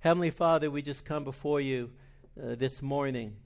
Heavenly 0.00 0.30
Father, 0.30 0.70
we 0.70 0.80
just 0.80 1.04
come 1.04 1.24
before 1.24 1.60
you 1.60 1.90
uh, 2.42 2.54
this 2.54 2.80
morning. 2.80 3.36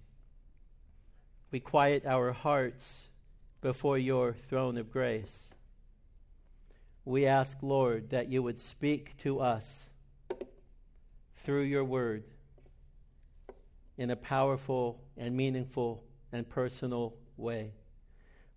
We 1.51 1.59
quiet 1.59 2.07
our 2.07 2.31
hearts 2.31 3.09
before 3.61 3.99
your 3.99 4.35
throne 4.35 4.79
of 4.79 4.89
grace. 4.89 5.49
We 7.05 7.27
ask, 7.27 7.57
Lord, 7.61 8.11
that 8.11 8.29
you 8.29 8.41
would 8.45 8.61
speak 8.61 9.17
to 9.19 9.41
us 9.41 9.87
through 11.43 11.63
your 11.63 11.83
word 11.83 12.23
in 13.99 14.11
a 14.11 14.17
powerful 14.17 15.01
and 15.17 15.37
meaningful 15.37 16.05
and 16.31 16.49
personal 16.49 17.17
way. 17.37 17.73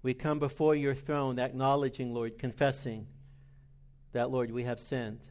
We 0.04 0.14
come 0.14 0.38
before 0.38 0.76
your 0.76 0.94
throne 0.94 1.40
acknowledging, 1.40 2.14
Lord, 2.14 2.38
confessing 2.38 3.08
that, 4.12 4.30
Lord, 4.30 4.52
we 4.52 4.66
have 4.66 4.80
sinned 4.80 5.22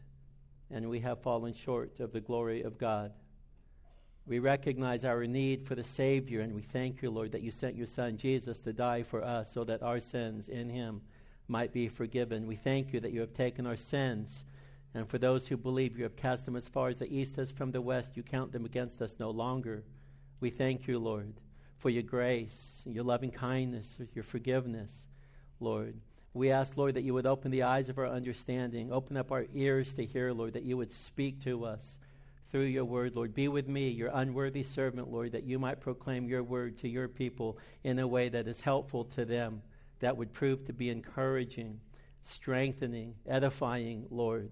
and 0.70 0.88
we 0.88 1.00
have 1.00 1.22
fallen 1.22 1.54
short 1.54 2.00
of 2.00 2.12
the 2.12 2.20
glory 2.20 2.62
of 2.62 2.78
God. 2.78 3.12
We 4.26 4.40
recognize 4.40 5.04
our 5.04 5.24
need 5.26 5.66
for 5.66 5.76
the 5.76 5.84
Savior, 5.84 6.40
and 6.40 6.52
we 6.54 6.62
thank 6.62 7.00
you, 7.00 7.10
Lord, 7.10 7.30
that 7.32 7.42
you 7.42 7.52
sent 7.52 7.76
your 7.76 7.86
Son 7.86 8.16
Jesus 8.16 8.58
to 8.60 8.72
die 8.72 9.04
for 9.04 9.22
us 9.22 9.52
so 9.52 9.62
that 9.64 9.82
our 9.82 10.00
sins 10.00 10.48
in 10.48 10.68
him 10.68 11.00
might 11.46 11.72
be 11.72 11.86
forgiven. 11.86 12.46
We 12.46 12.56
thank 12.56 12.92
you 12.92 12.98
that 13.00 13.12
you 13.12 13.20
have 13.20 13.34
taken 13.34 13.66
our 13.66 13.76
sins, 13.76 14.42
and 14.94 15.08
for 15.08 15.18
those 15.18 15.46
who 15.46 15.56
believe 15.56 15.96
you 15.96 16.02
have 16.02 16.16
cast 16.16 16.44
them 16.44 16.56
as 16.56 16.68
far 16.68 16.88
as 16.88 16.96
the 16.96 17.14
east 17.14 17.38
is 17.38 17.52
from 17.52 17.70
the 17.70 17.80
west, 17.80 18.16
you 18.16 18.24
count 18.24 18.50
them 18.50 18.64
against 18.64 19.00
us 19.00 19.14
no 19.20 19.30
longer. 19.30 19.84
We 20.40 20.50
thank 20.50 20.88
you, 20.88 20.98
Lord, 20.98 21.34
for 21.78 21.90
your 21.90 22.02
grace, 22.02 22.82
your 22.84 23.04
loving 23.04 23.30
kindness, 23.30 24.00
your 24.12 24.24
forgiveness, 24.24 24.90
Lord. 25.60 26.00
We 26.36 26.50
ask, 26.50 26.76
Lord, 26.76 26.94
that 26.94 27.02
you 27.02 27.14
would 27.14 27.24
open 27.24 27.50
the 27.50 27.62
eyes 27.62 27.88
of 27.88 27.98
our 27.98 28.06
understanding, 28.06 28.92
open 28.92 29.16
up 29.16 29.32
our 29.32 29.46
ears 29.54 29.94
to 29.94 30.04
hear, 30.04 30.32
Lord, 30.32 30.52
that 30.52 30.64
you 30.64 30.76
would 30.76 30.92
speak 30.92 31.42
to 31.44 31.64
us 31.64 31.96
through 32.50 32.64
your 32.64 32.84
word, 32.84 33.16
Lord. 33.16 33.34
Be 33.34 33.48
with 33.48 33.68
me, 33.68 33.88
your 33.88 34.10
unworthy 34.12 34.62
servant, 34.62 35.10
Lord, 35.10 35.32
that 35.32 35.44
you 35.44 35.58
might 35.58 35.80
proclaim 35.80 36.28
your 36.28 36.42
word 36.42 36.76
to 36.78 36.88
your 36.88 37.08
people 37.08 37.58
in 37.84 37.98
a 37.98 38.06
way 38.06 38.28
that 38.28 38.46
is 38.46 38.60
helpful 38.60 39.04
to 39.04 39.24
them, 39.24 39.62
that 40.00 40.18
would 40.18 40.34
prove 40.34 40.66
to 40.66 40.74
be 40.74 40.90
encouraging, 40.90 41.80
strengthening, 42.22 43.14
edifying, 43.26 44.04
Lord. 44.10 44.50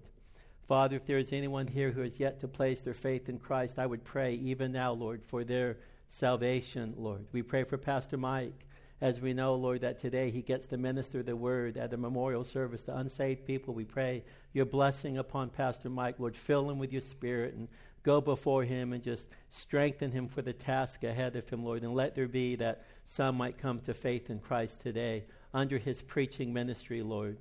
Father, 0.67 0.95
if 0.95 1.05
there 1.05 1.19
is 1.19 1.31
anyone 1.31 1.67
here 1.67 1.91
who 1.91 2.01
has 2.01 2.19
yet 2.19 2.39
to 2.39 2.47
place 2.47 2.81
their 2.81 2.95
faith 2.95 3.29
in 3.29 3.37
Christ, 3.37 3.77
I 3.77 3.85
would 3.85 4.03
pray 4.03 4.33
even 4.33 4.71
now, 4.71 4.91
Lord, 4.93 5.21
for 5.27 5.43
their 5.43 5.77
salvation, 6.09 6.95
Lord. 6.97 7.27
We 7.31 7.43
pray 7.43 7.63
for 7.63 7.77
Pastor 7.77 8.17
Mike 8.17 8.65
as 9.01 9.19
we 9.19 9.33
know, 9.33 9.55
Lord, 9.55 9.81
that 9.81 9.99
today 9.99 10.31
he 10.31 10.41
gets 10.41 10.65
to 10.67 10.77
minister 10.77 11.21
the 11.21 11.35
word 11.35 11.77
at 11.77 11.91
the 11.91 11.97
memorial 11.97 12.43
service 12.43 12.81
to 12.83 12.95
unsaved 12.95 13.45
people. 13.45 13.73
We 13.73 13.83
pray 13.83 14.23
your 14.53 14.65
blessing 14.65 15.17
upon 15.17 15.49
Pastor 15.49 15.89
Mike. 15.89 16.15
Lord, 16.17 16.37
fill 16.37 16.69
him 16.69 16.79
with 16.79 16.93
your 16.93 17.01
spirit 17.01 17.55
and 17.55 17.67
go 18.03 18.21
before 18.21 18.63
him 18.63 18.93
and 18.93 19.03
just 19.03 19.27
strengthen 19.49 20.11
him 20.11 20.27
for 20.27 20.41
the 20.41 20.53
task 20.53 21.03
ahead 21.03 21.35
of 21.35 21.49
him, 21.49 21.65
Lord. 21.65 21.83
And 21.83 21.93
let 21.93 22.15
there 22.15 22.27
be 22.27 22.55
that 22.55 22.83
some 23.05 23.35
might 23.35 23.57
come 23.57 23.79
to 23.81 23.93
faith 23.93 24.29
in 24.29 24.39
Christ 24.39 24.81
today 24.81 25.25
under 25.53 25.77
his 25.77 26.01
preaching 26.01 26.53
ministry, 26.53 27.01
Lord. 27.01 27.37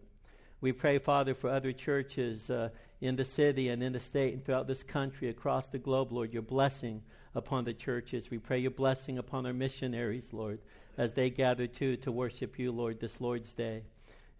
We 0.60 0.72
pray, 0.72 0.98
Father, 0.98 1.34
for 1.34 1.50
other 1.50 1.72
churches 1.72 2.48
uh, 2.48 2.70
in 3.00 3.16
the 3.16 3.24
city 3.24 3.68
and 3.68 3.82
in 3.82 3.92
the 3.92 4.00
state 4.00 4.32
and 4.32 4.44
throughout 4.44 4.66
this 4.66 4.82
country, 4.82 5.28
across 5.28 5.66
the 5.66 5.78
globe, 5.78 6.10
Lord, 6.10 6.32
your 6.32 6.42
blessing 6.42 7.02
upon 7.34 7.64
the 7.64 7.74
churches. 7.74 8.30
We 8.30 8.38
pray 8.38 8.58
your 8.58 8.70
blessing 8.70 9.18
upon 9.18 9.44
our 9.44 9.52
missionaries, 9.52 10.24
Lord, 10.32 10.60
as 10.96 11.14
they 11.14 11.30
gather 11.30 11.66
too 11.66 11.96
to 11.98 12.12
worship 12.12 12.58
you, 12.58 12.72
Lord, 12.72 13.00
this 13.00 13.20
Lord's 13.20 13.52
Day. 13.52 13.82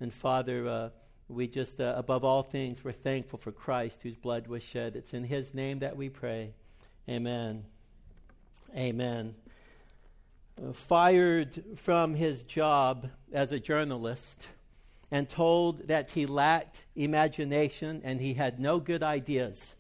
And 0.00 0.12
Father, 0.12 0.68
uh, 0.68 0.88
we 1.28 1.48
just, 1.48 1.80
uh, 1.80 1.94
above 1.96 2.24
all 2.24 2.42
things, 2.42 2.84
we're 2.84 2.92
thankful 2.92 3.38
for 3.38 3.52
Christ 3.52 4.02
whose 4.02 4.16
blood 4.16 4.46
was 4.46 4.62
shed. 4.62 4.96
It's 4.96 5.14
in 5.14 5.24
his 5.24 5.54
name 5.54 5.80
that 5.80 5.96
we 5.96 6.08
pray. 6.08 6.52
Amen. 7.08 7.64
Amen. 8.76 9.34
Uh, 10.62 10.72
fired 10.72 11.62
from 11.76 12.14
his 12.14 12.42
job 12.44 13.08
as 13.32 13.52
a 13.52 13.58
journalist 13.58 14.48
and 15.10 15.28
told 15.28 15.88
that 15.88 16.10
he 16.10 16.26
lacked 16.26 16.84
imagination 16.94 18.00
and 18.04 18.20
he 18.20 18.34
had 18.34 18.60
no 18.60 18.78
good 18.78 19.02
ideas. 19.02 19.74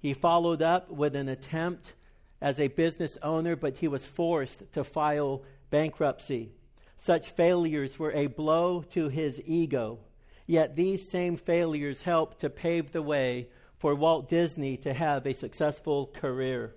He 0.00 0.14
followed 0.14 0.62
up 0.62 0.90
with 0.90 1.16
an 1.16 1.28
attempt 1.28 1.94
as 2.40 2.60
a 2.60 2.68
business 2.68 3.18
owner, 3.22 3.56
but 3.56 3.78
he 3.78 3.88
was 3.88 4.06
forced 4.06 4.72
to 4.72 4.84
file 4.84 5.42
bankruptcy. 5.70 6.52
Such 6.96 7.30
failures 7.30 7.98
were 7.98 8.12
a 8.12 8.26
blow 8.26 8.82
to 8.90 9.08
his 9.08 9.40
ego. 9.44 10.00
Yet 10.46 10.76
these 10.76 11.10
same 11.10 11.36
failures 11.36 12.02
helped 12.02 12.40
to 12.40 12.50
pave 12.50 12.90
the 12.90 13.02
way 13.02 13.48
for 13.78 13.94
Walt 13.94 14.28
Disney 14.28 14.76
to 14.78 14.92
have 14.92 15.26
a 15.26 15.34
successful 15.34 16.06
career. 16.06 16.74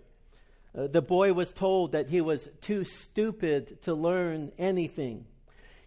Uh, 0.78 0.88
the 0.88 1.02
boy 1.02 1.34
was 1.34 1.52
told 1.52 1.94
that 1.94 2.09
he 2.09 2.22
was 2.22 2.50
too 2.62 2.84
stupid 2.84 3.81
to 3.84 3.94
learn 3.94 4.52
anything. 4.57 5.25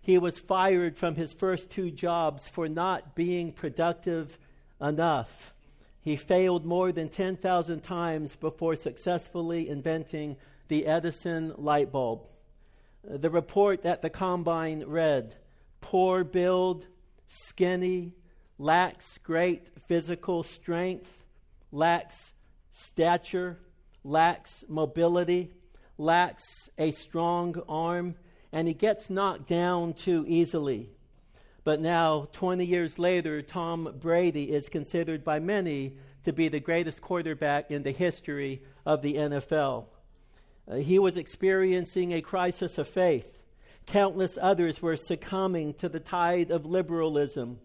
He 0.01 0.19
was 0.19 0.39
fired 0.39 0.99
from 0.99 1.15
his 1.15 1.33
first 1.33 1.71
two 1.71 1.91
jobs 1.91 2.49
for 2.49 2.69
not 2.69 3.15
being 3.15 3.53
productive 3.53 4.39
enough. 4.81 5.55
He 6.03 6.17
failed 6.17 6.67
more 6.67 6.93
than 6.93 7.09
10,000 7.09 7.81
times 7.81 8.37
before 8.37 8.77
successfully 8.77 9.69
inventing 9.69 10.37
the 10.69 10.87
Edison 10.87 11.55
light 11.57 11.91
bulb. 11.91 12.27
The 13.07 13.31
report 13.31 13.85
at 13.85 14.01
the 14.01 14.09
combine 14.09 14.85
read 14.87 15.35
poor 15.83 16.25
build, 16.25 16.87
skinny, 17.27 18.15
lacks 18.59 19.19
great 19.19 19.69
physical 19.87 20.43
strength, 20.43 21.25
lacks 21.71 22.33
stature, 22.73 23.59
lacks 24.03 24.65
mobility, 24.69 25.53
lacks 25.99 26.71
a 26.79 26.93
strong 26.93 27.55
arm, 27.69 28.15
and 28.53 28.67
he 28.67 28.75
gets 28.75 29.11
knocked 29.11 29.49
down 29.49 29.93
too 29.93 30.25
easily. 30.27 30.89
But 31.63 31.81
now, 31.81 32.29
20 32.33 32.65
years 32.65 32.99
later, 32.99 33.43
Tom 33.43 33.97
Brady 34.01 34.51
is 34.51 34.69
considered 34.69 35.25
by 35.25 35.41
many 35.41 35.97
to 36.25 36.33
be 36.33 36.49
the 36.49 36.61
greatest 36.61 37.03
quarterback 37.03 37.71
in 37.71 37.83
the 37.83 37.91
history 37.91 38.63
of 38.87 39.03
the 39.03 39.15
NFL. 39.15 39.87
Uh, 40.69 40.77
he 40.77 40.99
was 40.99 41.17
experiencing 41.17 42.13
a 42.13 42.21
crisis 42.21 42.79
of 42.79 42.89
faith. 42.89 43.39
Countless 43.87 44.39
others 44.41 44.81
were 44.81 44.97
succumbing 44.97 45.75
to 45.75 45.89
the 45.89 46.01
tide 46.01 46.51
of 46.51 46.65
liberalism. 46.65 47.59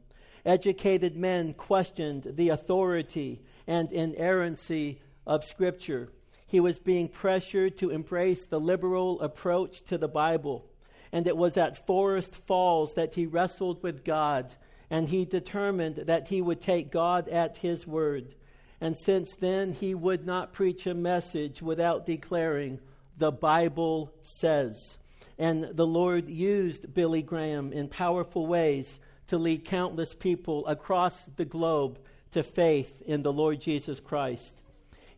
Educated 0.45 1.15
men 1.15 1.53
questioned 1.53 2.33
the 2.35 2.49
authority 2.49 3.41
and 3.67 3.91
inerrancy 3.91 5.01
of 5.25 5.43
Scripture. 5.43 6.09
He 6.45 6.59
was 6.59 6.79
being 6.79 7.07
pressured 7.07 7.77
to 7.77 7.91
embrace 7.91 8.45
the 8.45 8.59
liberal 8.59 9.21
approach 9.21 9.83
to 9.83 9.97
the 9.97 10.07
Bible 10.07 10.69
and 11.11 11.27
it 11.27 11.37
was 11.37 11.57
at 11.57 11.85
Forest 11.85 12.35
Falls 12.35 12.93
that 12.93 13.15
he 13.15 13.25
wrestled 13.25 13.81
with 13.81 14.03
God, 14.03 14.53
and 14.89 15.09
he 15.09 15.25
determined 15.25 15.95
that 15.95 16.27
he 16.27 16.41
would 16.41 16.61
take 16.61 16.91
God 16.91 17.27
at 17.29 17.57
his 17.57 17.87
word. 17.87 18.35
And 18.81 18.97
since 18.97 19.35
then, 19.35 19.73
he 19.73 19.93
would 19.93 20.25
not 20.25 20.53
preach 20.53 20.87
a 20.87 20.93
message 20.93 21.61
without 21.61 22.05
declaring, 22.05 22.79
The 23.17 23.31
Bible 23.31 24.13
says. 24.21 24.97
And 25.37 25.63
the 25.63 25.87
Lord 25.87 26.29
used 26.29 26.93
Billy 26.93 27.21
Graham 27.21 27.73
in 27.73 27.87
powerful 27.87 28.47
ways 28.47 28.99
to 29.27 29.37
lead 29.37 29.65
countless 29.65 30.13
people 30.13 30.65
across 30.67 31.23
the 31.35 31.45
globe 31.45 31.99
to 32.31 32.43
faith 32.43 33.01
in 33.05 33.21
the 33.21 33.33
Lord 33.33 33.61
Jesus 33.61 33.99
Christ. 33.99 34.55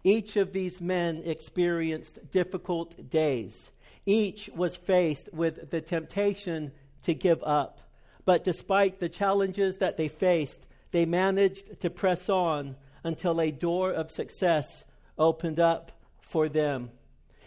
Each 0.03 0.35
of 0.37 0.53
these 0.53 0.81
men 0.81 1.21
experienced 1.25 2.31
difficult 2.31 3.09
days. 3.09 3.71
Each 4.05 4.49
was 4.55 4.75
faced 4.75 5.29
with 5.31 5.69
the 5.69 5.81
temptation 5.81 6.71
to 7.03 7.13
give 7.13 7.43
up. 7.43 7.79
But 8.25 8.43
despite 8.43 8.99
the 8.99 9.09
challenges 9.09 9.77
that 9.77 9.97
they 9.97 10.07
faced, 10.07 10.59
they 10.91 11.05
managed 11.05 11.81
to 11.81 11.89
press 11.89 12.29
on 12.29 12.75
until 13.03 13.39
a 13.39 13.51
door 13.51 13.91
of 13.91 14.11
success 14.11 14.83
opened 15.17 15.59
up 15.59 15.91
for 16.19 16.49
them. 16.49 16.91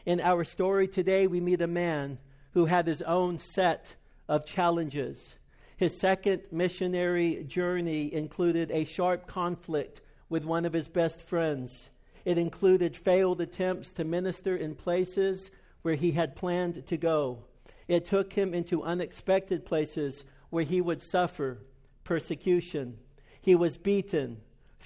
In 0.04 0.20
our 0.20 0.44
story 0.44 0.86
today, 0.86 1.26
we 1.26 1.40
meet 1.40 1.60
a 1.60 1.66
man 1.66 2.18
who 2.52 2.66
had 2.66 2.86
his 2.86 3.02
own 3.02 3.38
set 3.38 3.96
of 4.28 4.46
challenges. 4.46 5.36
His 5.76 5.98
second 5.98 6.42
missionary 6.52 7.44
journey 7.44 8.12
included 8.12 8.70
a 8.70 8.84
sharp 8.84 9.26
conflict 9.26 10.00
with 10.28 10.44
one 10.44 10.64
of 10.64 10.72
his 10.72 10.88
best 10.88 11.22
friends. 11.22 11.90
It 12.24 12.38
included 12.38 12.96
failed 12.96 13.40
attempts 13.40 13.92
to 13.92 14.04
minister 14.04 14.56
in 14.56 14.74
places 14.74 15.50
where 15.82 15.94
he 15.94 16.12
had 16.12 16.36
planned 16.36 16.86
to 16.86 16.96
go. 16.96 17.44
It 17.88 18.06
took 18.06 18.32
him 18.32 18.54
into 18.54 18.82
unexpected 18.82 19.66
places 19.66 20.24
where 20.48 20.64
he 20.64 20.80
would 20.80 21.02
suffer 21.02 21.58
persecution. 22.04 22.98
He 23.40 23.54
was 23.54 23.76
beaten, 23.76 24.40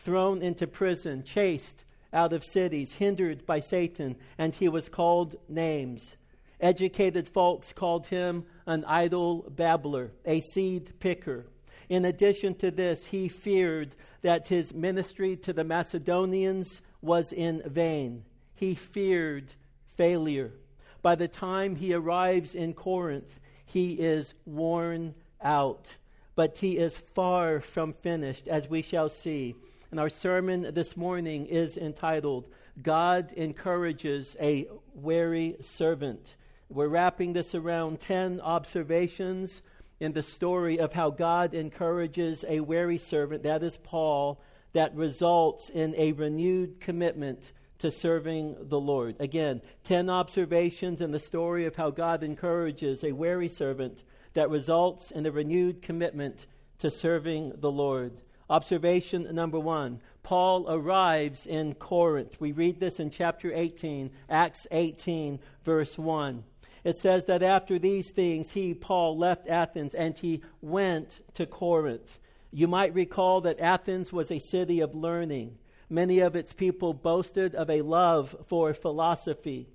thrown 0.05 0.43
into 0.43 0.67
prison, 0.67 1.23
chased 1.23 1.85
out 2.13 2.33
of 2.33 2.45
cities, 2.45 2.95
hindered 2.95 3.45
by 3.45 3.61
Satan, 3.61 4.17
and 4.39 4.55
he 4.55 4.69
was 4.69 4.89
called 4.89 5.37
names. 5.49 6.17
Educated 6.61 7.29
folks 7.29 7.73
called 7.73 8.07
him 8.09 8.45
an 8.67 8.85
idle 8.87 9.45
babbler, 9.51 10.13
a 10.25 10.41
seed 10.41 10.99
picker. 10.99 11.47
In 11.89 12.05
addition 12.05 12.55
to 12.57 12.71
this, 12.71 13.07
he 13.07 13.29
feared 13.29 13.95
that 14.23 14.49
his 14.49 14.75
ministry 14.75 15.37
to 15.37 15.53
the 15.53 15.65
Macedonians 15.65 16.83
was 17.01 17.33
in 17.33 17.63
vain. 17.65 18.25
He 18.55 18.75
feared 18.75 19.53
failure. 19.97 20.53
By 21.01 21.15
the 21.15 21.29
time 21.29 21.77
he 21.77 21.95
arrives 21.95 22.55
in 22.55 22.75
Corinth, 22.75 23.39
he 23.65 23.93
is 23.93 24.35
worn 24.45 25.15
out. 25.41 25.95
But 26.35 26.59
he 26.59 26.77
is 26.79 26.97
far 27.15 27.61
from 27.61 27.93
finished, 27.93 28.49
as 28.49 28.69
we 28.69 28.83
shall 28.83 29.09
see. 29.09 29.55
And 29.91 29.99
our 29.99 30.11
sermon 30.11 30.75
this 30.75 30.99
morning 30.99 31.47
is 31.47 31.79
entitled, 31.79 32.47
God 32.83 33.33
Encourages 33.33 34.37
a 34.39 34.69
Weary 34.95 35.57
Servant. 35.61 36.37
We're 36.69 36.89
wrapping 36.89 37.33
this 37.33 37.55
around 37.55 38.01
10 38.01 38.43
observations 38.43 39.63
in 39.99 40.13
the 40.13 40.23
story 40.23 40.79
of 40.79 40.93
how 40.93 41.09
God 41.09 41.55
encourages 41.55 42.45
a 42.47 42.61
wary 42.61 42.99
servant, 42.99 43.45
that 43.45 43.63
is 43.63 43.79
Paul, 43.79 44.41
that 44.75 44.95
results 44.95 45.71
in 45.71 45.95
a 45.97 46.13
renewed 46.13 46.81
commitment 46.81 47.53
to 47.79 47.91
serving 47.91 48.57
the 48.69 48.79
Lord. 48.79 49.17
Again, 49.19 49.63
10 49.85 50.11
observations 50.11 51.01
in 51.01 51.13
the 51.13 51.19
story 51.19 51.65
of 51.65 51.77
how 51.77 51.91
God 51.91 52.23
encourages 52.23 53.03
a 53.03 53.13
wary 53.13 53.49
servant 53.49 54.05
that 54.35 54.51
results 54.51 55.11
in 55.11 55.25
a 55.25 55.31
renewed 55.31 55.81
commitment 55.81 56.47
to 56.81 56.91
serving 56.91 57.55
the 57.57 57.71
Lord. 57.71 58.13
Observation 58.51 59.29
number 59.35 59.59
one 59.59 60.01
Paul 60.23 60.67
arrives 60.69 61.47
in 61.47 61.75
Corinth. 61.75 62.41
We 62.41 62.53
read 62.53 62.81
this 62.81 63.01
in 63.01 63.11
chapter 63.11 63.53
18, 63.53 64.11
Acts 64.29 64.67
18, 64.71 65.39
verse 65.65 65.97
1. 65.97 66.45
It 66.85 66.99
says 66.99 67.25
that 67.27 67.43
after 67.43 67.79
these 67.79 68.11
things, 68.11 68.51
he, 68.51 68.75
Paul, 68.75 69.17
left 69.17 69.49
Athens 69.49 69.95
and 69.95 70.17
he 70.17 70.43
went 70.61 71.21
to 71.35 71.47
Corinth. 71.47 72.19
You 72.51 72.69
might 72.69 72.95
recall 72.95 73.41
that 73.43 73.61
Athens 73.61 74.13
was 74.13 74.31
a 74.31 74.39
city 74.39 74.81
of 74.81 74.95
learning. 74.95 75.59
Many 75.91 76.21
of 76.21 76.37
its 76.37 76.53
people 76.53 76.95
boasted 76.95 77.55
of 77.55 77.69
a 77.69 77.83
love 77.83 78.37
for 78.47 78.73
philosophy. 78.75 79.67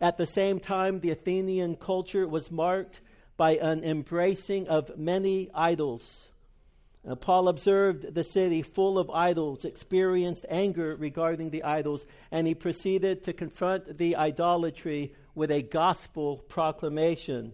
At 0.00 0.18
the 0.18 0.26
same 0.26 0.60
time, 0.60 1.00
the 1.00 1.10
Athenian 1.10 1.76
culture 1.76 2.26
was 2.26 2.50
marked 2.50 3.00
by 3.36 3.56
an 3.56 3.84
embracing 3.84 4.68
of 4.68 4.96
many 4.98 5.50
idols. 5.54 6.28
Uh, 7.06 7.16
Paul 7.16 7.48
observed 7.48 8.14
the 8.14 8.22
city 8.22 8.62
full 8.62 8.98
of 8.98 9.10
idols, 9.10 9.64
experienced 9.64 10.46
anger 10.48 10.94
regarding 10.94 11.50
the 11.50 11.64
idols, 11.64 12.06
and 12.30 12.46
he 12.46 12.54
proceeded 12.54 13.24
to 13.24 13.32
confront 13.32 13.98
the 13.98 14.14
idolatry 14.14 15.12
with 15.34 15.50
a 15.50 15.62
gospel 15.62 16.36
proclamation. 16.48 17.52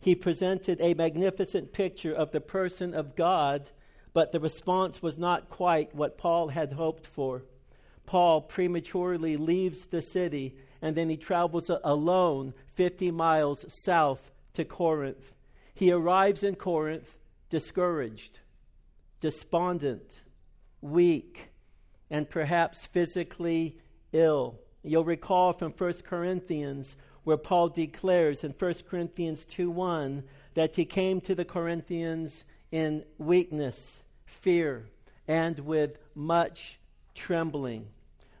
He 0.00 0.14
presented 0.14 0.80
a 0.80 0.94
magnificent 0.94 1.72
picture 1.72 2.12
of 2.12 2.32
the 2.32 2.40
person 2.40 2.94
of 2.94 3.14
God, 3.14 3.70
but 4.12 4.32
the 4.32 4.40
response 4.40 5.02
was 5.02 5.18
not 5.18 5.48
quite 5.48 5.94
what 5.94 6.18
Paul 6.18 6.48
had 6.48 6.72
hoped 6.72 7.06
for. 7.06 7.44
Paul 8.06 8.40
prematurely 8.40 9.36
leaves 9.36 9.84
the 9.84 10.02
city 10.02 10.56
and 10.80 10.96
then 10.96 11.08
he 11.10 11.16
travels 11.16 11.70
alone 11.84 12.54
50 12.74 13.10
miles 13.10 13.64
south 13.68 14.30
to 14.54 14.64
Corinth. 14.64 15.34
He 15.74 15.92
arrives 15.92 16.42
in 16.42 16.54
Corinth 16.54 17.16
discouraged, 17.50 18.40
despondent, 19.20 20.22
weak, 20.80 21.50
and 22.10 22.28
perhaps 22.28 22.86
physically 22.86 23.76
ill. 24.12 24.58
You'll 24.82 25.04
recall 25.04 25.52
from 25.52 25.72
1 25.72 25.92
Corinthians 26.04 26.96
where 27.24 27.36
Paul 27.36 27.68
declares 27.68 28.42
in 28.42 28.52
1 28.52 28.74
Corinthians 28.88 29.44
2 29.44 29.70
1 29.70 30.22
that 30.54 30.76
he 30.76 30.84
came 30.84 31.20
to 31.22 31.34
the 31.34 31.44
Corinthians 31.44 32.44
in 32.72 33.04
weakness, 33.18 34.02
fear, 34.24 34.86
and 35.26 35.58
with 35.58 35.98
much 36.14 36.78
trembling. 37.14 37.86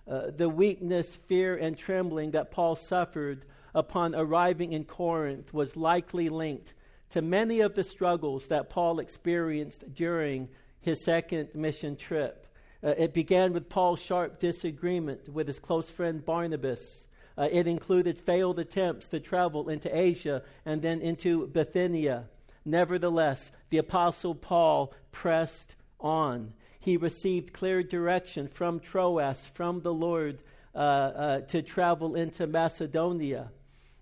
Uh, 0.08 0.30
the 0.34 0.48
weakness, 0.48 1.16
fear, 1.26 1.54
and 1.56 1.76
trembling 1.76 2.30
that 2.30 2.50
Paul 2.50 2.76
suffered 2.76 3.44
upon 3.74 4.14
arriving 4.14 4.72
in 4.72 4.84
Corinth 4.84 5.52
was 5.52 5.76
likely 5.76 6.30
linked 6.30 6.72
to 7.10 7.20
many 7.20 7.60
of 7.60 7.74
the 7.74 7.84
struggles 7.84 8.46
that 8.46 8.70
Paul 8.70 9.00
experienced 9.00 9.92
during 9.92 10.48
his 10.80 11.04
second 11.04 11.48
mission 11.54 11.96
trip. 11.96 12.46
Uh, 12.82 12.94
it 12.96 13.12
began 13.12 13.52
with 13.52 13.68
Paul's 13.68 14.00
sharp 14.00 14.38
disagreement 14.38 15.28
with 15.28 15.46
his 15.46 15.58
close 15.58 15.90
friend 15.90 16.24
Barnabas. 16.24 17.06
Uh, 17.36 17.48
it 17.50 17.66
included 17.66 18.18
failed 18.18 18.58
attempts 18.58 19.08
to 19.08 19.20
travel 19.20 19.68
into 19.68 19.96
Asia 19.96 20.42
and 20.64 20.82
then 20.82 21.00
into 21.00 21.46
Bithynia. 21.46 22.28
Nevertheless, 22.64 23.50
the 23.70 23.78
Apostle 23.78 24.34
Paul 24.34 24.92
pressed 25.12 25.74
on 26.00 26.52
he 26.88 26.96
received 26.96 27.52
clear 27.52 27.82
direction 27.82 28.48
from 28.48 28.80
Troas, 28.80 29.46
from 29.52 29.80
the 29.82 29.92
Lord, 29.92 30.38
uh, 30.74 30.78
uh, 30.78 31.40
to 31.42 31.60
travel 31.60 32.14
into 32.14 32.46
Macedonia. 32.46 33.50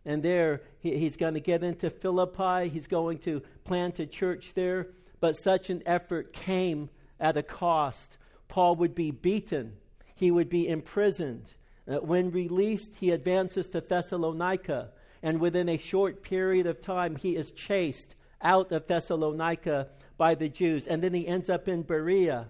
And 0.05 0.23
there, 0.23 0.63
he, 0.79 0.97
he's 0.97 1.17
going 1.17 1.35
to 1.35 1.41
get 1.41 1.65
into 1.65 1.91
Philippi. 1.91 2.69
He's 2.69 2.87
going 2.87 3.19
to 3.21 3.43
plant 3.65 3.99
a 3.99 4.07
church 4.07 4.55
there. 4.55 4.89
But 5.27 5.37
such 5.37 5.71
an 5.71 5.83
effort 5.87 6.33
came 6.33 6.89
at 7.19 7.37
a 7.37 7.43
cost. 7.43 8.17
Paul 8.47 8.77
would 8.77 8.95
be 8.95 9.11
beaten, 9.11 9.73
he 10.15 10.31
would 10.31 10.49
be 10.49 10.69
imprisoned. 10.69 11.47
Uh, 11.89 11.97
when 11.97 12.31
released, 12.31 12.93
he 13.01 13.11
advances 13.11 13.67
to 13.71 13.81
Thessalonica. 13.81 14.91
And 15.25 15.41
within 15.41 15.69
a 15.69 15.79
short 15.79 16.23
period 16.23 16.69
of 16.69 16.81
time, 16.81 17.17
he 17.17 17.35
is 17.35 17.51
chased 17.51 18.15
out 18.41 18.71
of 18.71 18.87
Thessalonica 18.87 19.89
by 20.17 20.37
the 20.37 20.49
Jews. 20.49 20.87
And 20.87 21.03
then 21.03 21.13
he 21.13 21.27
ends 21.27 21.51
up 21.51 21.67
in 21.67 21.83
Berea. 21.83 22.47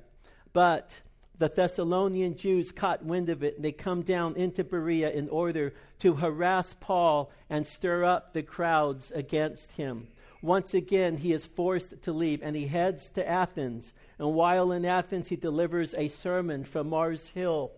But 0.52 1.00
the 1.38 1.49
Thessalonian 1.49 2.37
Jews 2.37 2.73
caught 2.73 3.02
wind 3.02 3.31
of 3.31 3.43
it, 3.43 3.56
and 3.56 3.64
they 3.64 3.73
come 3.73 4.02
down 4.02 4.37
into 4.37 4.64
Berea 4.64 5.08
in 5.12 5.31
order 5.31 5.73
to 6.00 6.17
harass 6.17 6.75
Paul 6.78 7.32
and 7.49 7.67
stir 7.67 8.05
up 8.05 8.34
the 8.34 8.43
crowds 8.43 9.11
against 9.12 9.73
him. 9.73 10.08
Once 10.46 10.75
again, 10.75 11.16
he 11.16 11.32
is 11.32 11.44
forced 11.44 12.00
to 12.02 12.12
leave, 12.12 12.40
and 12.40 12.54
he 12.54 12.69
heads 12.69 13.10
to 13.10 13.28
Athens. 13.28 13.93
And 14.16 14.32
while 14.32 14.70
in 14.70 14.84
Athens, 14.84 15.28
he 15.28 15.34
delivers 15.34 15.93
a 15.94 16.06
sermon 16.06 16.62
from 16.62 16.88
Mars 16.88 17.31
Hill. 17.31 17.72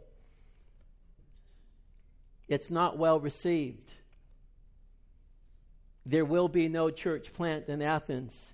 It's 2.46 2.70
not 2.70 2.98
well 2.98 3.20
received. 3.20 3.90
There 6.04 6.26
will 6.26 6.48
be 6.48 6.68
no 6.68 6.90
church 6.90 7.32
plant 7.32 7.68
in 7.68 7.80
Athens. 7.80 8.52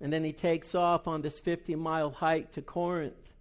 And 0.00 0.10
then 0.10 0.24
he 0.24 0.32
takes 0.32 0.74
off 0.74 1.06
on 1.06 1.20
this 1.20 1.38
50 1.38 1.74
mile 1.74 2.10
hike 2.10 2.50
to 2.52 2.62
Corinth. 2.62 3.34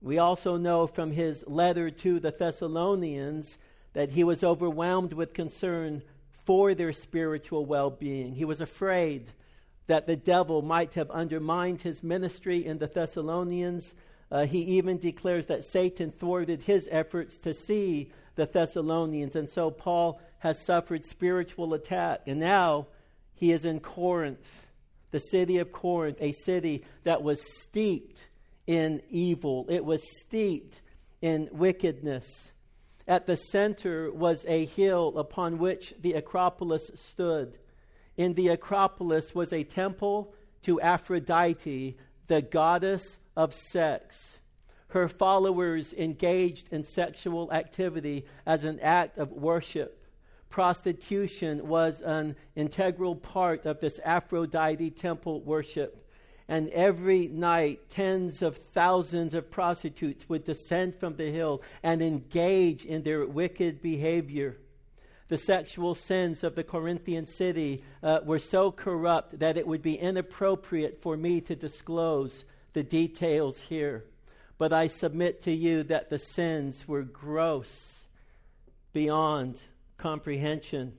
We 0.00 0.18
also 0.18 0.56
know 0.56 0.88
from 0.88 1.12
his 1.12 1.44
letter 1.46 1.88
to 1.88 2.18
the 2.18 2.32
Thessalonians 2.32 3.58
that 3.92 4.10
he 4.10 4.24
was 4.24 4.42
overwhelmed 4.42 5.12
with 5.12 5.34
concern 5.34 6.02
for 6.44 6.74
their 6.74 6.92
spiritual 6.92 7.64
well 7.66 7.90
being. 7.90 8.34
He 8.34 8.44
was 8.44 8.60
afraid 8.60 9.30
that 9.86 10.06
the 10.06 10.16
devil 10.16 10.62
might 10.62 10.94
have 10.94 11.10
undermined 11.10 11.82
his 11.82 12.02
ministry 12.02 12.64
in 12.64 12.78
the 12.78 12.86
Thessalonians. 12.86 13.94
Uh, 14.30 14.46
he 14.46 14.60
even 14.76 14.98
declares 14.98 15.46
that 15.46 15.64
Satan 15.64 16.12
thwarted 16.12 16.62
his 16.62 16.88
efforts 16.90 17.36
to 17.38 17.52
see 17.52 18.10
the 18.34 18.46
Thessalonians. 18.46 19.36
And 19.36 19.50
so 19.50 19.70
Paul 19.70 20.20
has 20.38 20.64
suffered 20.64 21.04
spiritual 21.04 21.74
attack. 21.74 22.22
And 22.26 22.40
now 22.40 22.86
he 23.34 23.52
is 23.52 23.64
in 23.64 23.80
Corinth, 23.80 24.66
the 25.10 25.20
city 25.20 25.58
of 25.58 25.72
Corinth, 25.72 26.18
a 26.20 26.32
city 26.32 26.84
that 27.04 27.22
was 27.22 27.42
steeped 27.62 28.26
in 28.66 29.02
evil, 29.10 29.66
it 29.68 29.84
was 29.84 30.00
steeped 30.20 30.80
in 31.20 31.48
wickedness. 31.50 32.52
At 33.06 33.26
the 33.26 33.36
center 33.36 34.12
was 34.12 34.44
a 34.46 34.64
hill 34.64 35.18
upon 35.18 35.58
which 35.58 35.94
the 36.00 36.12
Acropolis 36.12 36.90
stood. 36.94 37.58
In 38.16 38.34
the 38.34 38.48
Acropolis 38.48 39.34
was 39.34 39.52
a 39.52 39.64
temple 39.64 40.34
to 40.62 40.80
Aphrodite, 40.80 41.96
the 42.28 42.42
goddess 42.42 43.18
of 43.36 43.54
sex. 43.54 44.38
Her 44.88 45.08
followers 45.08 45.92
engaged 45.94 46.72
in 46.72 46.84
sexual 46.84 47.50
activity 47.52 48.26
as 48.46 48.64
an 48.64 48.78
act 48.80 49.18
of 49.18 49.32
worship. 49.32 49.98
Prostitution 50.50 51.66
was 51.66 52.02
an 52.02 52.36
integral 52.54 53.16
part 53.16 53.64
of 53.64 53.80
this 53.80 53.98
Aphrodite 54.04 54.90
temple 54.90 55.40
worship 55.40 56.01
and 56.52 56.68
every 56.68 57.28
night 57.28 57.88
tens 57.88 58.42
of 58.42 58.58
thousands 58.58 59.32
of 59.32 59.50
prostitutes 59.50 60.28
would 60.28 60.44
descend 60.44 60.94
from 60.94 61.16
the 61.16 61.30
hill 61.30 61.62
and 61.82 62.02
engage 62.02 62.84
in 62.84 63.02
their 63.02 63.24
wicked 63.24 63.80
behavior. 63.80 64.58
The 65.28 65.38
sexual 65.38 65.94
sins 65.94 66.44
of 66.44 66.54
the 66.54 66.62
Corinthian 66.62 67.24
city 67.24 67.82
uh, 68.02 68.18
were 68.22 68.38
so 68.38 68.70
corrupt 68.70 69.38
that 69.38 69.56
it 69.56 69.66
would 69.66 69.80
be 69.80 69.94
inappropriate 69.94 71.00
for 71.00 71.16
me 71.16 71.40
to 71.40 71.56
disclose 71.56 72.44
the 72.74 72.82
details 72.82 73.58
here. 73.62 74.04
But 74.58 74.74
I 74.74 74.88
submit 74.88 75.40
to 75.44 75.52
you 75.52 75.84
that 75.84 76.10
the 76.10 76.18
sins 76.18 76.86
were 76.86 77.00
gross 77.00 78.08
beyond 78.92 79.58
comprehension. 79.96 80.98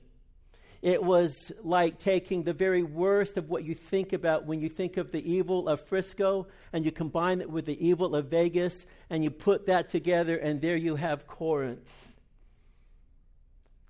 It 0.84 1.02
was 1.02 1.50
like 1.62 1.98
taking 1.98 2.42
the 2.42 2.52
very 2.52 2.82
worst 2.82 3.38
of 3.38 3.48
what 3.48 3.64
you 3.64 3.74
think 3.74 4.12
about 4.12 4.44
when 4.44 4.60
you 4.60 4.68
think 4.68 4.98
of 4.98 5.12
the 5.12 5.32
evil 5.32 5.66
of 5.66 5.80
Frisco 5.80 6.46
and 6.74 6.84
you 6.84 6.92
combine 6.92 7.40
it 7.40 7.48
with 7.48 7.64
the 7.64 7.86
evil 7.86 8.14
of 8.14 8.26
Vegas 8.26 8.84
and 9.08 9.24
you 9.24 9.30
put 9.30 9.64
that 9.64 9.88
together, 9.88 10.36
and 10.36 10.60
there 10.60 10.76
you 10.76 10.96
have 10.96 11.26
Corinth. 11.26 11.90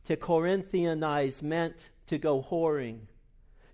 To 0.04 0.16
Corinthianize 0.16 1.42
meant 1.42 1.90
to 2.06 2.16
go 2.16 2.40
whoring. 2.40 3.00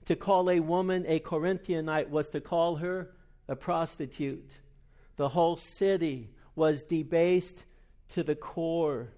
To 0.07 0.17
call 0.17 0.49
a 0.49 0.61
woman 0.61 1.05
a 1.07 1.21
Corinthianite 1.21 2.09
was 2.09 2.31
to 2.31 2.41
call 2.41 2.77
her 2.77 3.11
a 3.49 3.55
prostitute. 3.55 4.51
The 5.17 5.29
whole 5.29 5.57
city 5.57 6.31
was 6.57 6.85
debased 6.85 7.67
to 8.09 8.23
the 8.23 8.35
core. 8.35 9.11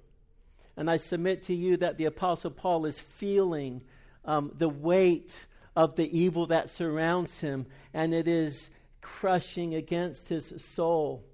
And 0.76 0.91
I 0.91 0.97
submit 0.97 1.45
to 1.45 1.55
you 1.55 1.76
that 1.79 1.99
the 1.99 2.07
Apostle 2.07 2.50
Paul 2.50 2.87
is 2.87 2.99
feeling 2.99 3.83
um, 4.25 4.52
the 4.57 4.69
weight 4.69 5.35
of 5.76 5.97
the 5.97 6.19
evil 6.19 6.47
that 6.47 6.71
surrounds 6.71 7.41
him, 7.41 7.67
and 7.93 8.14
it 8.14 8.29
is 8.29 8.71
crushing 9.00 9.75
against 9.75 10.29
his 10.29 10.52
soul. 10.64 11.25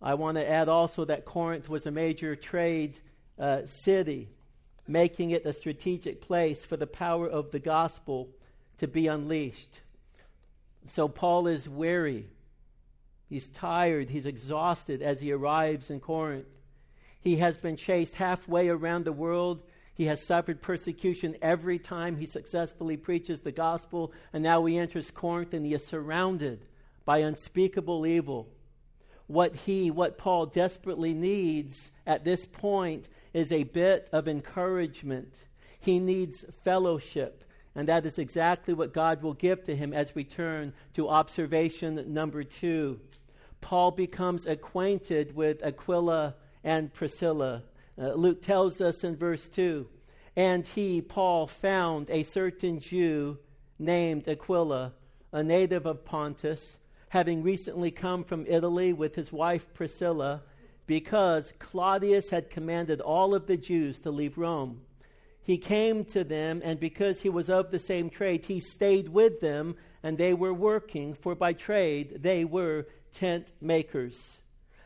I 0.00 0.14
want 0.14 0.36
to 0.36 0.48
add 0.48 0.68
also 0.68 1.04
that 1.06 1.24
Corinth 1.24 1.68
was 1.68 1.86
a 1.86 1.90
major 1.90 2.36
trade 2.36 2.98
uh, 3.38 3.66
city, 3.66 4.28
making 4.86 5.30
it 5.30 5.46
a 5.46 5.52
strategic 5.52 6.20
place 6.20 6.64
for 6.64 6.76
the 6.76 6.86
power 6.86 7.28
of 7.28 7.50
the 7.50 7.58
gospel 7.58 8.28
to 8.78 8.86
be 8.86 9.06
unleashed. 9.06 9.80
So 10.86 11.08
Paul 11.08 11.46
is 11.46 11.68
weary. 11.68 12.26
He's 13.28 13.48
tired. 13.48 14.10
He's 14.10 14.26
exhausted 14.26 15.02
as 15.02 15.20
he 15.20 15.32
arrives 15.32 15.90
in 15.90 16.00
Corinth. 16.00 16.46
He 17.26 17.38
has 17.38 17.56
been 17.56 17.74
chased 17.74 18.14
halfway 18.14 18.68
around 18.68 19.04
the 19.04 19.12
world. 19.12 19.64
He 19.94 20.04
has 20.04 20.22
suffered 20.22 20.62
persecution 20.62 21.34
every 21.42 21.76
time 21.76 22.18
he 22.18 22.26
successfully 22.26 22.96
preaches 22.96 23.40
the 23.40 23.50
gospel. 23.50 24.12
And 24.32 24.44
now 24.44 24.64
he 24.64 24.78
enters 24.78 25.10
Corinth 25.10 25.52
and 25.52 25.66
he 25.66 25.74
is 25.74 25.84
surrounded 25.84 26.66
by 27.04 27.18
unspeakable 27.18 28.06
evil. 28.06 28.46
What 29.26 29.56
he, 29.56 29.90
what 29.90 30.18
Paul 30.18 30.46
desperately 30.46 31.14
needs 31.14 31.90
at 32.06 32.22
this 32.22 32.46
point 32.46 33.08
is 33.34 33.50
a 33.50 33.64
bit 33.64 34.08
of 34.12 34.28
encouragement. 34.28 35.34
He 35.80 35.98
needs 35.98 36.44
fellowship. 36.62 37.42
And 37.74 37.88
that 37.88 38.06
is 38.06 38.20
exactly 38.20 38.72
what 38.72 38.94
God 38.94 39.20
will 39.24 39.34
give 39.34 39.64
to 39.64 39.74
him 39.74 39.92
as 39.92 40.14
we 40.14 40.22
turn 40.22 40.74
to 40.92 41.08
observation 41.08 42.04
number 42.14 42.44
two. 42.44 43.00
Paul 43.60 43.90
becomes 43.90 44.46
acquainted 44.46 45.34
with 45.34 45.64
Aquila 45.64 46.36
and 46.66 46.92
Priscilla. 46.92 47.62
Uh, 47.96 48.12
Luke 48.14 48.42
tells 48.42 48.80
us 48.80 49.04
in 49.04 49.16
verse 49.16 49.48
2 49.48 49.86
And 50.34 50.66
he, 50.66 51.00
Paul, 51.00 51.46
found 51.46 52.10
a 52.10 52.24
certain 52.24 52.80
Jew 52.80 53.38
named 53.78 54.28
Aquila, 54.28 54.92
a 55.32 55.42
native 55.42 55.86
of 55.86 56.04
Pontus, 56.04 56.76
having 57.10 57.42
recently 57.42 57.92
come 57.92 58.24
from 58.24 58.44
Italy 58.48 58.92
with 58.92 59.14
his 59.14 59.32
wife 59.32 59.72
Priscilla, 59.72 60.42
because 60.86 61.52
Claudius 61.58 62.30
had 62.30 62.50
commanded 62.50 63.00
all 63.00 63.34
of 63.34 63.46
the 63.46 63.56
Jews 63.56 64.00
to 64.00 64.10
leave 64.10 64.36
Rome. 64.36 64.80
He 65.42 65.58
came 65.58 66.04
to 66.06 66.24
them, 66.24 66.60
and 66.64 66.80
because 66.80 67.20
he 67.20 67.28
was 67.28 67.48
of 67.48 67.70
the 67.70 67.78
same 67.78 68.10
trade, 68.10 68.46
he 68.46 68.58
stayed 68.58 69.08
with 69.08 69.40
them, 69.40 69.76
and 70.02 70.18
they 70.18 70.34
were 70.34 70.54
working, 70.54 71.14
for 71.14 71.36
by 71.36 71.52
trade 71.52 72.22
they 72.22 72.44
were 72.44 72.86
tent 73.12 73.52
makers. 73.60 74.40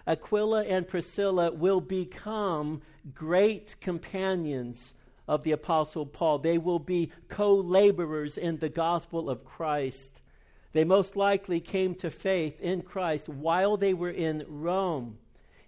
Aquila 0.06 0.64
and 0.64 0.88
Priscilla 0.88 1.50
will 1.52 1.80
become 1.80 2.82
great 3.14 3.76
companions 3.80 4.94
of 5.28 5.42
the 5.42 5.52
Apostle 5.52 6.06
Paul. 6.06 6.38
They 6.38 6.58
will 6.58 6.78
be 6.78 7.12
co 7.28 7.54
laborers 7.54 8.36
in 8.36 8.58
the 8.58 8.68
gospel 8.68 9.30
of 9.30 9.44
Christ. 9.44 10.20
They 10.72 10.84
most 10.84 11.16
likely 11.16 11.60
came 11.60 11.94
to 11.96 12.10
faith 12.10 12.60
in 12.60 12.82
Christ 12.82 13.28
while 13.28 13.76
they 13.76 13.94
were 13.94 14.10
in 14.10 14.44
Rome. 14.48 15.18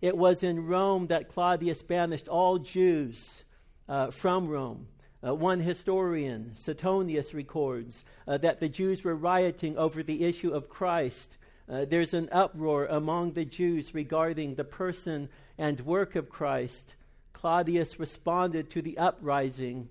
It 0.01 0.17
was 0.17 0.43
in 0.43 0.67
Rome 0.67 1.09
that 1.09 1.29
Claudius 1.29 1.83
banished 1.83 2.29
all 2.29 2.59
Jews 2.59 3.45
uh, 3.89 4.11
from 4.11 4.49
Rome. 4.49 4.89
Uh, 5.25 5.35
one 5.35 5.61
historian, 5.61 6.53
Suetonius, 6.57 7.33
records 7.33 8.05
uh, 8.27 8.39
that 8.39 8.59
the 8.59 8.69
Jews 8.69 9.05
were 9.05 9.15
rioting 9.15 9.79
over 9.79 10.03
the 10.03 10.25
issue 10.25 10.51
of 10.51 10.69
Christ 10.69 11.37
uh, 11.69 11.85
there's 11.85 12.15
an 12.15 12.29
uproar 12.33 12.87
among 12.87 13.33
the 13.33 13.45
Jews 13.45 13.95
regarding 13.95 14.55
the 14.55 14.65
person 14.65 15.29
and 15.59 15.81
work 15.81 16.17
of 16.17 16.29
Christ. 16.29 16.95
Claudius 17.33 17.99
responded 17.99 18.71
to 18.71 18.83
the 18.83 18.99
uprising 18.99 19.89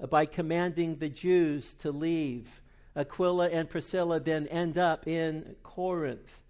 uh, 0.00 0.06
by 0.06 0.26
commanding 0.26 0.96
the 0.96 1.08
Jews 1.08 1.74
to 1.74 1.90
leave. 1.90 2.62
Aquila 2.96 3.48
and 3.48 3.68
Priscilla 3.68 4.20
then 4.20 4.46
end 4.48 4.78
up 4.78 5.06
in 5.08 5.56
Corinth. 5.62 6.42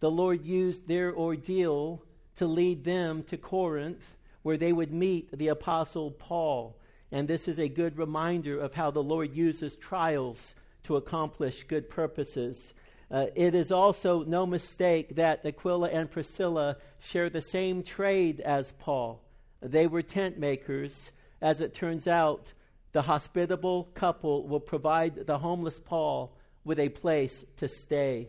The 0.00 0.10
Lord 0.10 0.44
used 0.44 0.88
their 0.88 1.14
ordeal 1.14 2.02
to 2.36 2.46
lead 2.46 2.84
them 2.84 3.22
to 3.24 3.36
Corinth, 3.36 4.16
where 4.42 4.56
they 4.56 4.72
would 4.72 4.92
meet 4.92 5.36
the 5.36 5.48
Apostle 5.48 6.10
Paul. 6.10 6.76
And 7.12 7.28
this 7.28 7.46
is 7.46 7.58
a 7.58 7.68
good 7.68 7.96
reminder 7.96 8.58
of 8.58 8.74
how 8.74 8.90
the 8.90 9.02
Lord 9.02 9.34
uses 9.34 9.76
trials 9.76 10.54
to 10.82 10.96
accomplish 10.96 11.64
good 11.64 11.88
purposes. 11.88 12.74
Uh, 13.10 13.26
it 13.34 13.54
is 13.54 13.70
also 13.70 14.24
no 14.24 14.46
mistake 14.46 15.16
that 15.16 15.44
Aquila 15.44 15.90
and 15.90 16.10
Priscilla 16.10 16.76
share 17.00 17.30
the 17.30 17.42
same 17.42 17.82
trade 17.82 18.40
as 18.40 18.72
Paul. 18.72 19.22
They 19.60 19.86
were 19.86 20.02
tent 20.02 20.38
makers. 20.38 21.10
As 21.40 21.60
it 21.60 21.74
turns 21.74 22.06
out, 22.06 22.52
the 22.92 23.02
hospitable 23.02 23.84
couple 23.94 24.46
will 24.46 24.60
provide 24.60 25.26
the 25.26 25.38
homeless 25.38 25.78
Paul 25.78 26.36
with 26.64 26.78
a 26.78 26.88
place 26.88 27.44
to 27.56 27.68
stay. 27.68 28.28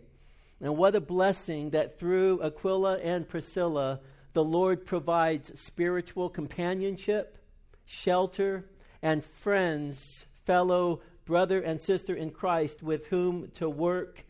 And 0.60 0.78
what 0.78 0.96
a 0.96 1.02
blessing 1.02 1.70
that 1.72 2.00
through 2.00 2.42
Aquila 2.42 2.98
and 3.00 3.28
Priscilla, 3.28 4.00
the 4.34 4.44
Lord 4.44 4.86
provides 4.86 5.60
spiritual 5.60 6.30
companionship, 6.30 7.38
shelter, 7.86 8.66
and 9.02 9.24
friends, 9.24 10.26
fellow 10.46 11.02
brother 11.26 11.62
and 11.62 11.82
sister 11.82 12.14
in 12.14 12.32
Christ 12.32 12.84
with 12.84 13.08
whom 13.08 13.50
to 13.56 13.70
work 13.70 14.25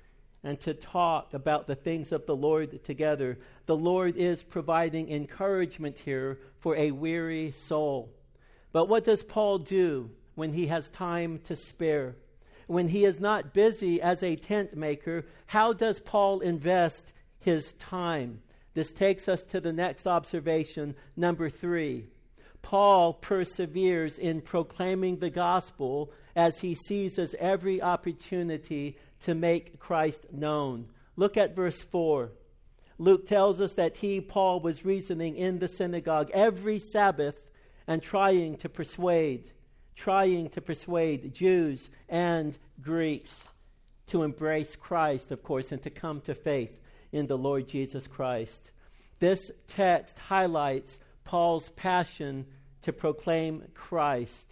and 0.46 0.60
to 0.60 0.76
talk 0.76 1.34
about 1.34 1.66
the 1.66 1.76
things 1.76 2.12
of 2.12 2.28
the 2.28 2.36
Lord 2.36 2.84
together. 2.84 3.40
The 3.66 3.76
Lord 3.76 4.16
is 4.16 4.44
providing 4.44 5.12
encouragement 5.12 5.98
here 5.98 6.38
for 6.60 6.76
a 6.76 6.92
weary 6.92 7.52
soul. 7.52 8.12
But 8.72 8.88
what 8.88 9.04
does 9.04 9.24
Paul 9.24 9.58
do 9.58 10.12
when 10.36 10.54
he 10.54 10.68
has 10.68 10.90
time 10.92 11.40
to 11.46 11.56
spare? 11.56 12.16
When 12.68 12.88
he 12.90 13.06
is 13.06 13.20
not 13.20 13.56
busy 13.56 14.00
as 14.00 14.22
a 14.22 14.36
tent 14.36 14.78
maker, 14.78 15.26
how 15.48 15.74
does 15.74 16.00
Paul 16.00 16.42
invest 16.42 17.12
his 17.40 17.74
time? 17.74 18.42
This 18.76 18.92
takes 18.92 19.28
us 19.28 19.42
to 19.44 19.60
the 19.60 19.74
next 19.74 20.06
observation, 20.06 20.96
number 21.18 21.50
three. 21.50 22.06
Paul 22.62 23.14
perseveres 23.14 24.20
in 24.20 24.42
proclaiming 24.42 25.18
the 25.18 25.30
gospel 25.30 26.12
as 26.36 26.60
he 26.60 26.76
seizes 26.76 27.36
every 27.40 27.82
opportunity 27.82 28.98
to 29.26 29.34
make 29.34 29.80
Christ 29.80 30.28
known. 30.32 30.86
Look 31.16 31.36
at 31.36 31.56
verse 31.56 31.82
4. 31.82 32.32
Luke 33.00 33.28
tells 33.28 33.60
us 33.60 33.74
that 33.74 33.98
he, 33.98 34.22
Paul, 34.22 34.60
was 34.60 34.86
reasoning 34.86 35.36
in 35.36 35.58
the 35.58 35.68
synagogue 35.68 36.30
every 36.32 36.78
Sabbath 36.78 37.36
and 37.88 38.04
trying 38.04 38.58
to 38.58 38.70
persuade, 38.70 39.52
trying 39.96 40.50
to 40.50 40.62
persuade 40.62 41.34
Jews 41.34 41.90
and 42.08 42.56
Greeks 42.80 43.50
to 44.08 44.22
embrace 44.22 44.76
Christ, 44.76 45.32
of 45.32 45.42
course, 45.42 45.72
and 45.72 45.82
to 45.82 45.90
come 45.90 46.22
to 46.22 46.36
faith 46.36 46.80
in 47.12 47.26
the 47.26 47.38
Lord 47.38 47.68
Jesus 47.68 48.06
Christ. 48.06 48.62
This 49.18 49.50
text 49.66 50.20
highlights 50.20 51.00
Paul's 51.24 51.70
passion 51.70 52.46
to 52.84 52.94
proclaim 52.94 53.64
Christ. 53.74 54.46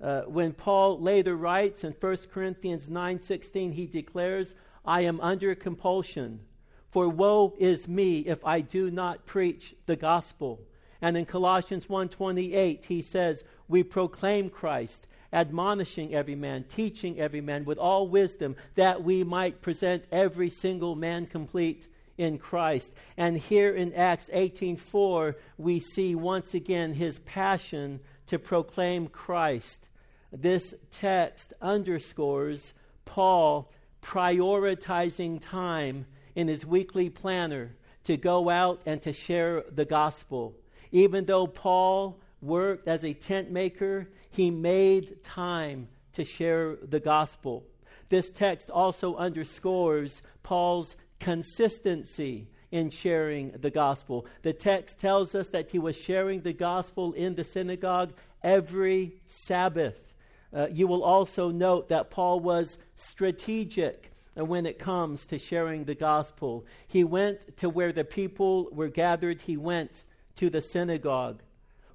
Uh, 0.00 0.22
when 0.22 0.52
Paul 0.52 0.98
later 0.98 1.36
writes 1.36 1.84
in 1.84 1.92
1 1.92 2.30
Corinthians 2.30 2.88
9:16, 2.88 3.72
he 3.72 3.86
declares, 3.86 4.54
"I 4.84 5.02
am 5.02 5.20
under 5.20 5.54
compulsion, 5.54 6.40
for 6.88 7.08
woe 7.08 7.54
is 7.58 7.86
me 7.86 8.20
if 8.20 8.44
I 8.44 8.62
do 8.62 8.90
not 8.90 9.26
preach 9.26 9.74
the 9.84 9.96
gospel." 9.96 10.60
And 11.02 11.18
in 11.18 11.26
Colossians 11.26 11.88
1:28, 11.88 12.86
he 12.86 13.02
says, 13.02 13.44
"We 13.68 13.82
proclaim 13.82 14.48
Christ, 14.48 15.06
admonishing 15.34 16.14
every 16.14 16.34
man, 16.34 16.64
teaching 16.64 17.20
every 17.20 17.42
man 17.42 17.66
with 17.66 17.76
all 17.76 18.08
wisdom, 18.08 18.56
that 18.76 19.04
we 19.04 19.22
might 19.22 19.60
present 19.60 20.04
every 20.10 20.48
single 20.48 20.94
man 20.94 21.26
complete 21.26 21.88
in 22.16 22.38
Christ." 22.38 22.90
And 23.18 23.36
here 23.36 23.74
in 23.74 23.92
Acts 23.92 24.30
18:4, 24.32 25.36
we 25.58 25.78
see 25.78 26.14
once 26.14 26.54
again 26.54 26.94
his 26.94 27.18
passion 27.18 28.00
to 28.26 28.38
proclaim 28.38 29.06
Christ 29.06 29.86
this 30.32 30.74
text 30.90 31.52
underscores 31.60 32.74
Paul 33.04 33.70
prioritizing 34.02 35.40
time 35.40 36.06
in 36.34 36.48
his 36.48 36.64
weekly 36.64 37.10
planner 37.10 37.74
to 38.04 38.16
go 38.16 38.48
out 38.48 38.80
and 38.86 39.02
to 39.02 39.12
share 39.12 39.64
the 39.70 39.84
gospel. 39.84 40.56
Even 40.92 41.24
though 41.24 41.46
Paul 41.46 42.20
worked 42.40 42.88
as 42.88 43.04
a 43.04 43.12
tent 43.12 43.50
maker, 43.50 44.08
he 44.30 44.50
made 44.50 45.22
time 45.22 45.88
to 46.14 46.24
share 46.24 46.76
the 46.76 47.00
gospel. 47.00 47.64
This 48.08 48.30
text 48.30 48.70
also 48.70 49.16
underscores 49.16 50.22
Paul's 50.42 50.96
consistency 51.18 52.48
in 52.70 52.90
sharing 52.90 53.52
the 53.52 53.70
gospel. 53.70 54.26
The 54.42 54.52
text 54.52 54.98
tells 54.98 55.34
us 55.34 55.48
that 55.48 55.70
he 55.70 55.78
was 55.78 55.96
sharing 55.96 56.42
the 56.42 56.52
gospel 56.52 57.12
in 57.12 57.34
the 57.34 57.44
synagogue 57.44 58.12
every 58.42 59.16
Sabbath. 59.26 60.09
Uh, 60.52 60.66
you 60.72 60.86
will 60.86 61.04
also 61.04 61.50
note 61.50 61.88
that 61.88 62.10
Paul 62.10 62.40
was 62.40 62.78
strategic 62.96 64.12
when 64.34 64.66
it 64.66 64.78
comes 64.78 65.26
to 65.26 65.38
sharing 65.38 65.84
the 65.84 65.94
gospel. 65.94 66.64
He 66.86 67.04
went 67.04 67.56
to 67.58 67.68
where 67.68 67.92
the 67.92 68.04
people 68.04 68.68
were 68.72 68.88
gathered, 68.88 69.42
he 69.42 69.56
went 69.56 70.04
to 70.36 70.50
the 70.50 70.62
synagogue. 70.62 71.42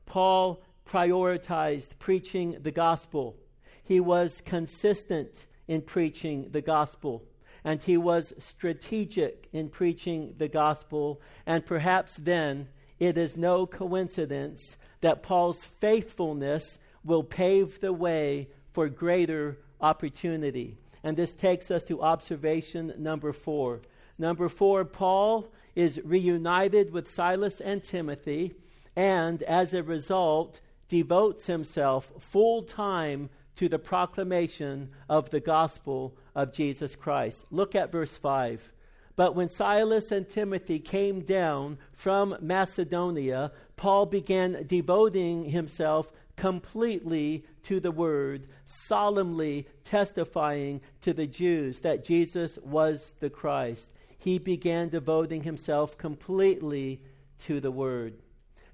Paul 0.06 0.62
prioritized 0.88 1.98
preaching 2.00 2.58
the 2.62 2.72
gospel. 2.72 3.36
He 3.84 4.00
was 4.00 4.42
consistent 4.46 5.46
in 5.68 5.82
preaching 5.82 6.50
the 6.52 6.62
gospel. 6.62 7.24
And 7.64 7.82
he 7.82 7.98
was 7.98 8.34
strategic 8.38 9.50
in 9.52 9.70
preaching 9.70 10.36
the 10.38 10.48
gospel. 10.48 11.22
And 11.46 11.66
perhaps 11.66 12.16
then 12.18 12.68
it 13.00 13.18
is 13.18 13.36
no 13.36 13.66
coincidence 13.66 14.78
that 15.02 15.24
Paul's 15.24 15.64
faithfulness 15.64 16.78
will 17.06 17.24
pave 17.24 17.80
the 17.80 17.94
way 17.94 18.50
for 18.74 18.90
greater 18.90 19.60
opportunity. 19.80 20.78
And 21.04 21.16
this 21.16 21.32
takes 21.32 21.72
us 21.72 21.84
to 21.84 22.02
observation 22.02 22.94
number 22.98 23.32
four. 23.32 23.82
Number 24.18 24.50
four, 24.50 24.84
Paul 24.84 25.48
is 25.76 26.02
reunited 26.04 26.92
with 26.92 27.10
Silas 27.10 27.62
and 27.62 27.84
Timothy, 27.84 28.56
and 28.96 29.44
as 29.44 29.74
a 29.74 29.84
result, 29.84 30.62
devotes 30.88 31.46
himself 31.46 32.12
full 32.20 32.64
time 32.64 33.30
to 33.56 33.70
the 33.70 33.80
proclamation 33.80 34.90
of 35.08 35.30
the 35.30 35.40
gospel 35.40 36.18
of 36.34 36.54
Jesus 36.54 36.96
Christ. 36.96 37.46
Look 37.52 37.76
at 37.76 37.92
verse 37.92 38.18
5. 38.18 38.72
But 39.16 39.36
when 39.36 39.50
Silas 39.50 40.12
and 40.12 40.28
Timothy 40.28 40.80
came 40.80 41.22
down 41.22 41.78
from 41.94 42.36
Macedonia, 42.42 43.52
Paul 43.78 44.08
began 44.08 44.66
devoting 44.68 45.46
himself 45.46 46.12
completely 46.36 47.46
to 47.64 47.80
the 47.80 47.92
word, 47.92 48.48
solemnly 48.66 49.68
testifying 49.84 50.82
to 51.02 51.14
the 51.14 51.28
Jews 51.28 51.80
that 51.82 52.04
Jesus 52.04 52.58
was 52.64 53.14
the 53.20 53.30
Christ. 53.30 53.90
He 54.18 54.40
began 54.40 54.90
devoting 54.90 55.44
himself 55.44 55.98
completely 55.98 57.02
to 57.40 57.60
the 57.60 57.72
word. 57.72 58.16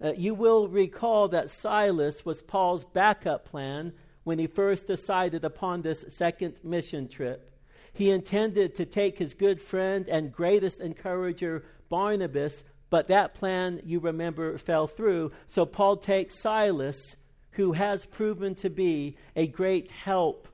Uh, 0.03 0.13
you 0.13 0.34
will 0.34 0.68
recall 0.68 1.27
that 1.27 1.51
Silas 1.51 2.25
was 2.25 2.41
Paul's 2.41 2.86
backup 2.86 3.46
plan 3.46 3.94
when 4.24 4.39
he 4.39 4.48
first 4.48 4.88
decided 4.88 5.44
upon 5.44 5.82
this 5.82 6.06
second 6.08 6.56
mission 6.63 7.08
trip. 7.08 7.51
He 7.94 8.10
intended 8.10 8.75
to 8.75 8.86
take 8.86 9.18
his 9.18 9.34
good 9.34 9.62
friend 9.62 10.08
and 10.08 10.32
greatest 10.32 10.80
encourager, 10.80 11.63
Barnabas, 11.89 12.63
but 12.89 13.08
that 13.10 13.34
plan, 13.34 13.82
you 13.86 14.00
remember, 14.00 14.58
fell 14.58 14.88
through. 14.88 15.32
So 15.48 15.65
Paul 15.65 15.98
takes 15.98 16.41
Silas, 16.41 17.15
who 17.51 17.74
has 17.74 18.05
proven 18.05 18.55
to 18.55 18.70
be 18.70 19.17
a 19.36 19.48
great 19.48 19.91
help. 19.91 20.48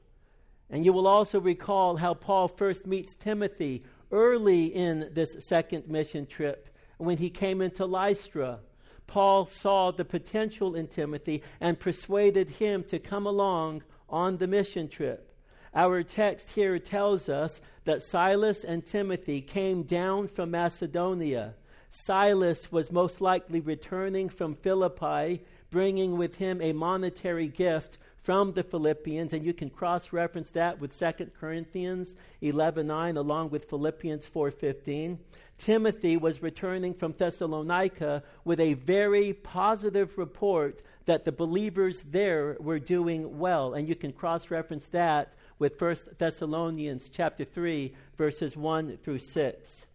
And 0.69 0.83
you 0.83 0.91
will 0.93 1.07
also 1.07 1.39
recall 1.39 1.97
how 1.97 2.13
Paul 2.13 2.47
first 2.47 2.85
meets 2.85 3.15
Timothy 3.15 3.83
early 4.11 4.65
in 4.65 5.09
this 5.13 5.35
second 5.39 5.87
mission 5.87 6.25
trip 6.25 6.69
when 6.97 7.17
he 7.17 7.29
came 7.29 7.61
into 7.61 7.85
Lystra. 7.85 8.59
Paul 9.05 9.45
saw 9.45 9.91
the 9.91 10.03
potential 10.03 10.75
in 10.75 10.87
Timothy 10.87 11.41
and 11.61 11.79
persuaded 11.79 12.49
him 12.49 12.83
to 12.85 12.99
come 12.99 13.25
along 13.25 13.83
on 14.09 14.37
the 14.37 14.47
mission 14.47 14.89
trip. 14.89 15.31
Our 15.73 16.03
text 16.03 16.51
here 16.51 16.79
tells 16.79 17.29
us 17.29 17.61
that 17.85 18.03
Silas 18.03 18.63
and 18.63 18.85
Timothy 18.85 19.41
came 19.41 19.83
down 19.83 20.27
from 20.27 20.51
Macedonia. 20.51 21.53
Silas 21.91 22.71
was 22.71 22.91
most 22.91 23.21
likely 23.21 23.61
returning 23.61 24.27
from 24.27 24.55
Philippi, 24.55 25.41
bringing 25.69 26.17
with 26.17 26.35
him 26.37 26.61
a 26.61 26.73
monetary 26.73 27.47
gift 27.47 27.97
from 28.27 28.53
the 28.53 28.63
Philippians, 28.63 29.31
and 29.31 29.45
you 29.45 29.53
can 29.53 29.69
cross 29.69 30.11
reference 30.11 30.49
that 30.49 30.81
with 30.81 30.91
2 30.91 31.31
Corinthians 31.39 32.13
11:9 32.41 33.15
along 33.15 33.49
with 33.49 33.69
Philippians 33.69 34.25
4:15. 34.25 35.19
Timothy 35.57 36.17
was 36.17 36.43
returning 36.43 36.93
from 36.93 37.13
Thessalonica 37.13 38.23
with 38.43 38.59
a 38.59 38.73
very 38.73 39.33
positive 39.33 40.17
report 40.17 40.81
that 41.05 41.23
the 41.23 41.31
believers 41.31 42.03
there 42.03 42.57
were 42.59 42.79
doing 42.79 43.39
well, 43.39 43.73
and 43.73 43.87
you 43.87 43.95
can 43.95 44.11
cross 44.11 44.51
reference 44.51 44.87
that 44.87 45.33
with 45.57 45.77
1 45.77 46.17
Thessalonians 46.17 47.09
chapter 47.09 47.45
3 47.45 47.95
verses 48.17 48.57
1 48.57 48.97
through 48.97 49.19
6. 49.19 49.87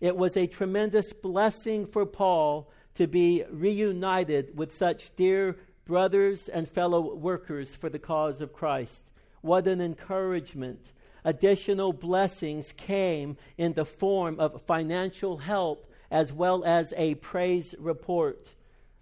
It 0.00 0.16
was 0.16 0.36
a 0.36 0.46
tremendous 0.46 1.12
blessing 1.12 1.86
for 1.86 2.04
Paul 2.04 2.68
to 2.96 3.06
be 3.06 3.44
reunited 3.50 4.56
with 4.56 4.74
such 4.74 5.14
dear 5.16 5.56
brothers 5.84 6.48
and 6.48 6.68
fellow 6.68 7.14
workers 7.14 7.74
for 7.74 7.88
the 7.88 7.98
cause 7.98 8.40
of 8.40 8.52
Christ. 8.52 9.02
What 9.40 9.66
an 9.66 9.80
encouragement. 9.80 10.92
Additional 11.24 11.92
blessings 11.92 12.72
came 12.72 13.36
in 13.56 13.74
the 13.74 13.84
form 13.84 14.40
of 14.40 14.62
financial 14.62 15.38
help 15.38 15.90
as 16.10 16.32
well 16.32 16.64
as 16.64 16.92
a 16.96 17.14
praise 17.16 17.74
report. 17.78 18.54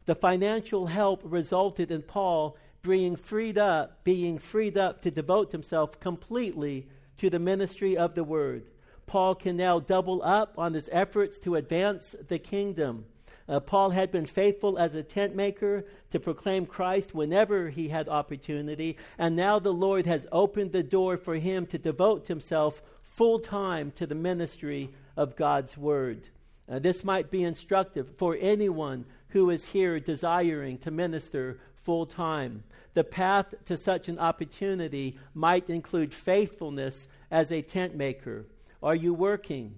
The 0.07 0.14
financial 0.14 0.87
help 0.87 1.22
resulted 1.24 1.90
in 1.90 2.02
Paul 2.02 2.57
being 2.83 3.16
freed 3.16 3.57
up, 3.57 4.04
being 4.04 4.38
freed 4.38 4.76
up 4.76 5.00
to 5.02 5.11
devote 5.11 5.52
himself 5.52 5.98
completely 6.00 6.87
to 7.16 7.30
the 7.30 7.38
ministry 7.38 7.96
of 7.96 8.14
the 8.14 8.24
word. 8.24 8.64
Paul 9.07 9.35
can 9.35 9.57
now 9.57 9.80
double 9.80 10.22
up 10.22 10.54
on 10.59 10.74
his 10.74 10.88
efforts 10.92 11.38
to 11.38 11.57
advance 11.57 12.14
the 12.28 12.38
kingdom. 12.38 13.07
Uh, 13.46 13.61
Paul 13.61 13.90
had 13.90 14.11
been 14.11 14.26
faithful 14.26 14.78
as 14.78 14.94
a 14.94 15.02
tent 15.02 15.37
maker 15.37 15.85
to 16.11 16.20
proclaim 16.20 16.64
Christ 16.64 17.14
whenever 17.14 17.68
he 17.68 17.88
had 17.88 18.09
opportunity, 18.09 18.96
and 19.18 19.37
now 19.37 19.59
the 19.59 19.72
Lord 19.72 20.07
has 20.07 20.26
opened 20.33 20.72
the 20.72 20.83
door 20.83 21.16
for 21.16 21.35
him 21.35 21.66
to 21.66 21.78
devote 21.78 22.28
himself 22.28 22.83
full 23.02 23.38
time 23.38 23.92
to 23.92 24.07
the 24.07 24.14
ministry 24.14 24.90
of 25.16 25.37
God's 25.37 25.76
word. 25.76 26.28
Uh, 26.68 26.78
this 26.78 27.04
might 27.04 27.30
be 27.30 27.44
instructive 27.44 28.16
for 28.16 28.37
anyone 28.40 29.04
who 29.28 29.50
is 29.50 29.68
here 29.68 30.00
desiring 30.00 30.78
to 30.78 30.90
minister 30.90 31.59
full 31.83 32.07
time. 32.07 32.64
The 32.94 33.04
path 33.04 33.54
to 33.66 33.76
such 33.76 34.09
an 34.09 34.18
opportunity 34.18 35.18
might 35.35 35.68
include 35.68 36.14
faithfulness 36.14 37.07
as 37.30 37.52
a 37.52 37.61
tent 37.61 37.94
maker. 37.94 38.46
Are 38.83 38.94
you 38.94 39.12
working? 39.12 39.74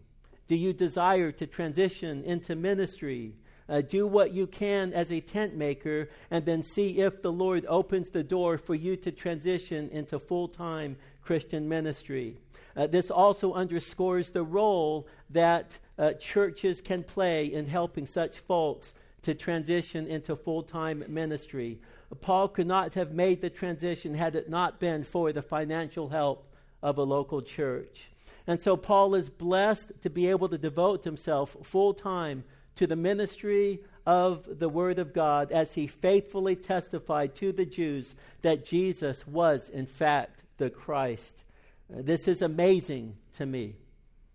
Do 0.46 0.55
you 0.55 0.72
desire 0.72 1.33
to 1.33 1.46
transition 1.46 2.22
into 2.22 2.55
ministry? 2.55 3.33
Uh, 3.68 3.81
do 3.81 4.07
what 4.07 4.33
you 4.33 4.46
can 4.46 4.92
as 4.92 5.11
a 5.11 5.20
tent 5.20 5.57
maker, 5.57 6.09
and 6.31 6.44
then 6.44 6.62
see 6.62 7.00
if 7.00 7.22
the 7.22 7.33
Lord 7.33 7.66
opens 7.68 8.09
the 8.09 8.22
door 8.22 8.59
for 8.59 8.74
you 8.74 8.96
to 8.96 9.11
transition 9.11 9.88
into 9.90 10.18
full 10.18 10.48
time 10.48 10.96
Christian 11.22 11.68
ministry. 11.68 12.37
Uh, 12.76 12.87
this 12.87 13.11
also 13.11 13.55
underscores 13.55 14.31
the 14.31 14.42
role 14.42 15.09
that 15.31 15.79
uh, 15.98 16.12
churches 16.12 16.81
can 16.81 17.02
play 17.02 17.46
in 17.46 17.66
helping 17.66 18.07
such 18.07 18.38
folks 18.38 18.92
to 19.22 19.35
transition 19.35 20.07
into 20.07 20.37
full 20.37 20.62
time 20.62 21.02
ministry. 21.09 21.79
Paul 22.20 22.48
could 22.48 22.68
not 22.68 22.94
have 22.94 23.12
made 23.12 23.40
the 23.40 23.50
transition 23.50 24.14
had 24.14 24.37
it 24.37 24.48
not 24.48 24.79
been 24.79 25.02
for 25.02 25.33
the 25.33 25.42
financial 25.42 26.09
help 26.09 26.46
of 26.83 26.98
a 26.98 27.02
local 27.02 27.42
church. 27.42 28.11
And 28.46 28.62
so 28.62 28.76
Paul 28.76 29.16
is 29.16 29.29
blessed 29.29 29.90
to 30.02 30.11
be 30.11 30.29
able 30.29 30.48
to 30.50 30.59
devote 30.59 31.02
himself 31.02 31.57
full 31.64 31.94
time 31.94 32.44
to 32.76 32.86
the 32.86 32.96
ministry 32.96 33.80
of 34.06 34.58
the 34.58 34.68
Word 34.68 34.98
of 34.98 35.12
God 35.12 35.50
as 35.50 35.74
he 35.74 35.86
faithfully 35.86 36.54
testified 36.54 37.34
to 37.36 37.52
the 37.52 37.66
Jews 37.66 38.14
that 38.42 38.64
Jesus 38.64 39.26
was, 39.26 39.68
in 39.68 39.86
fact, 39.86 40.44
the 40.58 40.70
Christ. 40.70 41.44
Uh, 41.92 42.02
this 42.02 42.28
is 42.28 42.40
amazing 42.42 43.16
to 43.34 43.46
me. 43.46 43.74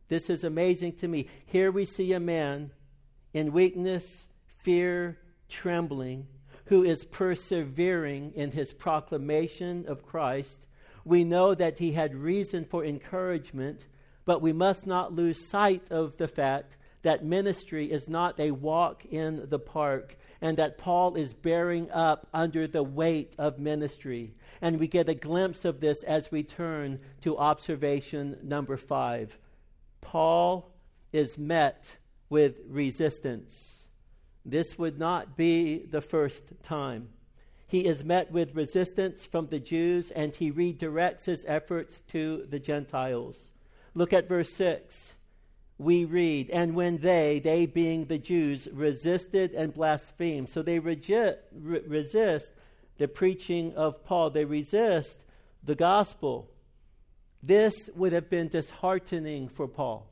This 0.09 0.29
is 0.29 0.43
amazing 0.43 0.93
to 0.97 1.07
me. 1.07 1.27
Here 1.45 1.71
we 1.71 1.85
see 1.85 2.11
a 2.13 2.19
man 2.19 2.71
in 3.33 3.53
weakness, 3.53 4.27
fear, 4.57 5.17
trembling, 5.47 6.27
who 6.65 6.83
is 6.83 7.05
persevering 7.05 8.33
in 8.35 8.51
his 8.51 8.73
proclamation 8.73 9.85
of 9.87 10.05
Christ. 10.05 10.67
We 11.05 11.23
know 11.23 11.55
that 11.55 11.79
he 11.79 11.93
had 11.93 12.15
reason 12.15 12.65
for 12.65 12.83
encouragement, 12.83 13.85
but 14.25 14.41
we 14.41 14.53
must 14.53 14.85
not 14.85 15.13
lose 15.13 15.49
sight 15.49 15.91
of 15.91 16.17
the 16.17 16.27
fact 16.27 16.77
that 17.03 17.23
ministry 17.23 17.91
is 17.91 18.07
not 18.07 18.39
a 18.39 18.51
walk 18.51 19.05
in 19.05 19.49
the 19.49 19.59
park 19.59 20.17
and 20.41 20.57
that 20.57 20.77
Paul 20.77 21.15
is 21.15 21.33
bearing 21.33 21.89
up 21.91 22.27
under 22.33 22.67
the 22.67 22.83
weight 22.83 23.35
of 23.37 23.59
ministry. 23.59 24.33
And 24.61 24.79
we 24.79 24.87
get 24.87 25.09
a 25.09 25.13
glimpse 25.15 25.65
of 25.65 25.79
this 25.79 26.03
as 26.03 26.31
we 26.31 26.43
turn 26.43 26.99
to 27.21 27.37
observation 27.37 28.37
number 28.43 28.77
five. 28.77 29.37
Paul 30.01 30.71
is 31.11 31.37
met 31.37 31.97
with 32.29 32.57
resistance. 32.67 33.83
This 34.45 34.77
would 34.77 34.97
not 34.97 35.37
be 35.37 35.85
the 35.85 36.01
first 36.01 36.53
time. 36.63 37.09
he 37.67 37.85
is 37.85 38.03
met 38.03 38.29
with 38.31 38.53
resistance 38.53 39.25
from 39.25 39.47
the 39.47 39.59
Jews 39.59 40.11
and 40.11 40.35
he 40.35 40.51
redirects 40.51 41.23
his 41.23 41.45
efforts 41.47 42.01
to 42.09 42.45
the 42.49 42.59
Gentiles. 42.59 43.51
Look 43.93 44.11
at 44.11 44.27
verse 44.27 44.51
6. 44.51 45.13
We 45.81 46.05
read, 46.05 46.49
And 46.51 46.75
when 46.75 46.99
they, 46.99 47.41
they 47.43 47.65
being 47.65 48.05
the 48.05 48.19
Jews, 48.19 48.67
resisted 48.71 49.53
and 49.53 49.73
blasphemed. 49.73 50.49
So 50.49 50.61
they 50.61 50.77
regi- 50.77 51.33
re- 51.51 51.81
resist 51.87 52.51
the 52.97 53.07
preaching 53.07 53.73
of 53.73 54.05
Paul, 54.05 54.29
they 54.29 54.45
resist 54.45 55.17
the 55.63 55.73
gospel. 55.73 56.51
This 57.41 57.89
would 57.95 58.13
have 58.13 58.29
been 58.29 58.47
disheartening 58.47 59.49
for 59.49 59.67
Paul. 59.67 60.07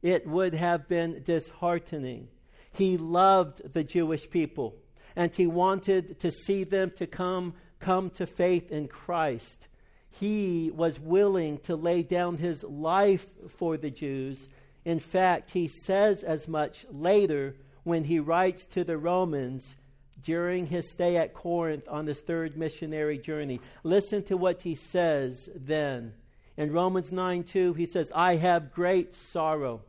It 0.00 0.28
would 0.28 0.54
have 0.54 0.86
been 0.86 1.22
disheartening. 1.24 2.28
He 2.72 2.96
loved 2.96 3.72
the 3.72 3.82
Jewish 3.82 4.30
people 4.30 4.76
and 5.16 5.34
he 5.34 5.48
wanted 5.48 6.20
to 6.20 6.30
see 6.30 6.62
them 6.62 6.92
to 6.96 7.06
come 7.06 7.54
come 7.80 8.10
to 8.10 8.26
faith 8.26 8.70
in 8.70 8.86
Christ. 8.86 9.66
He 10.10 10.70
was 10.72 11.00
willing 11.00 11.58
to 11.60 11.74
lay 11.74 12.02
down 12.02 12.36
his 12.36 12.62
life 12.62 13.26
for 13.48 13.76
the 13.76 13.90
Jews. 13.90 14.48
In 14.84 15.00
fact, 15.00 15.50
he 15.50 15.68
says 15.68 16.22
as 16.22 16.48
much 16.48 16.86
later 16.90 17.56
when 17.84 18.04
he 18.04 18.18
writes 18.18 18.64
to 18.66 18.84
the 18.84 18.98
Romans 18.98 19.76
during 20.22 20.66
his 20.66 20.90
stay 20.90 21.16
at 21.16 21.34
Corinth 21.34 21.88
on 21.88 22.04
this 22.04 22.20
third 22.20 22.56
missionary 22.56 23.18
journey. 23.18 23.60
Listen 23.82 24.22
to 24.24 24.36
what 24.36 24.62
he 24.62 24.74
says 24.74 25.48
then. 25.54 26.12
In 26.56 26.72
Romans 26.72 27.10
9 27.10 27.44
2, 27.44 27.74
he 27.74 27.86
says, 27.86 28.12
I 28.14 28.36
have 28.36 28.72
great 28.72 29.14
sorrow 29.14 29.82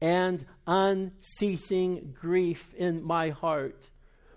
and 0.00 0.44
unceasing 0.66 2.14
grief 2.20 2.72
in 2.74 3.02
my 3.02 3.30
heart 3.30 3.90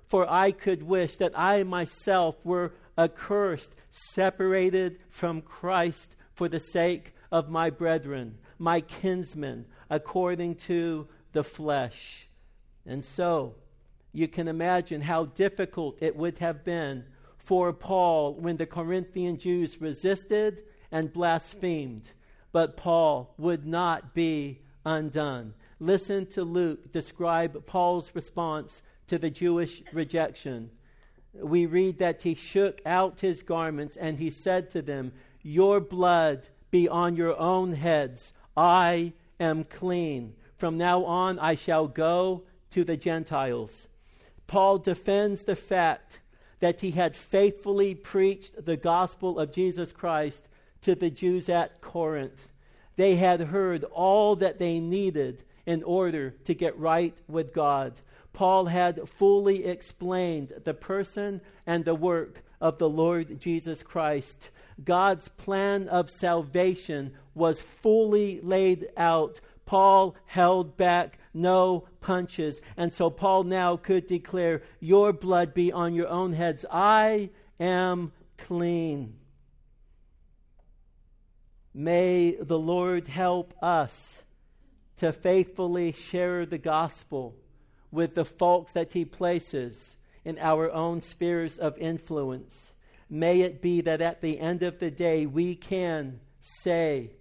for 0.07 0.29
I 0.29 0.51
could 0.51 0.83
wish 0.83 1.17
that 1.17 1.37
I 1.37 1.63
myself 1.63 2.43
were 2.45 2.73
accursed, 2.97 3.75
separated 3.91 4.99
from 5.09 5.41
Christ 5.41 6.15
for 6.33 6.47
the 6.47 6.59
sake 6.59 7.13
of 7.31 7.49
my 7.49 7.69
brethren, 7.69 8.37
my 8.57 8.81
kinsmen, 8.81 9.65
according 9.89 10.55
to 10.55 11.07
the 11.33 11.43
flesh. 11.43 12.27
And 12.85 13.03
so, 13.03 13.55
you 14.13 14.27
can 14.27 14.47
imagine 14.47 15.01
how 15.01 15.25
difficult 15.25 15.97
it 16.01 16.15
would 16.15 16.39
have 16.39 16.63
been 16.63 17.05
for 17.37 17.71
Paul 17.71 18.33
when 18.33 18.57
the 18.57 18.65
Corinthian 18.65 19.37
Jews 19.37 19.79
resisted 19.79 20.63
and 20.91 21.13
blasphemed. 21.13 22.09
But 22.51 22.77
Paul 22.77 23.33
would 23.37 23.65
not 23.65 24.13
be 24.13 24.61
undone. 24.85 25.53
Listen 25.79 26.25
to 26.27 26.43
Luke 26.43 26.91
describe 26.91 27.65
Paul's 27.65 28.11
response 28.15 28.81
to 29.07 29.17
the 29.17 29.29
Jewish 29.29 29.83
rejection. 29.93 30.71
We 31.33 31.65
read 31.65 31.99
that 31.99 32.23
he 32.23 32.33
shook 32.33 32.81
out 32.85 33.19
his 33.19 33.43
garments 33.43 33.95
and 33.95 34.17
he 34.17 34.31
said 34.31 34.71
to 34.71 34.81
them, 34.81 35.13
Your 35.43 35.79
blood 35.79 36.47
be 36.71 36.89
on 36.89 37.15
your 37.15 37.37
own 37.39 37.73
heads. 37.73 38.33
I 38.55 39.13
am 39.39 39.63
clean. 39.63 40.35
From 40.57 40.77
now 40.77 41.05
on, 41.05 41.39
I 41.39 41.55
shall 41.55 41.87
go 41.87 42.43
to 42.71 42.83
the 42.83 42.97
Gentiles. 42.97 43.87
Paul 44.47 44.79
defends 44.79 45.43
the 45.43 45.55
fact 45.55 46.19
that 46.59 46.81
he 46.81 46.91
had 46.91 47.15
faithfully 47.15 47.93
preached 47.93 48.65
the 48.65 48.77
gospel 48.77 49.39
of 49.39 49.51
Jesus 49.51 49.91
Christ 49.91 50.47
to 50.81 50.95
the 50.95 51.09
Jews 51.09 51.49
at 51.49 51.81
Corinth. 51.81 52.47
They 52.95 53.15
had 53.15 53.41
heard 53.41 53.83
all 53.83 54.35
that 54.37 54.57
they 54.57 54.79
needed 54.79 55.43
in 55.65 55.83
order 55.83 56.31
to 56.45 56.53
get 56.55 56.79
right 56.79 57.15
with 57.27 57.53
God. 57.53 57.93
Paul 58.33 58.65
had 58.65 59.07
fully 59.07 59.65
explained 59.65 60.53
the 60.63 60.73
person 60.73 61.41
and 61.65 61.85
the 61.85 61.95
work 61.95 62.43
of 62.59 62.77
the 62.77 62.89
Lord 62.89 63.39
Jesus 63.39 63.83
Christ. 63.83 64.49
God's 64.83 65.27
plan 65.29 65.87
of 65.87 66.09
salvation 66.09 67.13
was 67.33 67.61
fully 67.61 68.39
laid 68.41 68.87
out. 68.95 69.39
Paul 69.65 70.15
held 70.25 70.77
back 70.77 71.19
no 71.33 71.87
punches. 72.01 72.61
And 72.75 72.93
so 72.93 73.09
Paul 73.09 73.43
now 73.43 73.77
could 73.77 74.07
declare, 74.07 74.61
Your 74.79 75.13
blood 75.13 75.53
be 75.53 75.71
on 75.71 75.93
your 75.93 76.07
own 76.07 76.33
heads. 76.33 76.65
I 76.71 77.29
am 77.59 78.11
clean. 78.37 79.15
May 81.73 82.37
the 82.39 82.57
Lord 82.57 83.07
help 83.07 83.53
us 83.61 84.23
to 84.97 85.11
faithfully 85.11 85.91
share 85.91 86.45
the 86.45 86.57
gospel 86.57 87.35
with 87.91 88.15
the 88.15 88.25
folks 88.25 88.71
that 88.71 88.93
He 88.93 89.05
places 89.05 89.95
in 90.25 90.37
our 90.39 90.71
own 90.71 91.01
spheres 91.01 91.57
of 91.57 91.77
influence. 91.77 92.73
May 93.09 93.41
it 93.41 93.61
be 93.61 93.81
that 93.81 94.01
at 94.01 94.21
the 94.21 94.39
end 94.39 94.63
of 94.63 94.79
the 94.79 94.91
day 94.91 95.25
we 95.25 95.55
can 95.55 96.19
say, 96.41 97.11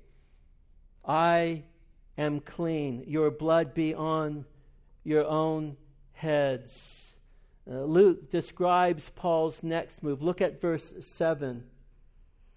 I 1.04 1.64
am 2.18 2.40
clean. 2.40 3.04
Your 3.06 3.30
blood 3.30 3.74
be 3.74 3.94
on 3.94 4.44
your 5.04 5.24
own 5.24 5.76
heads. 6.12 7.14
Uh, 7.70 7.82
Luke 7.84 8.30
describes 8.30 9.10
Paul's 9.10 9.62
next 9.62 10.02
move. 10.02 10.22
Look 10.22 10.40
at 10.40 10.60
verse 10.60 10.92
7. 11.00 11.64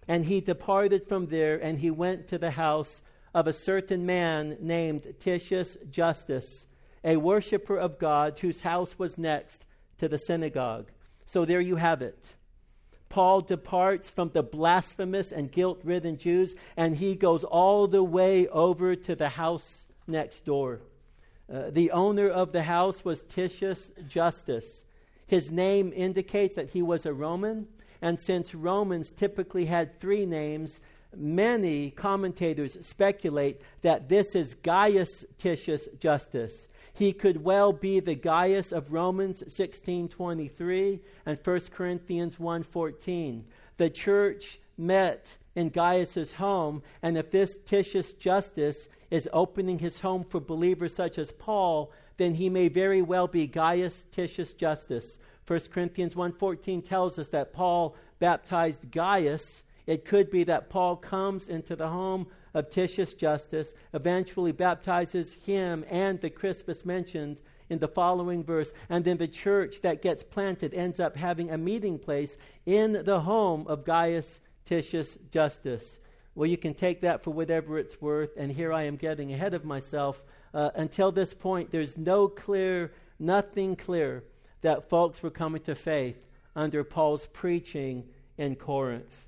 And 0.07 0.25
he 0.25 0.41
departed 0.41 1.07
from 1.07 1.27
there, 1.27 1.57
and 1.57 1.79
he 1.79 1.91
went 1.91 2.27
to 2.29 2.39
the 2.39 2.51
house 2.51 3.03
of 3.33 3.45
a 3.45 3.53
certain 3.53 4.05
man 4.05 4.57
named 4.59 5.13
Titius 5.19 5.77
Justus 5.89 6.65
a 7.03 7.17
worshiper 7.17 7.77
of 7.77 7.99
God 7.99 8.39
whose 8.39 8.61
house 8.61 8.97
was 8.97 9.17
next 9.17 9.65
to 9.97 10.07
the 10.07 10.17
synagogue. 10.17 10.91
So 11.25 11.45
there 11.45 11.61
you 11.61 11.75
have 11.75 12.01
it. 12.01 12.35
Paul 13.09 13.41
departs 13.41 14.09
from 14.09 14.29
the 14.29 14.43
blasphemous 14.43 15.31
and 15.31 15.51
guilt 15.51 15.81
ridden 15.83 16.17
Jews 16.17 16.55
and 16.77 16.95
he 16.95 17.15
goes 17.15 17.43
all 17.43 17.87
the 17.87 18.03
way 18.03 18.47
over 18.47 18.95
to 18.95 19.15
the 19.15 19.29
house 19.29 19.87
next 20.07 20.45
door. 20.45 20.81
Uh, 21.51 21.71
the 21.71 21.91
owner 21.91 22.29
of 22.29 22.51
the 22.51 22.63
house 22.63 23.03
was 23.03 23.21
Titius 23.21 23.89
Justus. 24.07 24.83
His 25.25 25.49
name 25.49 25.91
indicates 25.95 26.55
that 26.55 26.71
he 26.71 26.81
was 26.81 27.05
a 27.05 27.13
Roman, 27.13 27.67
and 28.01 28.19
since 28.19 28.53
Romans 28.53 29.11
typically 29.11 29.65
had 29.65 29.99
three 29.99 30.25
names, 30.25 30.79
many 31.15 31.91
commentators 31.91 32.77
speculate 32.85 33.61
that 33.81 34.09
this 34.09 34.35
is 34.35 34.55
Gaius 34.55 35.25
Titius 35.37 35.87
Justus. 35.99 36.67
He 36.99 37.13
could 37.13 37.45
well 37.45 37.71
be 37.71 38.01
the 38.01 38.13
Gaius 38.13 38.73
of 38.73 38.91
Romans 38.91 39.41
16:23 39.47 40.99
and 41.25 41.39
1 41.41 41.71
Corinthians 41.71 42.35
1:14. 42.35 43.45
The 43.77 43.89
church 43.89 44.59
met 44.77 45.38
in 45.55 45.69
Gaius's 45.69 46.33
home, 46.33 46.83
and 47.01 47.17
if 47.17 47.31
this 47.31 47.57
Titius 47.63 48.12
Justus 48.12 48.89
is 49.09 49.29
opening 49.31 49.79
his 49.79 50.01
home 50.01 50.25
for 50.25 50.41
believers 50.41 50.93
such 50.93 51.17
as 51.17 51.31
Paul, 51.31 51.89
then 52.17 52.33
he 52.33 52.49
may 52.49 52.67
very 52.67 53.01
well 53.01 53.27
be 53.27 53.47
Gaius 53.47 54.03
Titius 54.12 54.53
Justus. 54.53 55.19
1 55.47 55.71
Corinthians 55.71 56.15
1:14 56.15 56.81
tells 56.81 57.17
us 57.17 57.29
that 57.29 57.53
Paul 57.53 57.95
baptized 58.19 58.91
Gaius. 58.91 59.63
It 59.89 60.06
could 60.06 60.30
be 60.30 60.43
that 60.43 60.69
Paul 60.69 60.97
comes 60.97 61.47
into 61.47 61.75
the 61.75 61.88
home 61.88 62.28
of 62.54 62.69
Titius 62.69 63.15
Justus 63.15 63.73
eventually 63.91 64.52
baptizes 64.52 65.34
him 65.34 65.84
and 65.89 66.21
the 66.21 66.30
Crispus 66.30 66.86
mentioned 66.86 67.38
in 67.71 67.80
the 67.80 67.88
following 67.88 68.43
verse. 68.43 68.71
And 68.88 69.04
then 69.04 69.17
the 69.17 69.28
church 69.28 69.82
that 69.82 70.04
gets 70.04 70.21
planted 70.21 70.75
ends 70.75 70.99
up 70.99 71.17
having 71.17 71.49
a 71.49 71.58
meeting 71.58 71.97
place 71.97 72.38
in 72.67 73.02
the 73.04 73.21
home 73.21 73.65
of 73.65 73.84
Gaius 73.84 74.41
Titius 74.63 75.17
Justus. 75.32 75.97
Well, 76.36 76.47
you 76.47 76.58
can 76.58 76.75
take 76.75 77.02
that 77.02 77.23
for 77.23 77.32
whatever 77.32 77.80
it's 77.80 77.99
worth, 77.99 78.38
and 78.38 78.52
here 78.52 78.71
I 78.71 78.84
am 78.84 78.95
getting 78.95 79.34
ahead 79.34 79.56
of 79.56 79.65
myself. 79.65 80.21
Uh, 80.54 80.69
until 80.75 81.12
this 81.12 81.34
point, 81.34 81.71
there's 81.71 81.97
no 81.97 82.28
clear, 82.28 82.91
nothing 83.17 83.75
clear 83.75 84.23
that 84.62 84.88
folks 84.88 85.23
were 85.23 85.32
coming 85.32 85.63
to 85.63 85.73
faith 85.73 86.28
under 86.56 86.84
Paul's 86.84 87.25
preaching 87.25 88.04
in 88.38 88.56
Corinth. 88.56 89.25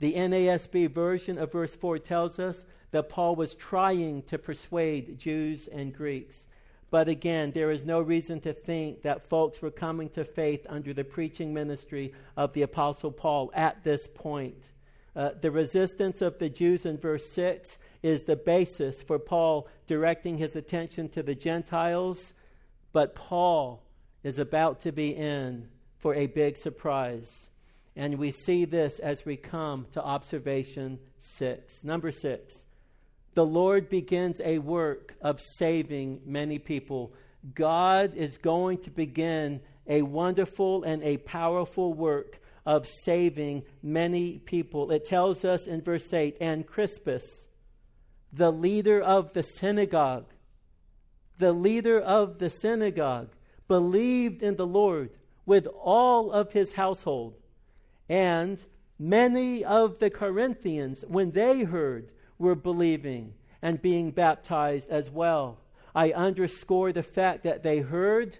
The 0.00 0.14
NASB 0.14 0.90
version 0.90 1.38
of 1.38 1.52
verse 1.52 1.76
4 1.76 1.98
tells 1.98 2.38
us 2.38 2.64
that 2.90 3.08
Paul 3.08 3.36
was 3.36 3.54
trying 3.54 4.22
to 4.24 4.38
persuade 4.38 5.18
Jews 5.18 5.68
and 5.68 5.94
Greeks. 5.94 6.44
But 6.90 7.08
again, 7.08 7.50
there 7.52 7.72
is 7.72 7.84
no 7.84 8.00
reason 8.00 8.40
to 8.42 8.52
think 8.52 9.02
that 9.02 9.28
folks 9.28 9.60
were 9.60 9.70
coming 9.70 10.08
to 10.10 10.24
faith 10.24 10.64
under 10.68 10.94
the 10.94 11.02
preaching 11.02 11.52
ministry 11.52 12.12
of 12.36 12.52
the 12.52 12.62
Apostle 12.62 13.10
Paul 13.10 13.50
at 13.54 13.82
this 13.82 14.06
point. 14.06 14.70
Uh, 15.16 15.30
the 15.40 15.50
resistance 15.50 16.22
of 16.22 16.38
the 16.38 16.48
Jews 16.48 16.86
in 16.86 16.98
verse 16.98 17.28
6 17.28 17.78
is 18.02 18.24
the 18.24 18.36
basis 18.36 19.02
for 19.02 19.18
Paul 19.18 19.68
directing 19.86 20.38
his 20.38 20.54
attention 20.54 21.08
to 21.10 21.22
the 21.22 21.34
Gentiles, 21.34 22.32
but 22.92 23.14
Paul 23.14 23.82
is 24.22 24.38
about 24.38 24.80
to 24.82 24.92
be 24.92 25.10
in 25.10 25.68
for 25.98 26.14
a 26.14 26.26
big 26.26 26.56
surprise. 26.56 27.48
And 27.96 28.18
we 28.18 28.32
see 28.32 28.64
this 28.64 28.98
as 28.98 29.24
we 29.24 29.36
come 29.36 29.86
to 29.92 30.02
observation 30.02 30.98
six. 31.20 31.84
Number 31.84 32.10
six, 32.10 32.64
the 33.34 33.46
Lord 33.46 33.88
begins 33.88 34.40
a 34.40 34.58
work 34.58 35.14
of 35.20 35.40
saving 35.40 36.20
many 36.24 36.58
people. 36.58 37.14
God 37.54 38.14
is 38.14 38.38
going 38.38 38.78
to 38.78 38.90
begin 38.90 39.60
a 39.86 40.02
wonderful 40.02 40.82
and 40.82 41.02
a 41.02 41.18
powerful 41.18 41.92
work 41.92 42.40
of 42.66 42.86
saving 42.86 43.62
many 43.82 44.38
people. 44.38 44.90
It 44.90 45.04
tells 45.04 45.44
us 45.44 45.66
in 45.66 45.82
verse 45.82 46.12
8 46.12 46.38
and 46.40 46.66
Crispus, 46.66 47.46
the 48.32 48.50
leader 48.50 49.00
of 49.00 49.32
the 49.34 49.42
synagogue, 49.42 50.26
the 51.38 51.52
leader 51.52 52.00
of 52.00 52.38
the 52.38 52.50
synagogue, 52.50 53.28
believed 53.68 54.42
in 54.42 54.56
the 54.56 54.66
Lord 54.66 55.10
with 55.46 55.66
all 55.66 56.32
of 56.32 56.52
his 56.52 56.72
household. 56.72 57.34
And 58.08 58.62
many 58.98 59.64
of 59.64 59.98
the 59.98 60.10
Corinthians, 60.10 61.04
when 61.08 61.32
they 61.32 61.64
heard, 61.64 62.10
were 62.38 62.54
believing 62.54 63.34
and 63.62 63.80
being 63.80 64.10
baptized 64.10 64.90
as 64.90 65.10
well. 65.10 65.58
I 65.94 66.12
underscore 66.12 66.92
the 66.92 67.02
fact 67.02 67.44
that 67.44 67.62
they 67.62 67.78
heard, 67.78 68.38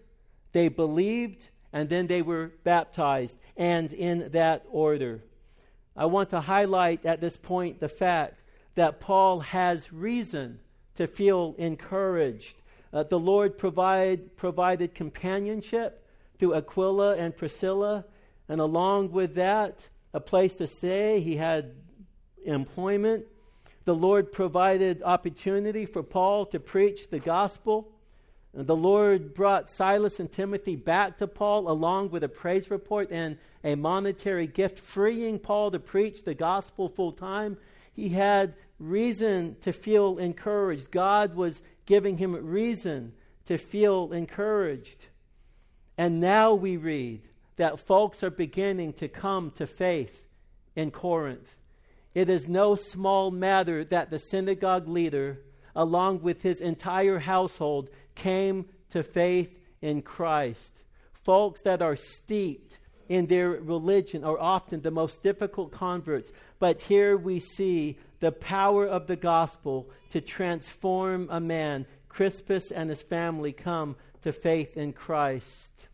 they 0.52 0.68
believed, 0.68 1.48
and 1.72 1.88
then 1.88 2.06
they 2.06 2.22
were 2.22 2.52
baptized, 2.62 3.36
and 3.56 3.92
in 3.92 4.30
that 4.32 4.64
order. 4.70 5.22
I 5.96 6.06
want 6.06 6.30
to 6.30 6.40
highlight 6.40 7.06
at 7.06 7.20
this 7.20 7.36
point 7.36 7.80
the 7.80 7.88
fact 7.88 8.40
that 8.74 9.00
Paul 9.00 9.40
has 9.40 9.92
reason 9.92 10.58
to 10.96 11.06
feel 11.06 11.54
encouraged. 11.58 12.56
Uh, 12.92 13.04
the 13.04 13.18
Lord 13.18 13.58
provide, 13.58 14.36
provided 14.36 14.94
companionship 14.94 16.06
to 16.38 16.54
Aquila 16.54 17.16
and 17.16 17.36
Priscilla, 17.36 18.04
and 18.48 18.60
along 18.60 19.12
with 19.12 19.34
that, 19.34 19.88
a 20.12 20.20
place 20.20 20.54
to 20.54 20.66
stay. 20.66 21.20
He 21.20 21.36
had 21.36 21.72
employment. 22.44 23.26
The 23.84 23.94
Lord 23.94 24.32
provided 24.32 25.02
opportunity 25.02 25.86
for 25.86 26.02
Paul 26.02 26.46
to 26.46 26.60
preach 26.60 27.10
the 27.10 27.18
gospel. 27.18 27.90
And 28.54 28.66
the 28.66 28.76
Lord 28.76 29.34
brought 29.34 29.68
Silas 29.68 30.20
and 30.20 30.30
Timothy 30.30 30.76
back 30.76 31.18
to 31.18 31.26
Paul 31.26 31.68
along 31.68 32.10
with 32.10 32.22
a 32.22 32.28
praise 32.28 32.70
report 32.70 33.10
and 33.10 33.36
a 33.64 33.74
monetary 33.74 34.46
gift, 34.46 34.78
freeing 34.78 35.38
Paul 35.38 35.72
to 35.72 35.80
preach 35.80 36.24
the 36.24 36.34
gospel 36.34 36.88
full 36.88 37.12
time. 37.12 37.56
He 37.92 38.10
had 38.10 38.54
reason 38.78 39.56
to 39.62 39.72
feel 39.72 40.18
encouraged. 40.18 40.90
God 40.90 41.34
was 41.34 41.62
giving 41.86 42.18
him 42.18 42.34
reason 42.34 43.12
to 43.46 43.58
feel 43.58 44.12
encouraged. 44.12 45.06
And 45.98 46.20
now 46.20 46.54
we 46.54 46.76
read 46.76 47.22
that 47.56 47.80
folks 47.80 48.22
are 48.22 48.30
beginning 48.30 48.92
to 48.94 49.08
come 49.08 49.50
to 49.52 49.66
faith 49.66 50.26
in 50.74 50.90
Corinth. 50.90 51.56
It 52.14 52.28
is 52.28 52.48
no 52.48 52.74
small 52.74 53.30
matter 53.30 53.84
that 53.84 54.10
the 54.10 54.18
synagogue 54.18 54.88
leader, 54.88 55.40
along 55.74 56.22
with 56.22 56.42
his 56.42 56.60
entire 56.60 57.18
household, 57.18 57.90
came 58.14 58.66
to 58.90 59.02
faith 59.02 59.50
in 59.82 60.02
Christ. 60.02 60.70
Folks 61.12 61.60
that 61.62 61.82
are 61.82 61.96
steeped 61.96 62.78
in 63.08 63.26
their 63.26 63.50
religion 63.50 64.24
are 64.24 64.38
often 64.38 64.80
the 64.80 64.90
most 64.90 65.22
difficult 65.22 65.72
converts, 65.72 66.32
but 66.58 66.80
here 66.82 67.16
we 67.16 67.40
see 67.40 67.98
the 68.20 68.32
power 68.32 68.86
of 68.86 69.06
the 69.06 69.16
gospel 69.16 69.90
to 70.10 70.20
transform 70.20 71.28
a 71.30 71.40
man. 71.40 71.86
Crispus 72.08 72.70
and 72.70 72.88
his 72.88 73.02
family 73.02 73.52
come 73.52 73.96
to 74.22 74.32
faith 74.32 74.76
in 74.76 74.92
Christ. 74.92 75.88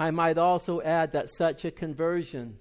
I 0.00 0.12
might 0.12 0.38
also 0.38 0.80
add 0.80 1.10
that 1.12 1.28
such 1.28 1.64
a 1.64 1.72
conversion 1.72 2.58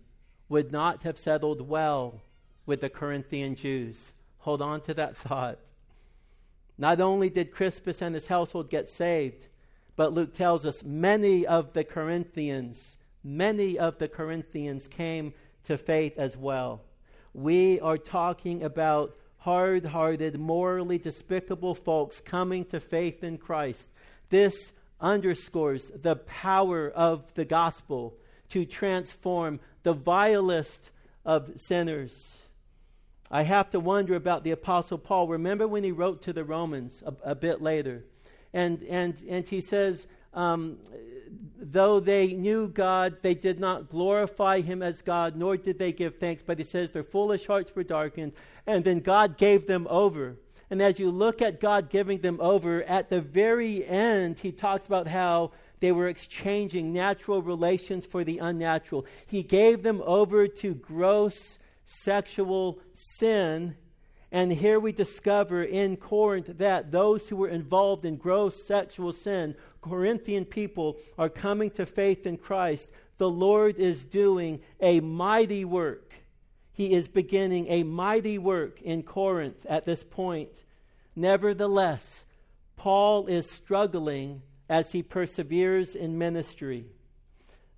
would 0.49 0.71
not 0.71 1.03
have 1.03 1.19
settled 1.19 1.61
well 1.61 2.19
with 2.65 2.81
the 2.81 2.89
Corinthian 2.89 3.55
Jews. 3.55 4.11
Hold 4.39 4.59
on 4.59 4.81
to 4.81 4.93
that 4.95 5.15
thought. 5.15 5.59
Not 6.79 6.99
only 6.99 7.29
did 7.29 7.51
Crispus 7.51 8.01
and 8.01 8.15
his 8.15 8.25
household 8.25 8.71
get 8.71 8.89
saved, 8.89 9.47
but 9.95 10.13
Luke 10.13 10.33
tells 10.33 10.65
us 10.65 10.83
many 10.83 11.45
of 11.45 11.73
the 11.73 11.83
Corinthians, 11.83 12.97
many 13.23 13.77
of 13.77 13.99
the 13.99 14.07
Corinthians 14.07 14.87
came 14.87 15.35
to 15.65 15.77
faith 15.77 16.17
as 16.17 16.35
well. 16.35 16.81
We 17.35 17.79
are 17.81 17.99
talking 17.99 18.63
about 18.63 19.15
hard 19.37 19.85
hearted, 19.85 20.39
morally 20.39 20.97
despicable 20.97 21.75
folks 21.75 22.19
coming 22.19 22.65
to 22.65 22.79
faith 22.79 23.23
in 23.23 23.37
Christ. 23.37 23.89
This 24.29 24.73
underscores 24.99 25.91
the 25.93 26.15
power 26.15 26.89
of 26.89 27.33
the 27.35 27.45
gospel 27.45 28.15
to 28.49 28.65
transform 28.65 29.59
the 29.83 29.93
vilest 29.93 30.89
of 31.25 31.59
sinners. 31.59 32.37
I 33.29 33.43
have 33.43 33.69
to 33.71 33.79
wonder 33.79 34.15
about 34.15 34.43
the 34.43 34.51
Apostle 34.51 34.97
Paul. 34.97 35.27
Remember 35.27 35.67
when 35.67 35.83
he 35.83 35.91
wrote 35.91 36.21
to 36.23 36.33
the 36.33 36.45
Romans 36.45 37.03
a, 37.05 37.31
a 37.31 37.35
bit 37.35 37.61
later? 37.61 38.05
And, 38.53 38.83
and, 38.83 39.15
and 39.27 39.47
he 39.47 39.59
says, 39.59 40.07
um, 40.33 40.77
though 41.59 41.99
they 41.99 42.27
knew 42.27 42.67
God, 42.69 43.17
they 43.21 43.33
did 43.33 43.59
not 43.59 43.89
glorify 43.89 44.61
him 44.61 44.81
as 44.81 45.01
God, 45.01 45.35
nor 45.35 45.57
did 45.57 45.77
they 45.77 45.91
give 45.91 46.17
thanks. 46.17 46.43
But 46.45 46.57
he 46.57 46.63
says 46.63 46.91
their 46.91 47.03
foolish 47.03 47.47
hearts 47.47 47.75
were 47.75 47.83
darkened, 47.83 48.31
and 48.65 48.85
then 48.85 48.99
God 49.01 49.37
gave 49.37 49.67
them 49.67 49.87
over. 49.89 50.37
And 50.69 50.81
as 50.81 50.99
you 50.99 51.11
look 51.11 51.41
at 51.41 51.61
God 51.61 51.89
giving 51.89 52.19
them 52.19 52.39
over, 52.41 52.83
at 52.83 53.09
the 53.09 53.21
very 53.21 53.85
end, 53.85 54.39
he 54.39 54.51
talks 54.51 54.85
about 54.85 55.07
how 55.07 55.51
they 55.79 55.91
were 55.91 56.07
exchanging 56.07 56.91
natural 56.91 57.41
relations 57.41 58.05
for 58.05 58.23
the 58.23 58.39
unnatural. 58.39 59.05
He 59.25 59.43
gave 59.43 59.83
them 59.83 60.01
over 60.05 60.47
to 60.47 60.73
gross 60.73 61.57
sexual 61.85 62.79
sin. 62.93 63.75
And 64.31 64.51
here 64.51 64.79
we 64.79 64.91
discover 64.91 65.63
in 65.63 65.95
Corinth 65.95 66.57
that 66.57 66.91
those 66.91 67.29
who 67.29 67.37
were 67.37 67.47
involved 67.47 68.03
in 68.03 68.17
gross 68.17 68.67
sexual 68.67 69.13
sin, 69.13 69.55
Corinthian 69.81 70.43
people, 70.43 70.97
are 71.17 71.29
coming 71.29 71.69
to 71.71 71.85
faith 71.85 72.25
in 72.25 72.35
Christ. 72.35 72.89
The 73.19 73.29
Lord 73.29 73.77
is 73.77 74.03
doing 74.03 74.59
a 74.81 74.99
mighty 74.99 75.63
work. 75.63 76.13
He 76.77 76.93
is 76.93 77.07
beginning 77.07 77.65
a 77.69 77.81
mighty 77.81 78.37
work 78.37 78.83
in 78.83 79.01
Corinth 79.01 79.65
at 79.67 79.85
this 79.85 80.03
point. 80.03 80.63
Nevertheless, 81.15 82.23
Paul 82.75 83.25
is 83.25 83.49
struggling 83.49 84.43
as 84.69 84.91
he 84.91 85.01
perseveres 85.01 85.95
in 85.95 86.19
ministry. 86.19 86.85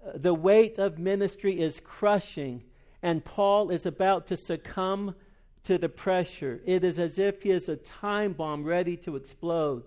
Uh, 0.05 0.11
the 0.15 0.33
weight 0.33 0.77
of 0.77 0.99
ministry 0.99 1.61
is 1.61 1.79
crushing 1.79 2.61
and 3.01 3.23
Paul 3.23 3.69
is 3.69 3.85
about 3.85 4.27
to 4.27 4.35
succumb 4.35 5.15
to 5.63 5.77
the 5.77 5.87
pressure. 5.87 6.59
It 6.65 6.83
is 6.83 6.99
as 6.99 7.17
if 7.17 7.43
he 7.43 7.51
is 7.51 7.69
a 7.69 7.77
time 7.77 8.33
bomb 8.33 8.65
ready 8.65 8.97
to 8.97 9.15
explode. 9.15 9.83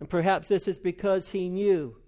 And 0.00 0.08
perhaps 0.08 0.48
this 0.48 0.66
is 0.66 0.78
because 0.78 1.28
he 1.28 1.50
knew 1.50 1.98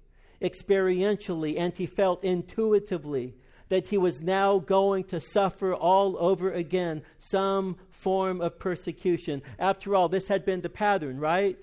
experientially 0.40 1.58
and 1.58 1.76
he 1.76 1.84
felt 1.84 2.24
intuitively 2.24 3.34
that 3.68 3.88
he 3.88 3.98
was 3.98 4.22
now 4.22 4.58
going 4.58 5.04
to 5.04 5.20
suffer 5.20 5.74
all 5.74 6.16
over 6.18 6.52
again 6.52 7.02
some 7.18 7.76
form 7.90 8.40
of 8.40 8.58
persecution. 8.58 9.42
After 9.58 9.94
all, 9.94 10.08
this 10.08 10.28
had 10.28 10.44
been 10.44 10.60
the 10.60 10.70
pattern, 10.70 11.18
right? 11.18 11.58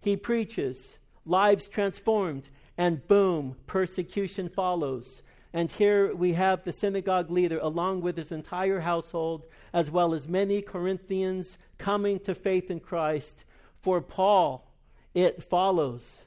He 0.00 0.16
preaches, 0.16 0.96
lives 1.26 1.68
transformed, 1.68 2.48
and 2.78 3.06
boom, 3.06 3.56
persecution 3.66 4.48
follows. 4.48 5.22
And 5.52 5.70
here 5.70 6.14
we 6.14 6.34
have 6.34 6.62
the 6.62 6.72
synagogue 6.72 7.30
leader, 7.30 7.58
along 7.60 8.02
with 8.02 8.16
his 8.16 8.30
entire 8.30 8.80
household, 8.80 9.44
as 9.72 9.90
well 9.90 10.14
as 10.14 10.28
many 10.28 10.62
Corinthians 10.62 11.58
coming 11.76 12.20
to 12.20 12.34
faith 12.34 12.70
in 12.70 12.80
Christ. 12.80 13.44
For 13.82 14.00
Paul, 14.00 14.72
it 15.12 15.42
follows 15.42 16.22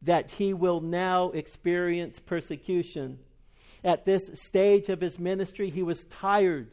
that 0.00 0.32
he 0.32 0.54
will 0.54 0.80
now 0.80 1.30
experience 1.30 2.18
persecution. 2.18 3.18
At 3.84 4.06
this 4.06 4.30
stage 4.32 4.88
of 4.88 5.02
his 5.02 5.18
ministry, 5.18 5.68
he 5.68 5.82
was 5.82 6.04
tired, 6.04 6.70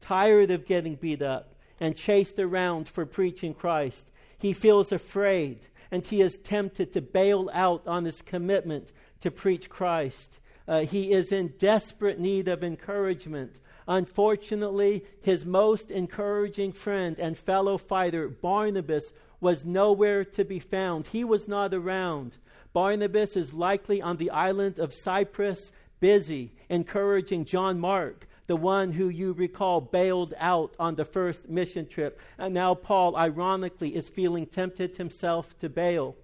tired 0.00 0.50
of 0.50 0.66
getting 0.66 0.94
beat 0.94 1.20
up 1.20 1.54
and 1.78 1.94
chased 1.94 2.38
around 2.38 2.88
for 2.88 3.04
preaching 3.04 3.52
Christ. 3.52 4.06
He 4.38 4.54
feels 4.54 4.90
afraid 4.90 5.60
and 5.90 6.04
he 6.04 6.22
is 6.22 6.38
tempted 6.38 6.92
to 6.92 7.02
bail 7.02 7.50
out 7.52 7.86
on 7.86 8.04
his 8.04 8.22
commitment 8.22 8.92
to 9.20 9.30
preach 9.30 9.68
Christ. 9.68 10.40
Uh, 10.66 10.80
he 10.80 11.12
is 11.12 11.30
in 11.30 11.54
desperate 11.58 12.18
need 12.18 12.48
of 12.48 12.64
encouragement. 12.64 13.60
Unfortunately, 13.86 15.04
his 15.20 15.44
most 15.44 15.90
encouraging 15.90 16.72
friend 16.72 17.18
and 17.18 17.36
fellow 17.36 17.76
fighter, 17.76 18.28
Barnabas, 18.28 19.12
was 19.40 19.64
nowhere 19.64 20.24
to 20.24 20.44
be 20.44 20.58
found. 20.58 21.06
He 21.08 21.22
was 21.22 21.46
not 21.46 21.74
around. 21.74 22.38
Barnabas 22.72 23.36
is 23.36 23.52
likely 23.52 24.00
on 24.00 24.16
the 24.16 24.30
island 24.30 24.78
of 24.78 24.94
Cyprus, 24.94 25.70
busy 26.00 26.53
encouraging 26.68 27.44
John 27.44 27.78
Mark, 27.78 28.26
the 28.46 28.56
one 28.56 28.92
who 28.92 29.08
you 29.08 29.32
recall 29.32 29.80
bailed 29.80 30.34
out 30.38 30.74
on 30.78 30.94
the 30.94 31.04
first 31.04 31.48
mission 31.48 31.88
trip. 31.88 32.20
And 32.38 32.54
now 32.54 32.74
Paul, 32.74 33.16
ironically, 33.16 33.94
is 33.96 34.08
feeling 34.08 34.46
tempted 34.46 34.96
himself 34.96 35.58
to 35.60 35.68
bail. 35.68 36.16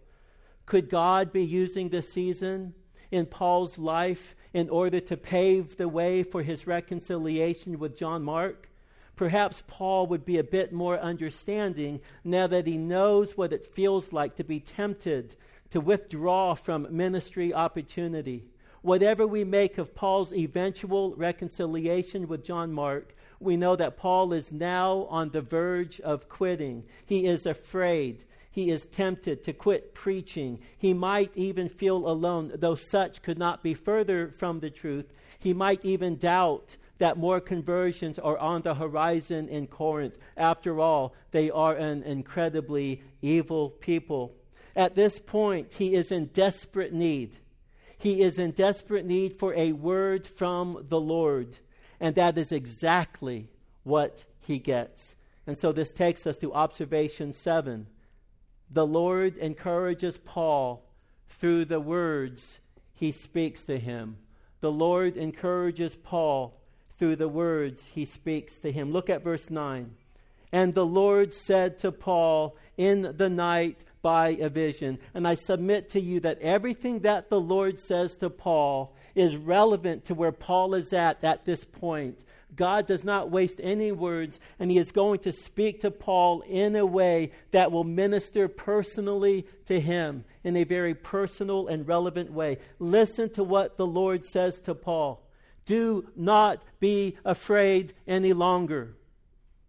Could 0.66 0.90
God 0.90 1.33
be 1.33 1.44
using 1.44 1.88
this 1.88 2.12
season 2.12 2.74
in 3.11 3.26
Paul's 3.26 3.79
life 3.79 4.37
in 4.53 4.68
order 4.68 5.00
to 5.00 5.16
pave 5.16 5.76
the 5.76 5.88
way 5.88 6.22
for 6.22 6.42
his 6.42 6.66
reconciliation 6.66 7.79
with 7.79 7.96
John 7.96 8.22
Mark. 8.22 8.68
Perhaps 9.16 9.62
Paul 9.66 10.07
would 10.07 10.24
be 10.24 10.38
a 10.38 10.44
bit 10.44 10.72
more 10.72 10.98
understanding 10.98 12.00
now 12.24 12.46
that 12.46 12.66
he 12.66 12.79
knows 12.79 13.37
what 13.37 13.53
it 13.53 13.66
feels 13.66 14.12
like 14.12 14.37
to 14.37 14.44
be 14.44 14.61
tempted 14.61 15.37
to 15.70 15.81
withdraw 15.81 16.55
from 16.55 16.88
ministry 16.90 17.53
opportunity. 17.53 18.44
Whatever 18.82 19.26
we 19.26 19.44
make 19.44 19.76
of 19.76 19.94
Paul's 19.94 20.32
eventual 20.32 21.14
reconciliation 21.14 22.28
with 22.28 22.44
John 22.44 22.72
Mark, 22.72 23.14
we 23.38 23.56
know 23.56 23.76
that 23.76 23.98
Paul 23.98 24.32
is 24.32 24.50
now 24.50 25.06
on 25.10 25.30
the 25.30 25.42
verge 25.42 26.00
of 26.00 26.28
quitting. 26.28 26.84
He 27.04 27.26
is 27.26 27.44
afraid. 27.44 28.24
He 28.50 28.70
is 28.70 28.86
tempted 28.86 29.44
to 29.44 29.52
quit 29.52 29.94
preaching. 29.94 30.60
He 30.78 30.94
might 30.94 31.30
even 31.34 31.68
feel 31.68 32.08
alone, 32.08 32.52
though 32.54 32.74
such 32.74 33.22
could 33.22 33.38
not 33.38 33.62
be 33.62 33.74
further 33.74 34.34
from 34.38 34.60
the 34.60 34.70
truth. 34.70 35.12
He 35.38 35.52
might 35.52 35.84
even 35.84 36.16
doubt 36.16 36.76
that 36.98 37.16
more 37.16 37.40
conversions 37.40 38.18
are 38.18 38.36
on 38.38 38.62
the 38.62 38.74
horizon 38.74 39.48
in 39.48 39.66
Corinth. 39.66 40.16
After 40.36 40.80
all, 40.80 41.14
they 41.30 41.50
are 41.50 41.74
an 41.74 42.02
incredibly 42.02 43.02
evil 43.22 43.70
people. 43.70 44.34
At 44.74 44.94
this 44.94 45.18
point, 45.18 45.74
he 45.74 45.94
is 45.94 46.10
in 46.10 46.26
desperate 46.26 46.92
need. 46.92 47.36
He 48.00 48.22
is 48.22 48.38
in 48.38 48.52
desperate 48.52 49.04
need 49.04 49.38
for 49.38 49.52
a 49.54 49.72
word 49.72 50.26
from 50.26 50.86
the 50.88 50.98
Lord. 51.00 51.58
And 52.00 52.14
that 52.14 52.38
is 52.38 52.50
exactly 52.50 53.50
what 53.84 54.24
he 54.40 54.58
gets. 54.58 55.14
And 55.46 55.58
so 55.58 55.70
this 55.70 55.90
takes 55.90 56.26
us 56.26 56.38
to 56.38 56.54
observation 56.54 57.34
seven. 57.34 57.88
The 58.70 58.86
Lord 58.86 59.36
encourages 59.36 60.16
Paul 60.16 60.82
through 61.28 61.66
the 61.66 61.80
words 61.80 62.60
he 62.94 63.12
speaks 63.12 63.62
to 63.64 63.78
him. 63.78 64.16
The 64.60 64.72
Lord 64.72 65.18
encourages 65.18 65.94
Paul 65.94 66.58
through 66.98 67.16
the 67.16 67.28
words 67.28 67.84
he 67.84 68.06
speaks 68.06 68.56
to 68.58 68.72
him. 68.72 68.92
Look 68.92 69.10
at 69.10 69.22
verse 69.22 69.50
9. 69.50 69.90
And 70.52 70.74
the 70.74 70.86
Lord 70.86 71.34
said 71.34 71.78
to 71.80 71.92
Paul 71.92 72.56
in 72.78 73.14
the 73.16 73.28
night 73.28 73.84
by 74.02 74.30
a 74.30 74.48
vision. 74.48 74.98
And 75.14 75.26
I 75.26 75.34
submit 75.34 75.90
to 75.90 76.00
you 76.00 76.20
that 76.20 76.40
everything 76.40 77.00
that 77.00 77.30
the 77.30 77.40
Lord 77.40 77.78
says 77.78 78.16
to 78.16 78.30
Paul 78.30 78.94
is 79.14 79.36
relevant 79.36 80.06
to 80.06 80.14
where 80.14 80.32
Paul 80.32 80.74
is 80.74 80.92
at 80.92 81.22
at 81.24 81.44
this 81.44 81.64
point. 81.64 82.24
God 82.54 82.86
does 82.86 83.04
not 83.04 83.30
waste 83.30 83.60
any 83.62 83.92
words, 83.92 84.40
and 84.58 84.70
he 84.70 84.78
is 84.78 84.90
going 84.90 85.20
to 85.20 85.32
speak 85.32 85.80
to 85.80 85.90
Paul 85.90 86.40
in 86.42 86.74
a 86.74 86.84
way 86.84 87.32
that 87.52 87.70
will 87.70 87.84
minister 87.84 88.48
personally 88.48 89.46
to 89.66 89.80
him 89.80 90.24
in 90.42 90.56
a 90.56 90.64
very 90.64 90.94
personal 90.94 91.68
and 91.68 91.86
relevant 91.86 92.32
way. 92.32 92.58
Listen 92.78 93.30
to 93.30 93.44
what 93.44 93.76
the 93.76 93.86
Lord 93.86 94.24
says 94.24 94.60
to 94.62 94.74
Paul. 94.74 95.22
Do 95.64 96.08
not 96.16 96.62
be 96.80 97.16
afraid 97.24 97.94
any 98.06 98.32
longer. 98.32 98.96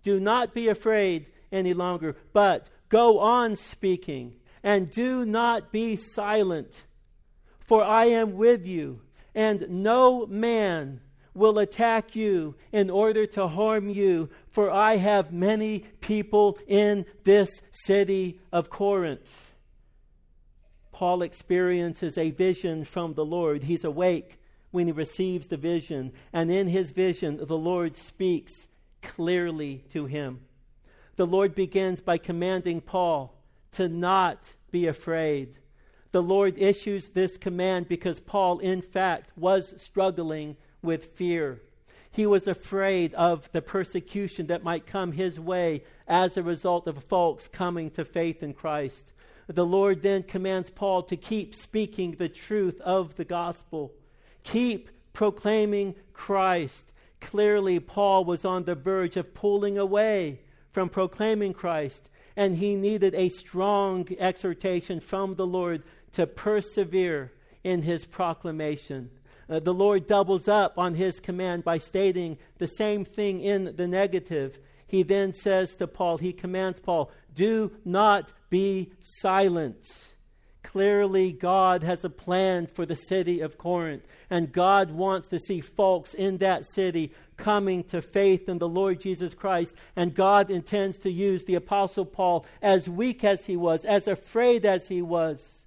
Do 0.02 0.20
not 0.20 0.54
be 0.54 0.67
afraid 0.67 1.32
any 1.52 1.74
longer, 1.74 2.15
but 2.34 2.70
go 2.91 3.19
on 3.19 3.56
speaking, 3.56 4.36
and 4.62 4.91
do 4.91 5.25
not 5.25 5.71
be 5.71 5.95
silent. 5.95 6.84
For 7.62 7.82
I 7.82 8.06
am 8.06 8.34
with 8.34 8.67
you, 8.67 9.01
and 9.34 9.67
no 9.69 10.27
man 10.27 10.99
will 11.34 11.58
attack 11.58 12.17
you 12.17 12.56
in 12.73 12.89
order 12.89 13.25
to 13.25 13.47
harm 13.47 13.88
you, 13.88 14.30
for 14.49 14.69
I 14.69 14.97
have 14.97 15.32
many 15.32 15.86
people 16.01 16.60
in 16.67 17.06
this 17.23 17.49
city 17.71 18.41
of 18.51 18.69
Corinth. 18.69 19.54
Paul 20.91 21.21
experiences 21.21 22.17
a 22.17 22.32
vision 22.32 22.84
from 22.84 23.13
the 23.13 23.25
Lord. 23.25 23.63
He's 23.63 23.86
awake 23.86 24.38
when 24.71 24.88
he 24.88 24.91
receives 24.91 25.47
the 25.47 25.58
vision. 25.58 26.12
And 26.34 26.51
in 26.51 26.67
his 26.67 26.91
vision, 26.91 27.39
the 27.41 27.58
Lord 27.58 27.95
speaks 27.95 28.67
clearly 29.01 29.86
to 29.91 30.06
him. 30.06 30.41
The 31.22 31.28
Lord 31.28 31.54
begins 31.54 32.02
by 32.02 32.18
commanding 32.18 32.82
Paul 32.82 33.32
to 33.74 33.88
not 33.88 34.56
be 34.72 34.88
afraid. 34.88 35.54
The 36.12 36.24
Lord 36.24 36.58
issues 36.58 37.10
this 37.10 37.38
command 37.38 37.88
because 37.88 38.20
Paul, 38.20 38.58
in 38.58 38.82
fact, 38.82 39.30
was 39.38 39.80
struggling 39.80 40.58
with 40.82 41.14
fear. 41.14 41.62
He 42.10 42.26
was 42.26 42.48
afraid 42.48 43.14
of 43.14 43.48
the 43.52 43.62
persecution 43.62 44.48
that 44.48 44.64
might 44.64 44.88
come 44.88 45.12
his 45.12 45.40
way 45.40 45.84
as 46.08 46.38
a 46.38 46.42
result 46.42 46.88
of 46.88 47.04
folks 47.04 47.48
coming 47.48 47.92
to 47.92 48.04
faith 48.04 48.42
in 48.42 48.56
Christ. 48.56 49.04
The 49.46 49.64
Lord 49.64 50.02
then 50.02 50.24
commands 50.24 50.72
Paul 50.72 51.04
to 51.04 51.16
keep 51.16 51.54
speaking 51.54 52.14
the 52.14 52.30
truth 52.30 52.82
of 52.82 53.16
the 53.16 53.26
gospel. 53.26 53.92
Keep 54.42 54.90
proclaiming 55.14 55.94
Christ. 56.14 56.92
Clearly, 57.20 57.80
Paul 57.80 58.26
was 58.26 58.44
on 58.44 58.64
the 58.64 58.74
verge 58.74 59.18
of 59.18 59.36
pulling 59.36 59.78
away 59.78 60.40
from 60.72 60.90
proclaiming 60.90 61.54
Christ, 61.54 62.10
and 62.36 62.58
he 62.58 62.76
needed 62.76 63.14
a 63.14 63.30
strong 63.30 64.08
exhortation 64.18 65.00
from 65.00 65.36
the 65.36 65.48
Lord 65.48 65.84
to 66.14 66.26
persevere 66.28 67.32
in 67.64 67.82
his 67.82 68.06
proclamation. 68.06 69.10
Uh, 69.50 69.60
the 69.60 69.74
Lord 69.74 70.08
doubles 70.08 70.48
up 70.48 70.78
on 70.78 70.96
his 70.96 71.20
command 71.20 71.64
by 71.64 71.78
stating 71.78 72.38
the 72.58 72.68
same 72.68 73.04
thing 73.04 73.42
in 73.42 73.76
the 73.76 73.88
negative. 73.88 74.58
He 74.88 75.04
then 75.04 75.34
says 75.34 75.76
to 75.76 75.88
Paul, 75.88 76.18
he 76.18 76.34
commands 76.34 76.80
Paul, 76.80 77.12
do 77.34 77.72
not 77.84 78.32
be 78.50 78.92
silent. 79.02 80.11
Clearly, 80.72 81.34
God 81.34 81.84
has 81.84 82.06
a 82.06 82.10
plan 82.10 82.66
for 82.66 82.86
the 82.86 82.96
city 82.96 83.42
of 83.42 83.58
Corinth, 83.58 84.08
and 84.30 84.54
God 84.54 84.90
wants 84.90 85.28
to 85.28 85.38
see 85.38 85.60
folks 85.60 86.14
in 86.14 86.38
that 86.38 86.66
city 86.66 87.12
coming 87.36 87.84
to 87.86 88.02
faith 88.02 88.48
in 88.48 88.58
the 88.58 88.70
Lord 88.70 89.02
Jesus 89.02 89.34
Christ. 89.34 89.74
And 89.98 90.16
God 90.16 90.50
intends 90.50 90.98
to 91.00 91.12
use 91.12 91.44
the 91.44 91.56
Apostle 91.56 92.06
Paul, 92.06 92.46
as 92.62 92.88
weak 92.88 93.26
as 93.26 93.48
he 93.48 93.58
was, 93.58 93.84
as 93.84 94.08
afraid 94.08 94.66
as 94.66 94.88
he 94.88 95.02
was, 95.02 95.64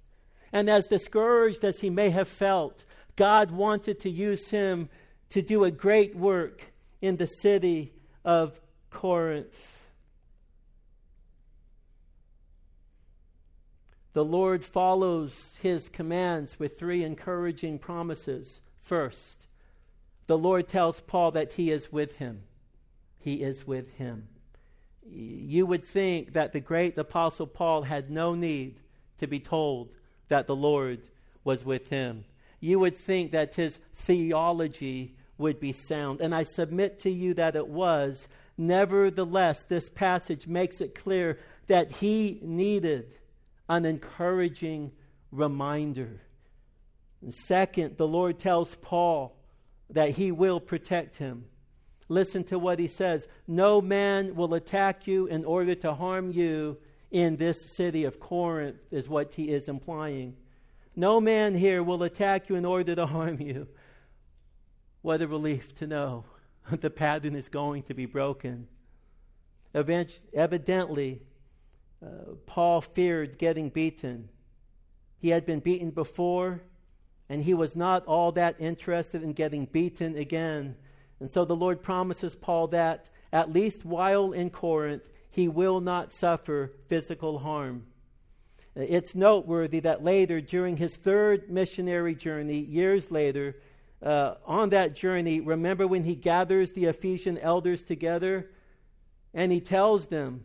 and 0.51 0.71
as 0.71 0.87
discouraged 0.87 1.63
as 1.63 1.81
he 1.81 1.91
may 1.91 2.09
have 2.09 2.27
felt. 2.27 2.83
God 3.15 3.51
wanted 3.51 3.99
to 3.99 4.09
use 4.09 4.49
him 4.49 4.89
to 5.29 5.43
do 5.43 5.65
a 5.65 5.71
great 5.71 6.15
work 6.15 6.73
in 6.99 7.17
the 7.17 7.27
city 7.27 7.93
of 8.23 8.59
Corinth. 8.89 9.74
The 14.15 14.23
Lord 14.23 14.63
follows 14.63 15.55
his 15.61 15.89
commands 15.89 16.57
with 16.57 16.79
three 16.79 17.03
encouraging 17.03 17.79
promises. 17.79 18.61
First, 18.81 19.45
the 20.27 20.37
Lord 20.37 20.69
tells 20.69 21.01
Paul 21.01 21.31
that 21.31 21.51
he 21.51 21.69
is 21.69 21.91
with 21.91 22.15
him. 22.15 22.43
He 23.19 23.43
is 23.43 23.67
with 23.67 23.91
him. 23.95 24.29
You 25.05 25.65
would 25.65 25.83
think 25.83 26.31
that 26.31 26.53
the 26.53 26.61
great 26.61 26.97
apostle 26.97 27.45
Paul 27.45 27.81
had 27.81 28.09
no 28.09 28.35
need 28.35 28.79
to 29.17 29.27
be 29.27 29.41
told 29.41 29.89
that 30.29 30.47
the 30.47 30.55
Lord 30.55 31.01
was 31.43 31.65
with 31.65 31.89
him. 31.89 32.23
You 32.61 32.79
would 32.79 32.97
think 32.97 33.33
that 33.33 33.55
his 33.55 33.79
theology 33.95 35.13
would 35.37 35.59
be 35.59 35.73
sound. 35.73 36.21
And 36.21 36.33
I 36.33 36.45
submit 36.45 36.99
to 36.99 37.09
you 37.11 37.33
that 37.33 37.57
it 37.57 37.67
was. 37.67 38.29
Nevertheless, 38.57 39.63
this 39.63 39.89
passage 39.89 40.47
makes 40.47 40.79
it 40.79 40.95
clear 40.95 41.37
that 41.67 41.91
he 41.91 42.39
needed 42.41 43.11
an 43.67 43.85
encouraging 43.85 44.91
reminder. 45.31 46.21
And 47.21 47.33
second, 47.33 47.97
the 47.97 48.07
Lord 48.07 48.39
tells 48.39 48.75
Paul 48.75 49.35
that 49.89 50.11
he 50.11 50.31
will 50.31 50.59
protect 50.59 51.17
him. 51.17 51.45
Listen 52.07 52.43
to 52.45 52.59
what 52.59 52.79
he 52.79 52.87
says 52.87 53.27
No 53.47 53.81
man 53.81 54.35
will 54.35 54.53
attack 54.53 55.07
you 55.07 55.25
in 55.25 55.43
order 55.43 55.75
to 55.75 55.93
harm 55.93 56.31
you 56.31 56.77
in 57.11 57.37
this 57.37 57.61
city 57.61 58.03
of 58.03 58.19
Corinth, 58.19 58.77
is 58.91 59.07
what 59.07 59.33
he 59.35 59.49
is 59.49 59.67
implying. 59.67 60.35
No 60.95 61.19
man 61.19 61.55
here 61.55 61.81
will 61.81 62.03
attack 62.03 62.49
you 62.49 62.55
in 62.55 62.65
order 62.65 62.95
to 62.95 63.05
harm 63.07 63.39
you. 63.41 63.67
What 65.01 65.21
a 65.21 65.27
relief 65.27 65.75
to 65.75 65.87
know 65.87 66.25
the 66.71 66.89
pattern 66.89 67.35
is 67.35 67.49
going 67.49 67.83
to 67.83 67.93
be 67.93 68.05
broken. 68.05 68.67
Evidently, 69.73 71.21
uh, 72.03 72.33
Paul 72.45 72.81
feared 72.81 73.37
getting 73.37 73.69
beaten. 73.69 74.29
He 75.19 75.29
had 75.29 75.45
been 75.45 75.59
beaten 75.59 75.91
before, 75.91 76.61
and 77.29 77.43
he 77.43 77.53
was 77.53 77.75
not 77.75 78.05
all 78.05 78.31
that 78.33 78.55
interested 78.59 79.23
in 79.23 79.33
getting 79.33 79.65
beaten 79.65 80.15
again. 80.15 80.75
And 81.19 81.31
so 81.31 81.45
the 81.45 81.55
Lord 81.55 81.81
promises 81.81 82.35
Paul 82.35 82.67
that, 82.67 83.09
at 83.31 83.51
least 83.51 83.85
while 83.85 84.31
in 84.31 84.49
Corinth, 84.49 85.03
he 85.29 85.47
will 85.47 85.81
not 85.81 86.11
suffer 86.11 86.71
physical 86.87 87.39
harm. 87.39 87.85
It's 88.75 89.15
noteworthy 89.15 89.79
that 89.81 90.03
later, 90.03 90.41
during 90.41 90.77
his 90.77 90.95
third 90.97 91.49
missionary 91.49 92.13
journey, 92.13 92.59
years 92.59 93.09
later, 93.09 93.55
uh, 94.03 94.35
on 94.45 94.69
that 94.69 94.95
journey, 94.95 95.39
remember 95.39 95.87
when 95.87 96.03
he 96.03 96.15
gathers 96.15 96.73
the 96.73 96.85
Ephesian 96.85 97.37
elders 97.37 97.81
together 97.81 98.51
and 99.33 99.51
he 99.51 99.59
tells 99.59 100.07
them, 100.07 100.43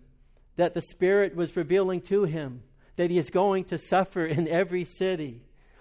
that 0.61 0.75
the 0.75 0.83
Spirit 0.83 1.35
was 1.35 1.57
revealing 1.57 2.03
to 2.03 2.25
him 2.25 2.63
that 2.97 3.11
he 3.11 3.17
is 3.17 3.31
going 3.31 3.65
to 3.65 3.79
suffer 3.79 4.27
in 4.27 4.47
every 4.47 4.85
city. 4.85 5.41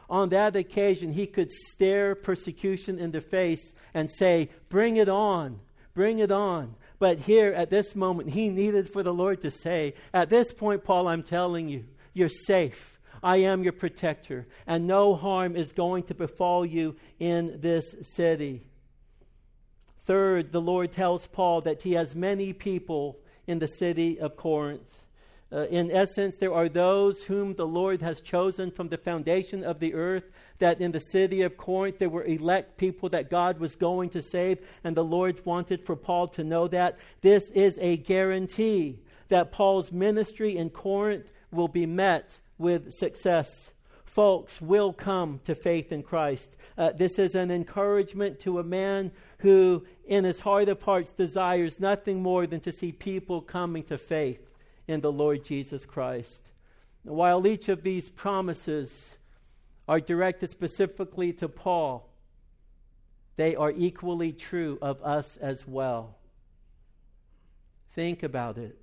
On 0.09 0.29
that 0.29 0.55
occasion, 0.55 1.11
he 1.11 1.27
could 1.27 1.51
stare 1.51 2.15
persecution 2.15 2.97
in 2.97 3.11
the 3.11 3.19
face 3.19 3.73
and 3.93 4.09
say, 4.09 4.49
Bring 4.69 4.95
it 4.95 5.09
on, 5.09 5.59
bring 5.93 6.19
it 6.19 6.31
on. 6.31 6.75
But 6.97 7.19
here 7.19 7.51
at 7.51 7.69
this 7.69 7.93
moment, 7.93 8.29
he 8.29 8.47
needed 8.47 8.89
for 8.89 9.03
the 9.03 9.13
Lord 9.13 9.41
to 9.41 9.51
say, 9.51 9.95
At 10.13 10.29
this 10.29 10.53
point, 10.53 10.85
Paul, 10.85 11.09
I'm 11.09 11.23
telling 11.23 11.67
you, 11.67 11.83
you're 12.13 12.29
safe. 12.29 13.01
I 13.21 13.39
am 13.39 13.63
your 13.63 13.73
protector, 13.73 14.47
and 14.65 14.87
no 14.87 15.13
harm 15.13 15.57
is 15.57 15.73
going 15.73 16.03
to 16.03 16.15
befall 16.15 16.65
you 16.65 16.95
in 17.19 17.59
this 17.59 17.95
city. 18.15 18.63
Third, 20.05 20.53
the 20.53 20.61
Lord 20.61 20.93
tells 20.93 21.27
Paul 21.27 21.59
that 21.63 21.81
he 21.81 21.93
has 21.95 22.15
many 22.15 22.53
people 22.53 23.19
in 23.49 23.57
the 23.57 23.67
city 23.67 24.19
of 24.19 24.37
Corinth. 24.37 25.01
Uh, 25.51 25.65
in 25.71 25.89
essence, 25.89 26.37
there 26.37 26.53
are 26.53 26.69
those 26.69 27.23
whom 27.23 27.55
the 27.55 27.65
Lord 27.65 28.03
has 28.03 28.21
chosen 28.21 28.69
from 28.69 28.89
the 28.89 28.97
foundation 28.97 29.63
of 29.63 29.79
the 29.79 29.95
earth, 29.95 30.29
that 30.59 30.79
in 30.79 30.91
the 30.91 30.99
city 30.99 31.41
of 31.41 31.57
Corinth 31.57 31.97
there 31.97 32.09
were 32.09 32.23
elect 32.23 32.77
people 32.77 33.09
that 33.09 33.31
God 33.31 33.59
was 33.59 33.75
going 33.75 34.11
to 34.11 34.21
save, 34.21 34.59
and 34.83 34.95
the 34.95 35.03
Lord 35.03 35.43
wanted 35.45 35.83
for 35.83 35.95
Paul 35.95 36.27
to 36.27 36.43
know 36.43 36.67
that. 36.67 36.99
This 37.21 37.49
is 37.49 37.79
a 37.81 37.97
guarantee 37.97 38.99
that 39.29 39.51
Paul's 39.51 39.91
ministry 39.91 40.55
in 40.55 40.69
Corinth 40.69 41.31
will 41.51 41.67
be 41.67 41.87
met 41.87 42.37
with 42.59 42.93
success. 42.93 43.71
Folks 44.09 44.59
will 44.59 44.91
come 44.91 45.39
to 45.43 45.53
faith 45.53 45.91
in 45.91 46.01
Christ. 46.01 46.49
Uh, 46.75 46.91
this 46.91 47.19
is 47.19 47.35
an 47.35 47.51
encouragement 47.51 48.39
to 48.39 48.57
a 48.57 48.63
man 48.63 49.11
who, 49.37 49.85
in 50.07 50.23
his 50.23 50.39
heart 50.39 50.67
of 50.67 50.81
hearts, 50.81 51.11
desires 51.11 51.79
nothing 51.79 52.23
more 52.23 52.47
than 52.47 52.59
to 52.61 52.71
see 52.71 52.91
people 52.91 53.39
coming 53.39 53.83
to 53.83 53.99
faith 53.99 54.41
in 54.87 55.01
the 55.01 55.11
Lord 55.11 55.43
Jesus 55.43 55.85
Christ. 55.85 56.41
While 57.03 57.45
each 57.45 57.69
of 57.69 57.83
these 57.83 58.09
promises 58.09 59.15
are 59.87 59.99
directed 59.99 60.49
specifically 60.49 61.31
to 61.33 61.47
Paul, 61.47 62.09
they 63.35 63.55
are 63.55 63.71
equally 63.71 64.33
true 64.33 64.79
of 64.81 65.03
us 65.03 65.37
as 65.37 65.67
well. 65.67 66.15
Think 67.93 68.23
about 68.23 68.57
it. 68.57 68.75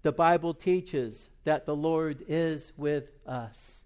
The 0.00 0.12
Bible 0.12 0.54
teaches 0.54 1.28
that 1.44 1.66
the 1.66 1.76
Lord 1.76 2.24
is 2.28 2.72
with 2.78 3.10
us 3.26 3.81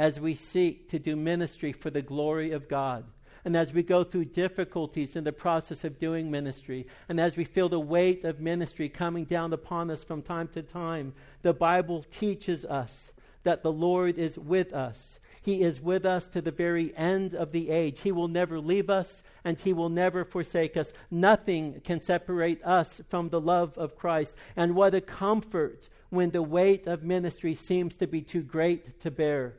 as 0.00 0.18
we 0.18 0.34
seek 0.34 0.88
to 0.88 0.98
do 0.98 1.14
ministry 1.14 1.72
for 1.72 1.90
the 1.90 2.00
glory 2.00 2.52
of 2.52 2.68
God. 2.68 3.04
And 3.44 3.54
as 3.54 3.74
we 3.74 3.82
go 3.82 4.02
through 4.02 4.24
difficulties 4.24 5.14
in 5.14 5.24
the 5.24 5.32
process 5.32 5.84
of 5.84 5.98
doing 5.98 6.30
ministry, 6.30 6.86
and 7.10 7.20
as 7.20 7.36
we 7.36 7.44
feel 7.44 7.68
the 7.68 7.78
weight 7.78 8.24
of 8.24 8.40
ministry 8.40 8.88
coming 8.88 9.26
down 9.26 9.52
upon 9.52 9.90
us 9.90 10.02
from 10.02 10.22
time 10.22 10.48
to 10.48 10.62
time, 10.62 11.12
the 11.42 11.52
Bible 11.52 12.02
teaches 12.10 12.64
us 12.64 13.12
that 13.42 13.62
the 13.62 13.70
Lord 13.70 14.16
is 14.16 14.38
with 14.38 14.72
us. 14.72 15.20
He 15.42 15.60
is 15.60 15.82
with 15.82 16.06
us 16.06 16.26
to 16.28 16.40
the 16.40 16.50
very 16.50 16.96
end 16.96 17.34
of 17.34 17.52
the 17.52 17.68
age. 17.68 18.00
He 18.00 18.10
will 18.10 18.28
never 18.28 18.58
leave 18.58 18.88
us 18.88 19.22
and 19.44 19.60
He 19.60 19.74
will 19.74 19.90
never 19.90 20.24
forsake 20.24 20.78
us. 20.78 20.94
Nothing 21.10 21.82
can 21.84 22.00
separate 22.00 22.64
us 22.64 23.02
from 23.10 23.28
the 23.28 23.40
love 23.40 23.76
of 23.76 23.96
Christ. 23.96 24.34
And 24.56 24.74
what 24.74 24.94
a 24.94 25.02
comfort 25.02 25.90
when 26.08 26.30
the 26.30 26.42
weight 26.42 26.86
of 26.86 27.02
ministry 27.02 27.54
seems 27.54 27.96
to 27.96 28.06
be 28.06 28.22
too 28.22 28.42
great 28.42 28.98
to 29.00 29.10
bear. 29.10 29.56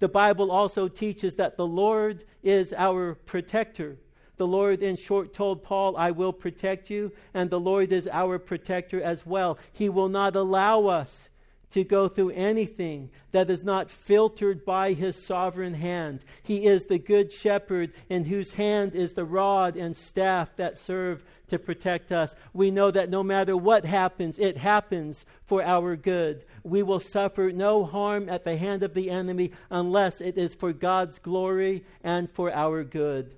The 0.00 0.08
Bible 0.08 0.50
also 0.50 0.88
teaches 0.88 1.36
that 1.36 1.56
the 1.56 1.66
Lord 1.66 2.24
is 2.42 2.74
our 2.76 3.14
protector. 3.14 3.96
The 4.36 4.46
Lord, 4.46 4.82
in 4.82 4.96
short, 4.96 5.32
told 5.32 5.62
Paul, 5.62 5.96
I 5.96 6.10
will 6.10 6.32
protect 6.32 6.90
you, 6.90 7.12
and 7.34 7.48
the 7.48 7.60
Lord 7.60 7.92
is 7.92 8.08
our 8.10 8.38
protector 8.38 9.00
as 9.02 9.24
well. 9.24 9.58
He 9.72 9.88
will 9.88 10.08
not 10.08 10.36
allow 10.36 10.86
us 10.86 11.29
to 11.70 11.84
go 11.84 12.08
through 12.08 12.30
anything 12.30 13.10
that 13.32 13.48
is 13.48 13.62
not 13.62 13.90
filtered 13.90 14.64
by 14.64 14.92
his 14.92 15.24
sovereign 15.24 15.74
hand. 15.74 16.24
He 16.42 16.66
is 16.66 16.84
the 16.84 16.98
good 16.98 17.32
shepherd 17.32 17.94
in 18.08 18.24
whose 18.24 18.52
hand 18.52 18.94
is 18.94 19.12
the 19.12 19.24
rod 19.24 19.76
and 19.76 19.96
staff 19.96 20.56
that 20.56 20.78
serve 20.78 21.22
to 21.48 21.58
protect 21.58 22.10
us. 22.12 22.34
We 22.52 22.70
know 22.70 22.90
that 22.90 23.10
no 23.10 23.22
matter 23.22 23.56
what 23.56 23.84
happens, 23.84 24.38
it 24.38 24.56
happens 24.56 25.24
for 25.44 25.62
our 25.62 25.96
good. 25.96 26.44
We 26.64 26.82
will 26.82 27.00
suffer 27.00 27.52
no 27.52 27.84
harm 27.84 28.28
at 28.28 28.44
the 28.44 28.56
hand 28.56 28.82
of 28.82 28.94
the 28.94 29.10
enemy 29.10 29.52
unless 29.70 30.20
it 30.20 30.36
is 30.36 30.54
for 30.54 30.72
God's 30.72 31.18
glory 31.18 31.84
and 32.02 32.30
for 32.30 32.52
our 32.52 32.82
good. 32.82 33.34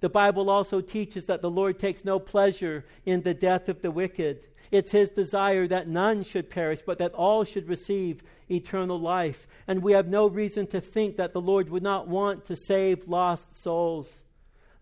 The 0.00 0.08
Bible 0.08 0.48
also 0.48 0.80
teaches 0.80 1.24
that 1.24 1.42
the 1.42 1.50
Lord 1.50 1.78
takes 1.78 2.04
no 2.04 2.18
pleasure 2.18 2.84
in 3.04 3.22
the 3.22 3.34
death 3.34 3.68
of 3.68 3.82
the 3.82 3.90
wicked. 3.90 4.44
It's 4.70 4.92
his 4.92 5.10
desire 5.10 5.66
that 5.68 5.88
none 5.88 6.22
should 6.22 6.50
perish, 6.50 6.80
but 6.84 6.98
that 6.98 7.14
all 7.14 7.44
should 7.44 7.68
receive 7.68 8.22
eternal 8.50 8.98
life. 8.98 9.46
And 9.66 9.82
we 9.82 9.92
have 9.92 10.08
no 10.08 10.28
reason 10.28 10.66
to 10.68 10.80
think 10.80 11.16
that 11.16 11.32
the 11.32 11.40
Lord 11.40 11.70
would 11.70 11.82
not 11.82 12.08
want 12.08 12.44
to 12.46 12.56
save 12.56 13.08
lost 13.08 13.60
souls. 13.60 14.24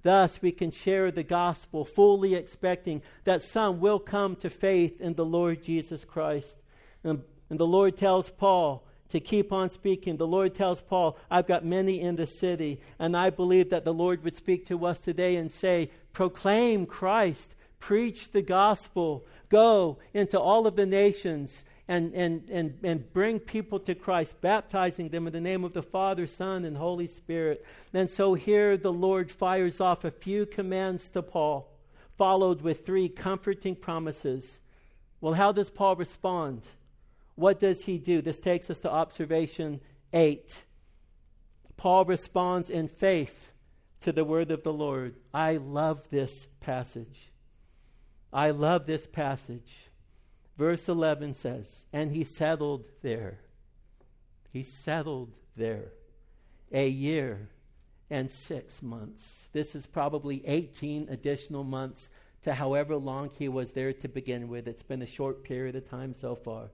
Thus, 0.02 0.40
we 0.40 0.52
can 0.52 0.70
share 0.70 1.10
the 1.10 1.24
gospel, 1.24 1.84
fully 1.84 2.34
expecting 2.34 3.02
that 3.24 3.42
some 3.42 3.80
will 3.80 3.98
come 3.98 4.36
to 4.36 4.50
faith 4.50 5.00
in 5.00 5.14
the 5.14 5.24
Lord 5.24 5.62
Jesus 5.62 6.04
Christ. 6.04 6.56
And, 7.02 7.22
and 7.50 7.58
the 7.58 7.66
Lord 7.66 7.96
tells 7.96 8.30
Paul, 8.30 8.86
to 9.10 9.20
keep 9.20 9.52
on 9.52 9.70
speaking. 9.70 10.16
The 10.16 10.26
Lord 10.26 10.54
tells 10.54 10.80
Paul, 10.80 11.16
I've 11.30 11.46
got 11.46 11.64
many 11.64 12.00
in 12.00 12.16
the 12.16 12.26
city. 12.26 12.80
And 12.98 13.16
I 13.16 13.30
believe 13.30 13.70
that 13.70 13.84
the 13.84 13.94
Lord 13.94 14.24
would 14.24 14.36
speak 14.36 14.66
to 14.66 14.84
us 14.86 14.98
today 14.98 15.36
and 15.36 15.50
say, 15.50 15.90
Proclaim 16.12 16.86
Christ, 16.86 17.54
preach 17.86 18.32
the 18.32 18.42
gospel, 18.42 19.24
go 19.48 19.96
into 20.12 20.40
all 20.40 20.66
of 20.66 20.74
the 20.74 20.84
nations 20.84 21.64
and, 21.86 22.12
and, 22.14 22.50
and, 22.50 22.76
and 22.82 23.12
bring 23.12 23.38
people 23.38 23.78
to 23.78 23.94
Christ, 23.94 24.40
baptizing 24.40 25.10
them 25.10 25.28
in 25.28 25.32
the 25.32 25.40
name 25.40 25.62
of 25.62 25.72
the 25.72 25.84
Father, 25.84 26.26
Son, 26.26 26.64
and 26.64 26.76
Holy 26.76 27.06
Spirit. 27.06 27.64
And 27.94 28.10
so 28.10 28.34
here 28.34 28.76
the 28.76 28.92
Lord 28.92 29.30
fires 29.30 29.80
off 29.80 30.04
a 30.04 30.10
few 30.10 30.46
commands 30.46 31.08
to 31.10 31.22
Paul, 31.22 31.70
followed 32.18 32.60
with 32.60 32.84
three 32.84 33.08
comforting 33.08 33.76
promises. 33.76 34.58
Well, 35.20 35.34
how 35.34 35.52
does 35.52 35.70
Paul 35.70 35.94
respond? 35.94 36.62
What 37.36 37.60
does 37.60 37.84
he 37.84 37.98
do? 37.98 38.20
This 38.20 38.40
takes 38.40 38.68
us 38.68 38.80
to 38.80 38.90
observation 38.90 39.80
eight. 40.12 40.64
Paul 41.76 42.04
responds 42.04 42.68
in 42.68 42.88
faith 42.88 43.52
to 44.00 44.10
the 44.10 44.24
word 44.24 44.50
of 44.50 44.64
the 44.64 44.72
Lord. 44.72 45.14
I 45.32 45.58
love 45.58 46.10
this 46.10 46.48
passage. 46.58 47.30
I 48.36 48.50
love 48.50 48.84
this 48.84 49.06
passage. 49.06 49.88
Verse 50.58 50.90
11 50.90 51.32
says, 51.32 51.84
And 51.90 52.12
he 52.12 52.22
settled 52.22 52.84
there. 53.00 53.38
He 54.52 54.62
settled 54.62 55.32
there 55.56 55.92
a 56.70 56.86
year 56.86 57.48
and 58.10 58.30
six 58.30 58.82
months. 58.82 59.46
This 59.54 59.74
is 59.74 59.86
probably 59.86 60.46
18 60.46 61.08
additional 61.08 61.64
months 61.64 62.10
to 62.42 62.52
however 62.52 62.96
long 62.96 63.30
he 63.38 63.48
was 63.48 63.72
there 63.72 63.94
to 63.94 64.06
begin 64.06 64.48
with. 64.48 64.68
It's 64.68 64.82
been 64.82 65.00
a 65.00 65.06
short 65.06 65.42
period 65.42 65.74
of 65.74 65.88
time 65.88 66.14
so 66.14 66.34
far. 66.34 66.68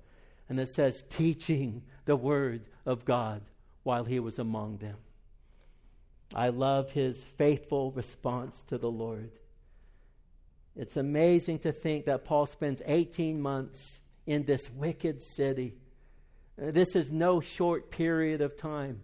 And 0.49 0.59
it 0.59 0.69
says, 0.69 1.05
teaching 1.11 1.83
the 2.07 2.17
word 2.17 2.63
of 2.85 3.05
God 3.05 3.41
while 3.85 4.03
he 4.03 4.19
was 4.19 4.41
among 4.41 4.79
them. 4.79 4.97
I 6.35 6.49
love 6.49 6.91
his 6.91 7.23
faithful 7.23 7.93
response 7.93 8.65
to 8.67 8.79
the 8.79 8.91
Lord. 8.91 9.31
It's 10.75 10.97
amazing 10.97 11.61
to 11.61 11.73
think 11.73 12.07
that 12.07 12.25
Paul 12.25 12.47
spends 12.47 12.81
18 12.87 13.41
months 13.41 14.01
in 14.27 14.45
this 14.45 14.71
wicked 14.71 15.23
city. 15.23 15.75
Uh, 16.61 16.71
this 16.71 16.97
is 16.97 17.11
no 17.11 17.41
short 17.41 17.91
period 17.91 18.41
of 18.41 18.57
time. 18.57 19.01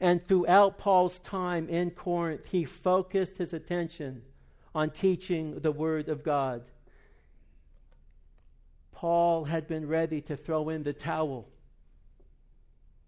And 0.00 0.26
throughout 0.26 0.78
Paul's 0.78 1.18
time 1.18 1.68
in 1.68 1.90
Corinth, 1.90 2.46
he 2.46 2.64
focused 2.64 3.38
his 3.38 3.52
attention 3.52 4.22
on 4.74 4.90
teaching 4.90 5.60
the 5.60 5.72
Word 5.72 6.08
of 6.08 6.22
God. 6.22 6.62
Paul 8.92 9.44
had 9.44 9.66
been 9.66 9.88
ready 9.88 10.20
to 10.22 10.36
throw 10.36 10.68
in 10.68 10.82
the 10.82 10.92
towel, 10.92 11.48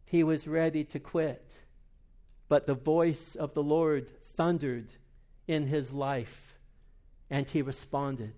he 0.05 0.25
was 0.25 0.47
ready 0.49 0.85
to 0.85 0.99
quit. 0.99 1.55
But 2.49 2.67
the 2.67 2.75
voice 2.75 3.35
of 3.35 3.55
the 3.55 3.63
Lord 3.63 4.11
thundered 4.37 4.89
in 5.47 5.67
his 5.67 5.91
life 5.93 6.52
and 7.33 7.49
he 7.49 7.63
responded 7.63 8.35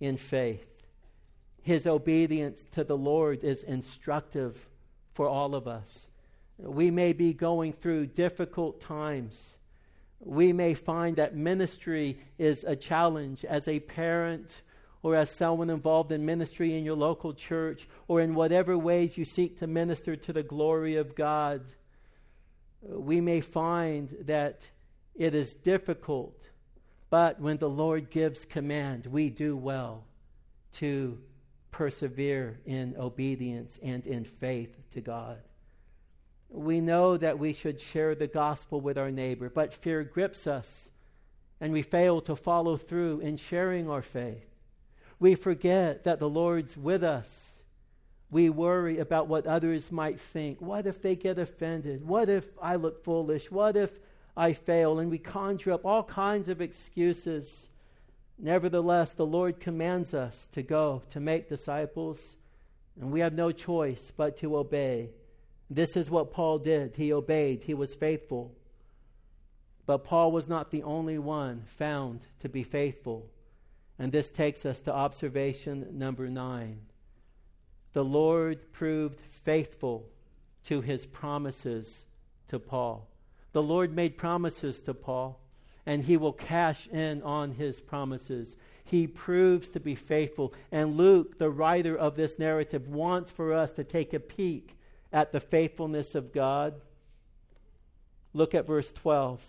in 0.00 0.16
faith. 0.16 0.66
His 1.62 1.86
obedience 1.86 2.64
to 2.72 2.82
the 2.82 2.96
Lord 2.96 3.44
is 3.44 3.62
instructive 3.62 4.66
for 5.12 5.28
all 5.28 5.54
of 5.54 5.68
us. 5.68 6.08
We 6.58 6.90
may 6.90 7.12
be 7.12 7.32
going 7.32 7.72
through 7.72 8.06
difficult 8.06 8.80
times. 8.80 9.58
We 10.18 10.52
may 10.52 10.74
find 10.74 11.14
that 11.16 11.36
ministry 11.36 12.18
is 12.36 12.64
a 12.64 12.74
challenge 12.74 13.44
as 13.44 13.68
a 13.68 13.78
parent 13.78 14.62
or 15.04 15.14
as 15.14 15.30
someone 15.30 15.70
involved 15.70 16.10
in 16.10 16.26
ministry 16.26 16.76
in 16.76 16.84
your 16.84 16.96
local 16.96 17.32
church 17.32 17.86
or 18.08 18.20
in 18.20 18.34
whatever 18.34 18.76
ways 18.76 19.16
you 19.16 19.24
seek 19.24 19.60
to 19.60 19.68
minister 19.68 20.16
to 20.16 20.32
the 20.32 20.42
glory 20.42 20.96
of 20.96 21.14
God. 21.14 21.62
We 22.82 23.20
may 23.20 23.40
find 23.40 24.16
that 24.22 24.66
it 25.14 25.32
is 25.32 25.54
difficult 25.54 26.44
but 27.14 27.38
when 27.38 27.58
the 27.58 27.70
Lord 27.70 28.10
gives 28.10 28.44
command, 28.44 29.06
we 29.06 29.30
do 29.30 29.56
well 29.56 30.02
to 30.72 31.16
persevere 31.70 32.58
in 32.66 32.96
obedience 32.98 33.78
and 33.84 34.04
in 34.04 34.24
faith 34.24 34.76
to 34.94 35.00
God. 35.00 35.38
We 36.48 36.80
know 36.80 37.16
that 37.16 37.38
we 37.38 37.52
should 37.52 37.80
share 37.80 38.16
the 38.16 38.26
gospel 38.26 38.80
with 38.80 38.98
our 38.98 39.12
neighbor, 39.12 39.48
but 39.48 39.72
fear 39.72 40.02
grips 40.02 40.48
us 40.48 40.88
and 41.60 41.72
we 41.72 41.82
fail 41.82 42.20
to 42.22 42.34
follow 42.34 42.76
through 42.76 43.20
in 43.20 43.36
sharing 43.36 43.88
our 43.88 44.02
faith. 44.02 44.50
We 45.20 45.36
forget 45.36 46.02
that 46.02 46.18
the 46.18 46.28
Lord's 46.28 46.76
with 46.76 47.04
us. 47.04 47.52
We 48.28 48.50
worry 48.50 48.98
about 48.98 49.28
what 49.28 49.46
others 49.46 49.92
might 49.92 50.20
think. 50.20 50.60
What 50.60 50.84
if 50.88 51.00
they 51.00 51.14
get 51.14 51.38
offended? 51.38 52.04
What 52.04 52.28
if 52.28 52.44
I 52.60 52.74
look 52.74 53.04
foolish? 53.04 53.52
What 53.52 53.76
if 53.76 53.92
I 54.36 54.52
fail? 54.52 54.98
And 54.98 55.10
we 55.10 55.18
conjure 55.18 55.72
up 55.72 55.84
all 55.84 56.02
kinds 56.02 56.48
of 56.48 56.60
excuses. 56.60 57.68
Nevertheless, 58.38 59.12
the 59.12 59.26
Lord 59.26 59.60
commands 59.60 60.14
us 60.14 60.48
to 60.52 60.62
go, 60.62 61.02
to 61.10 61.20
make 61.20 61.48
disciples, 61.48 62.36
and 63.00 63.10
we 63.12 63.20
have 63.20 63.32
no 63.32 63.52
choice 63.52 64.12
but 64.16 64.36
to 64.38 64.56
obey. 64.56 65.10
This 65.70 65.96
is 65.96 66.10
what 66.10 66.32
Paul 66.32 66.58
did. 66.58 66.96
He 66.96 67.12
obeyed, 67.12 67.64
he 67.64 67.74
was 67.74 67.94
faithful. 67.94 68.54
But 69.86 70.04
Paul 70.04 70.32
was 70.32 70.48
not 70.48 70.70
the 70.70 70.82
only 70.82 71.18
one 71.18 71.64
found 71.76 72.20
to 72.40 72.48
be 72.48 72.62
faithful. 72.62 73.26
And 73.98 74.10
this 74.10 74.28
takes 74.28 74.64
us 74.64 74.80
to 74.80 74.92
observation 74.92 75.98
number 75.98 76.28
nine 76.28 76.80
the 77.94 78.04
Lord 78.04 78.72
proved 78.72 79.22
faithful 79.44 80.04
to 80.64 80.80
his 80.80 81.06
promises 81.06 82.04
to 82.48 82.58
Paul. 82.58 83.08
The 83.54 83.62
Lord 83.62 83.94
made 83.94 84.18
promises 84.18 84.80
to 84.80 84.92
Paul, 84.92 85.40
and 85.86 86.02
he 86.02 86.16
will 86.16 86.32
cash 86.32 86.88
in 86.88 87.22
on 87.22 87.52
his 87.52 87.80
promises. 87.80 88.56
He 88.82 89.06
proves 89.06 89.68
to 89.70 89.80
be 89.80 89.94
faithful. 89.94 90.52
And 90.72 90.96
Luke, 90.96 91.38
the 91.38 91.50
writer 91.50 91.96
of 91.96 92.16
this 92.16 92.36
narrative, 92.36 92.88
wants 92.88 93.30
for 93.30 93.52
us 93.52 93.70
to 93.74 93.84
take 93.84 94.12
a 94.12 94.18
peek 94.18 94.76
at 95.12 95.30
the 95.30 95.38
faithfulness 95.38 96.16
of 96.16 96.32
God. 96.32 96.74
Look 98.32 98.56
at 98.56 98.66
verse 98.66 98.90
12. 98.90 99.40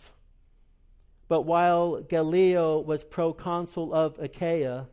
But 1.28 1.42
while 1.42 2.02
Gallio 2.02 2.80
was 2.80 3.04
proconsul 3.04 3.92
of 3.92 4.20
Achaia, 4.20 4.86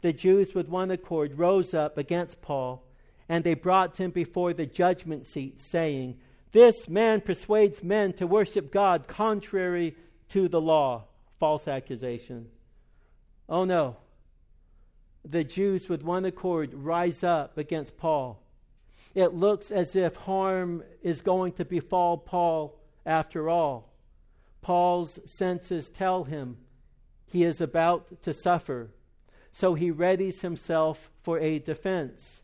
the 0.00 0.14
Jews 0.14 0.54
with 0.54 0.66
one 0.66 0.90
accord 0.90 1.36
rose 1.38 1.74
up 1.74 1.98
against 1.98 2.40
Paul 2.40 2.86
and 3.28 3.44
they 3.44 3.54
brought 3.54 3.98
him 3.98 4.12
before 4.12 4.54
the 4.54 4.66
judgment 4.66 5.26
seat, 5.26 5.60
saying, 5.60 6.16
This 6.56 6.88
man 6.88 7.20
persuades 7.20 7.82
men 7.82 8.14
to 8.14 8.26
worship 8.26 8.72
God 8.72 9.06
contrary 9.06 9.94
to 10.30 10.48
the 10.48 10.58
law. 10.58 11.04
False 11.38 11.68
accusation. 11.68 12.46
Oh 13.46 13.66
no. 13.66 13.98
The 15.22 15.44
Jews 15.44 15.90
with 15.90 16.02
one 16.02 16.24
accord 16.24 16.72
rise 16.72 17.22
up 17.22 17.58
against 17.58 17.98
Paul. 17.98 18.42
It 19.14 19.34
looks 19.34 19.70
as 19.70 19.94
if 19.94 20.16
harm 20.16 20.82
is 21.02 21.20
going 21.20 21.52
to 21.52 21.64
befall 21.66 22.16
Paul 22.16 22.80
after 23.04 23.50
all. 23.50 23.92
Paul's 24.62 25.18
senses 25.26 25.90
tell 25.90 26.24
him 26.24 26.56
he 27.26 27.44
is 27.44 27.60
about 27.60 28.22
to 28.22 28.32
suffer, 28.32 28.92
so 29.52 29.74
he 29.74 29.92
readies 29.92 30.40
himself 30.40 31.10
for 31.20 31.38
a 31.38 31.58
defense. 31.58 32.40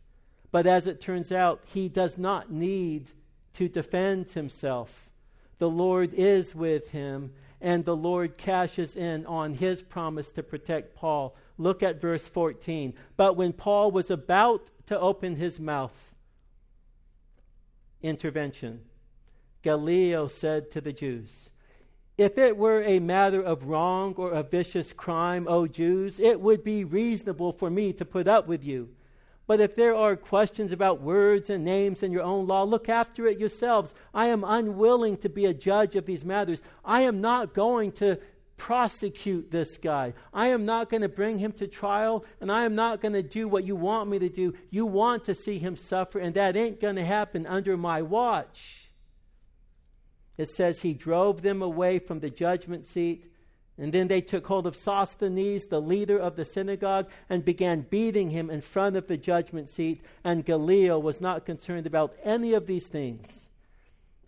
But 0.51 0.67
as 0.67 0.87
it 0.87 1.01
turns 1.01 1.33
out, 1.33 1.63
he 1.65 1.89
does 1.89 2.19
not 2.19 2.53
need 2.53 3.07
to 3.55 3.69
defend 3.69 4.31
himself. 4.31 5.11
The 5.59 5.71
Lord 5.71 6.13
is 6.15 6.55
with 6.55 6.91
him, 6.91 7.33
and 7.61 7.85
the 7.85 7.97
Lord 7.97 8.37
cashes 8.37 8.97
in 8.97 9.25
on 9.27 9.55
his 9.55 9.83
promise 9.83 10.31
to 10.31 10.43
protect 10.43 10.97
Paul. 10.97 11.37
Look 11.59 11.83
at 11.83 12.01
verse 12.01 12.27
14. 12.27 12.95
But 13.17 13.37
when 13.37 13.53
Paul 13.53 13.91
was 13.93 14.11
about 14.11 14.71
to 14.87 14.99
open 14.99 15.37
his 15.37 15.61
mouth, 15.61 16.13
intervention, 18.03 18.81
Gallio 19.63 20.27
said 20.27 20.71
to 20.73 20.81
the 20.81 20.93
Jews, 20.93 21.49
if 22.19 22.37
it 22.37 22.57
were 22.57 22.83
a 22.83 22.99
matter 22.99 23.41
of 23.41 23.65
wrong 23.65 24.15
or 24.17 24.33
a 24.33 24.43
vicious 24.43 24.93
crime, 24.93 25.47
O 25.49 25.67
Jews, 25.67 26.21
it 26.21 26.41
would 26.41 26.63
be 26.63 26.85
reasonable 26.85 27.53
for 27.53 27.71
me 27.71 27.93
to 27.95 28.05
put 28.05 28.29
up 28.29 28.47
with 28.47 28.65
you. 28.65 28.91
But 29.47 29.61
if 29.61 29.75
there 29.75 29.95
are 29.95 30.17
questions 30.17 30.73
about 30.73 31.01
words 31.01 31.51
and 31.51 31.65
names 31.65 32.03
in 32.03 32.13
your 32.13 32.23
own 32.23 32.47
law, 32.47 32.63
look 32.63 32.89
after 32.89 33.27
it 33.27 33.41
yourselves. 33.41 33.93
I 34.15 34.27
am 34.27 34.45
unwilling 34.45 35.17
to 35.19 35.29
be 35.29 35.47
a 35.47 35.55
judge 35.55 35.97
of 35.97 36.07
these 36.07 36.25
matters. 36.25 36.63
I 36.85 37.03
am 37.03 37.21
not 37.21 37.53
going 37.53 37.93
to 37.93 38.19
prosecute 38.57 39.51
this 39.51 39.77
guy. 39.79 40.15
I 40.33 40.49
am 40.49 40.65
not 40.65 40.89
going 40.89 41.01
to 41.03 41.09
bring 41.09 41.39
him 41.39 41.51
to 41.53 41.67
trial, 41.67 42.25
and 42.41 42.53
I 42.53 42.65
am 42.65 42.77
not 42.77 43.01
going 43.01 43.15
to 43.15 43.23
do 43.23 43.49
what 43.49 43.65
you 43.65 43.75
want 43.75 44.09
me 44.09 44.21
to 44.21 44.29
do. 44.29 44.55
You 44.71 44.87
want 44.87 45.25
to 45.25 45.35
see 45.35 45.59
him 45.59 45.77
suffer, 45.77 46.21
and 46.21 46.35
that 46.35 46.57
ain't 46.57 46.81
going 46.81 46.97
to 46.97 47.05
happen 47.05 47.45
under 47.45 47.77
my 47.77 48.03
watch. 48.03 48.91
It 50.37 50.49
says 50.51 50.81
he 50.81 50.95
drove 50.95 51.43
them 51.43 51.61
away 51.61 51.99
from 51.99 52.21
the 52.21 52.31
judgment 52.31 52.87
seat 52.87 53.32
and 53.79 53.93
then 53.93 54.09
they 54.09 54.21
took 54.21 54.47
hold 54.47 54.67
of 54.67 54.77
Sosthenes, 54.77 55.67
the 55.67 55.81
leader 55.81 56.19
of 56.19 56.37
the 56.37 56.45
synagogue, 56.45 57.09
and 57.29 57.45
began 57.45 57.87
beating 57.89 58.31
him 58.31 58.51
in 58.51 58.61
front 58.61 58.97
of 58.97 59.07
the 59.07 59.17
judgment 59.17 59.71
seat. 59.71 60.03
And 60.23 60.45
Gallio 60.45 60.99
was 60.99 61.21
not 61.21 61.47
concerned 61.47 61.87
about 61.87 62.15
any 62.23 62.53
of 62.53 62.67
these 62.67 62.87
things. 62.87 63.49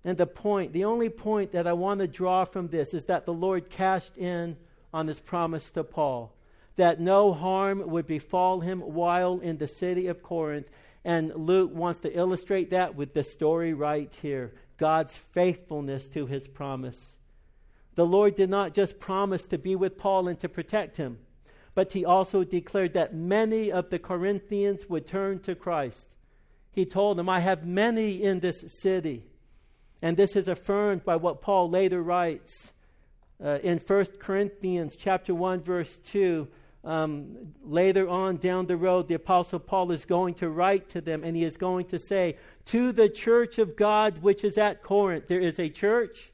And 0.03 0.17
the 0.17 0.27
point, 0.27 0.73
the 0.73 0.85
only 0.85 1.09
point 1.09 1.53
that 1.53 1.67
I 1.67 1.73
want 1.75 2.01
to 2.01 2.09
draw 2.09 2.45
from 2.45 2.69
this 2.69 2.95
is 2.95 3.05
that 3.05 3.27
the 3.27 3.33
Lord 3.33 3.71
cashed 3.71 4.17
in 4.17 4.57
on 4.93 5.09
his 5.09 5.21
promise 5.21 5.71
to 5.71 5.85
Paul 5.85 6.35
that 6.77 7.01
no 7.01 7.33
harm 7.33 7.83
would 7.91 8.07
befall 8.07 8.61
him 8.61 8.81
while 8.81 9.39
in 9.41 9.59
the 9.59 9.69
city 9.69 10.07
of 10.07 10.23
Corinth. 10.23 10.69
And 11.05 11.35
Luke 11.35 11.73
wants 11.73 12.01
to 12.01 12.17
illustrate 12.17 12.71
that 12.71 12.95
with 12.95 13.15
the 13.15 13.23
story 13.23 13.75
right 13.75 14.13
here 14.23 14.53
God's 14.77 15.17
faithfulness 15.17 16.09
to 16.09 16.27
his 16.27 16.49
promise. 16.49 17.17
The 17.95 18.07
Lord 18.07 18.35
did 18.35 18.51
not 18.51 18.75
just 18.75 18.99
promise 18.99 19.47
to 19.47 19.59
be 19.59 19.77
with 19.77 19.99
Paul 19.99 20.29
and 20.29 20.39
to 20.41 20.49
protect 20.49 20.97
him, 20.97 21.19
but 21.75 21.93
he 21.93 22.05
also 22.05 22.45
declared 22.45 22.95
that 22.95 23.15
many 23.15 23.71
of 23.71 23.91
the 23.91 23.99
Corinthians 23.99 24.89
would 24.89 25.07
turn 25.07 25.39
to 25.41 25.55
Christ. 25.55 26.09
He 26.73 26.85
told 26.85 27.19
them, 27.19 27.29
I 27.29 27.41
have 27.41 27.67
many 27.67 28.23
in 28.23 28.41
this 28.41 28.65
city. 28.81 29.27
And 30.03 30.17
this 30.17 30.35
is 30.35 30.49
affirmed 30.49 31.05
by 31.05 31.17
what 31.17 31.41
Paul 31.41 31.71
later 31.71 32.03
writes 32.03 32.73
uh, 33.43 33.59
in 33.63 33.79
1 33.79 34.05
Corinthians 34.19 34.97
chapter 34.97 35.35
1 35.35 35.63
verse 35.63 35.97
2. 35.99 36.49
Um, 36.83 37.55
later 37.63 38.07
on 38.09 38.37
down 38.37 38.67
the 38.67 38.77
road, 38.77 39.09
the 39.09 39.15
Apostle 39.15 39.59
Paul 39.59 39.91
is 39.93 40.05
going 40.05 40.35
to 40.35 40.51
write 40.51 40.91
to 40.91 41.01
them 41.01 41.25
and 41.25 41.35
he 41.35 41.45
is 41.45 41.57
going 41.57 41.87
to 41.87 41.99
say, 41.99 42.37
To 42.67 42.93
the 42.93 43.09
church 43.09 43.59
of 43.59 43.77
God 43.77 44.21
which 44.21 44.45
is 44.45 44.59
at 44.59 44.83
Corinth, 44.83 45.29
there 45.29 45.41
is 45.41 45.59
a 45.59 45.71
church 45.71 46.34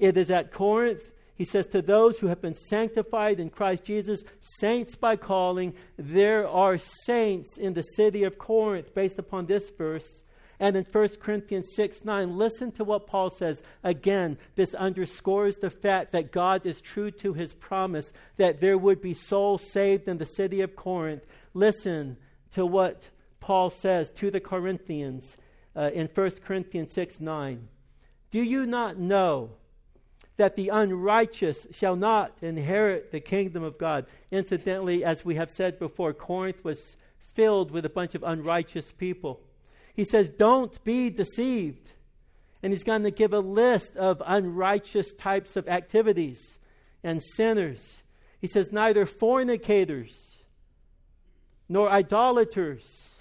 it 0.00 0.16
is 0.16 0.30
at 0.30 0.50
Corinth. 0.50 1.12
He 1.34 1.44
says, 1.44 1.66
To 1.68 1.82
those 1.82 2.18
who 2.18 2.26
have 2.26 2.40
been 2.40 2.56
sanctified 2.56 3.38
in 3.38 3.50
Christ 3.50 3.84
Jesus, 3.84 4.24
saints 4.40 4.96
by 4.96 5.16
calling, 5.16 5.74
there 5.96 6.48
are 6.48 6.78
saints 6.78 7.56
in 7.56 7.74
the 7.74 7.82
city 7.82 8.24
of 8.24 8.38
Corinth, 8.38 8.94
based 8.94 9.18
upon 9.18 9.46
this 9.46 9.70
verse. 9.70 10.22
And 10.58 10.76
in 10.76 10.84
1 10.84 11.08
Corinthians 11.20 11.70
6 11.74 12.04
9, 12.04 12.36
listen 12.36 12.72
to 12.72 12.84
what 12.84 13.06
Paul 13.06 13.30
says. 13.30 13.62
Again, 13.82 14.36
this 14.56 14.74
underscores 14.74 15.56
the 15.56 15.70
fact 15.70 16.12
that 16.12 16.32
God 16.32 16.66
is 16.66 16.82
true 16.82 17.10
to 17.12 17.32
his 17.32 17.54
promise 17.54 18.12
that 18.36 18.60
there 18.60 18.76
would 18.76 19.00
be 19.00 19.14
souls 19.14 19.70
saved 19.70 20.08
in 20.08 20.18
the 20.18 20.26
city 20.26 20.60
of 20.60 20.76
Corinth. 20.76 21.24
Listen 21.54 22.18
to 22.50 22.66
what 22.66 23.08
Paul 23.40 23.70
says 23.70 24.10
to 24.16 24.30
the 24.30 24.40
Corinthians 24.40 25.38
uh, 25.74 25.90
in 25.94 26.08
1 26.12 26.30
Corinthians 26.44 26.92
6 26.92 27.20
9. 27.20 27.68
Do 28.30 28.42
you 28.42 28.66
not 28.66 28.98
know 28.98 29.52
that 30.40 30.56
the 30.56 30.70
unrighteous 30.70 31.66
shall 31.70 31.96
not 31.96 32.32
inherit 32.40 33.12
the 33.12 33.20
kingdom 33.20 33.62
of 33.62 33.76
God. 33.76 34.06
Incidentally, 34.30 35.04
as 35.04 35.22
we 35.22 35.34
have 35.34 35.50
said 35.50 35.78
before, 35.78 36.14
Corinth 36.14 36.64
was 36.64 36.96
filled 37.34 37.70
with 37.70 37.84
a 37.84 37.90
bunch 37.90 38.14
of 38.14 38.22
unrighteous 38.22 38.90
people. 38.90 39.42
He 39.92 40.02
says, 40.02 40.30
Don't 40.30 40.82
be 40.82 41.10
deceived. 41.10 41.90
And 42.62 42.72
he's 42.72 42.84
going 42.84 43.02
to 43.02 43.10
give 43.10 43.34
a 43.34 43.40
list 43.40 43.98
of 43.98 44.22
unrighteous 44.24 45.12
types 45.12 45.56
of 45.56 45.68
activities 45.68 46.58
and 47.04 47.22
sinners. 47.36 47.98
He 48.40 48.46
says, 48.46 48.72
Neither 48.72 49.04
fornicators, 49.04 50.38
nor 51.68 51.90
idolaters, 51.90 53.16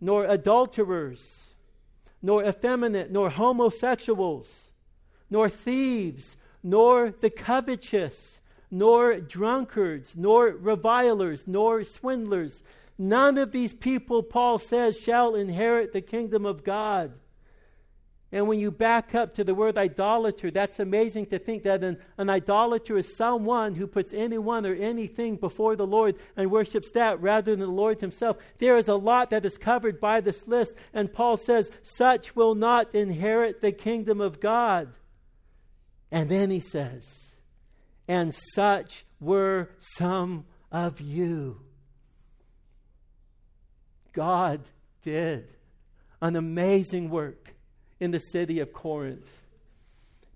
nor 0.00 0.24
adulterers, 0.24 1.50
nor 2.22 2.44
effeminate, 2.44 3.10
nor 3.10 3.28
homosexuals 3.28 4.65
nor 5.30 5.48
thieves, 5.48 6.36
nor 6.62 7.12
the 7.20 7.30
covetous, 7.30 8.40
nor 8.70 9.20
drunkards, 9.20 10.16
nor 10.16 10.48
revilers, 10.48 11.44
nor 11.46 11.84
swindlers. 11.84 12.62
None 12.98 13.38
of 13.38 13.52
these 13.52 13.74
people, 13.74 14.22
Paul 14.22 14.58
says, 14.58 14.98
shall 14.98 15.34
inherit 15.34 15.92
the 15.92 16.00
kingdom 16.00 16.46
of 16.46 16.64
God. 16.64 17.12
And 18.32 18.48
when 18.48 18.58
you 18.58 18.72
back 18.72 19.14
up 19.14 19.34
to 19.34 19.44
the 19.44 19.54
word 19.54 19.78
idolater, 19.78 20.50
that's 20.50 20.80
amazing 20.80 21.26
to 21.26 21.38
think 21.38 21.62
that 21.62 21.84
an, 21.84 21.98
an, 22.18 22.28
idolater 22.28 22.96
is 22.96 23.16
someone 23.16 23.76
who 23.76 23.86
puts 23.86 24.12
anyone 24.12 24.66
or 24.66 24.74
anything 24.74 25.36
before 25.36 25.76
the 25.76 25.86
Lord 25.86 26.16
and 26.36 26.50
worships 26.50 26.90
that 26.90 27.20
rather 27.20 27.52
than 27.52 27.60
the 27.60 27.66
Lord 27.68 28.00
himself. 28.00 28.38
There 28.58 28.76
is 28.76 28.88
a 28.88 28.96
lot 28.96 29.30
that 29.30 29.44
is 29.44 29.56
covered 29.56 30.00
by 30.00 30.20
this 30.20 30.46
list, 30.48 30.74
and 30.92 31.12
Paul 31.12 31.36
says, 31.36 31.70
such 31.84 32.34
will 32.34 32.56
not 32.56 32.94
inherit 32.94 33.60
the 33.60 33.72
kingdom 33.72 34.20
of 34.20 34.40
God. 34.40 34.88
And 36.10 36.28
then 36.28 36.50
he 36.50 36.60
says, 36.60 37.26
and 38.08 38.34
such 38.54 39.04
were 39.20 39.70
some 39.78 40.44
of 40.70 41.00
you. 41.00 41.60
God 44.12 44.60
did 45.02 45.48
an 46.22 46.36
amazing 46.36 47.10
work 47.10 47.54
in 48.00 48.10
the 48.10 48.18
city 48.18 48.60
of 48.60 48.72
Corinth. 48.72 49.30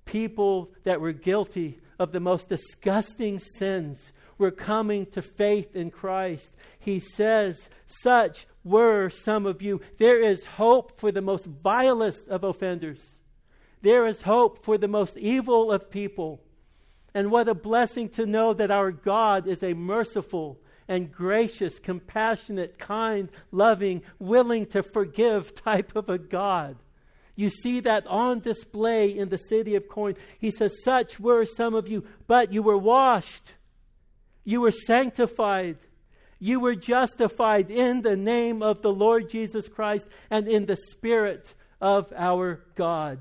People 0.04 0.70
that 0.84 1.00
were 1.00 1.12
guilty 1.12 1.78
of 1.98 2.12
the 2.12 2.20
most 2.20 2.48
disgusting 2.48 3.38
sins 3.38 4.12
were 4.38 4.50
coming 4.50 5.06
to 5.06 5.22
faith 5.22 5.76
in 5.76 5.90
Christ. 5.90 6.52
He 6.78 6.98
says, 6.98 7.70
Such 7.86 8.46
were 8.64 9.10
some 9.10 9.46
of 9.46 9.62
you. 9.62 9.80
There 9.98 10.20
is 10.20 10.44
hope 10.44 10.98
for 10.98 11.12
the 11.12 11.20
most 11.20 11.44
vilest 11.44 12.26
of 12.28 12.42
offenders, 12.42 13.19
there 13.82 14.06
is 14.06 14.22
hope 14.22 14.64
for 14.64 14.78
the 14.78 14.88
most 14.88 15.16
evil 15.16 15.72
of 15.72 15.90
people. 15.90 16.40
And 17.14 17.30
what 17.30 17.48
a 17.48 17.54
blessing 17.54 18.08
to 18.10 18.26
know 18.26 18.52
that 18.54 18.70
our 18.70 18.92
God 18.92 19.46
is 19.46 19.62
a 19.62 19.74
merciful 19.74 20.60
and 20.86 21.10
gracious, 21.10 21.78
compassionate, 21.78 22.78
kind, 22.78 23.28
loving, 23.52 24.02
willing 24.18 24.66
to 24.66 24.82
forgive 24.82 25.54
type 25.64 25.94
of 25.96 26.08
a 26.08 26.18
God. 26.18 26.76
You 27.36 27.48
see 27.48 27.80
that 27.80 28.06
on 28.06 28.40
display 28.40 29.16
in 29.16 29.30
the 29.30 29.38
city 29.38 29.74
of 29.74 29.88
Corinth. 29.88 30.18
He 30.38 30.50
says, 30.50 30.82
Such 30.84 31.18
were 31.18 31.46
some 31.46 31.74
of 31.74 31.88
you, 31.88 32.04
but 32.26 32.52
you 32.52 32.62
were 32.62 32.76
washed, 32.76 33.54
you 34.44 34.60
were 34.60 34.72
sanctified, 34.72 35.78
you 36.38 36.60
were 36.60 36.74
justified 36.74 37.70
in 37.70 38.02
the 38.02 38.16
name 38.16 38.62
of 38.62 38.82
the 38.82 38.92
Lord 38.92 39.30
Jesus 39.30 39.68
Christ 39.68 40.06
and 40.28 40.48
in 40.48 40.66
the 40.66 40.76
Spirit 40.76 41.54
of 41.80 42.12
our 42.16 42.62
God. 42.74 43.20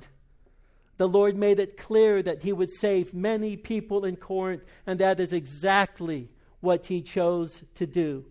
The 0.99 1.07
Lord 1.07 1.37
made 1.37 1.59
it 1.59 1.77
clear 1.77 2.21
that 2.21 2.43
He 2.43 2.51
would 2.51 2.69
save 2.69 3.13
many 3.13 3.55
people 3.55 4.03
in 4.03 4.17
Corinth, 4.17 4.63
and 4.85 4.99
that 4.99 5.19
is 5.19 5.31
exactly 5.31 6.29
what 6.59 6.87
he 6.87 7.01
chose 7.01 7.63
to 7.75 7.85
do. 7.87 8.25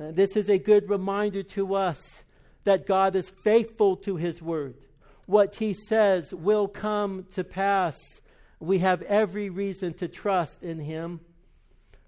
Uh, 0.00 0.12
this 0.12 0.36
is 0.36 0.48
a 0.48 0.58
good 0.58 0.88
reminder 0.88 1.42
to 1.42 1.74
us 1.74 2.22
that 2.64 2.86
God 2.86 3.16
is 3.16 3.30
faithful 3.30 3.96
to 3.96 4.16
his 4.16 4.40
word. 4.40 4.76
What 5.26 5.56
he 5.56 5.74
says 5.74 6.32
will 6.32 6.68
come 6.68 7.26
to 7.32 7.42
pass. 7.42 8.20
We 8.60 8.78
have 8.78 9.02
every 9.02 9.50
reason 9.50 9.94
to 9.94 10.06
trust 10.08 10.62
in 10.62 10.78
him. 10.78 11.20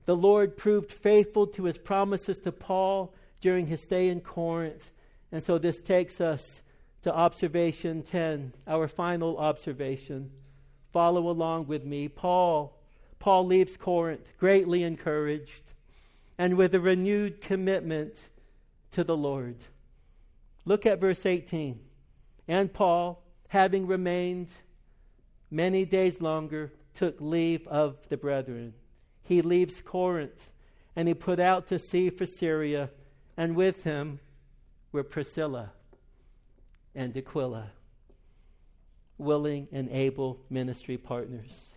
The 0.05 0.16
Lord 0.16 0.57
proved 0.57 0.93
faithful 0.93 1.47
to 1.49 1.64
his 1.64 1.78
promises 1.78 2.39
to 2.39 2.53
Paul 2.53 3.14
during 3.41 3.66
his 3.66 3.83
stay 3.83 4.09
in 4.09 4.20
Corinth. 4.20 4.93
And 5.30 5.43
so 5.43 5.59
this 5.59 5.80
takes 5.80 6.20
us 6.20 6.61
to 7.03 7.14
observation 7.14 8.03
10, 8.03 8.53
our 8.66 8.88
final 8.88 9.38
observation. 9.38 10.30
Follow 10.92 11.28
along 11.28 11.66
with 11.66 11.84
me. 11.84 12.09
Paul 12.09 12.78
Paul 13.22 13.46
leaves 13.46 13.76
Corinth 13.76 14.26
greatly 14.36 14.82
encouraged 14.82 15.62
and 16.38 16.57
with 16.57 16.74
a 16.74 16.80
renewed 16.80 17.40
commitment 17.40 18.16
to 18.90 19.05
the 19.05 19.16
Lord. 19.16 19.59
Look 20.64 20.86
at 20.86 21.00
verse 21.00 21.24
18. 21.24 21.78
And 22.48 22.72
Paul, 22.72 23.22
having 23.46 23.86
remained 23.86 24.53
many 25.53 25.84
days 25.84 26.20
longer, 26.20 26.72
took 26.94 27.20
leave 27.20 27.64
of 27.68 27.96
the 28.09 28.16
brethren. 28.16 28.74
He 29.22 29.40
leaves 29.40 29.80
Corinth 29.80 30.50
and 30.96 31.07
he 31.07 31.14
put 31.14 31.38
out 31.38 31.68
to 31.68 31.78
sea 31.78 32.11
for 32.11 32.26
Syria, 32.26 32.90
and 33.36 33.55
with 33.55 33.84
him 33.84 34.18
were 34.90 35.05
Priscilla 35.05 35.70
and 36.95 37.16
Aquila, 37.16 37.70
willing 39.18 39.68
and 39.72 39.88
able 39.90 40.40
ministry 40.51 40.97
partners. 40.97 41.70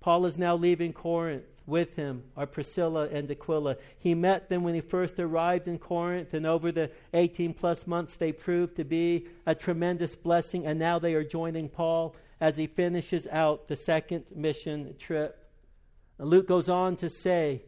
Paul 0.00 0.26
is 0.26 0.38
now 0.38 0.56
leaving 0.56 0.92
Corinth. 0.92 1.44
With 1.66 1.94
him 1.94 2.24
are 2.36 2.46
Priscilla 2.46 3.06
and 3.06 3.30
Aquila. 3.30 3.76
He 3.96 4.12
met 4.14 4.48
them 4.48 4.64
when 4.64 4.74
he 4.74 4.80
first 4.80 5.20
arrived 5.20 5.68
in 5.68 5.78
Corinth, 5.78 6.34
and 6.34 6.44
over 6.44 6.72
the 6.72 6.90
18 7.14 7.54
plus 7.54 7.86
months, 7.86 8.16
they 8.16 8.32
proved 8.32 8.74
to 8.76 8.84
be 8.84 9.28
a 9.46 9.54
tremendous 9.54 10.16
blessing, 10.16 10.66
and 10.66 10.80
now 10.80 10.98
they 10.98 11.14
are 11.14 11.22
joining 11.22 11.68
Paul 11.68 12.16
as 12.40 12.56
he 12.56 12.66
finishes 12.66 13.28
out 13.30 13.68
the 13.68 13.76
second 13.76 14.24
mission 14.34 14.96
trip. 14.98 15.48
Luke 16.18 16.48
goes 16.48 16.68
on 16.68 16.96
to 16.96 17.08
say, 17.08 17.62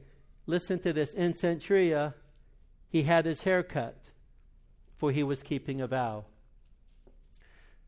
listen 0.46 0.80
to 0.80 0.92
this, 0.92 1.14
in 1.14 1.34
Cenchrea, 1.34 2.14
he 2.88 3.02
had 3.02 3.24
his 3.24 3.42
hair 3.42 3.62
cut, 3.62 3.96
for 4.96 5.12
he 5.12 5.22
was 5.22 5.44
keeping 5.44 5.80
a 5.80 5.86
vow. 5.86 6.24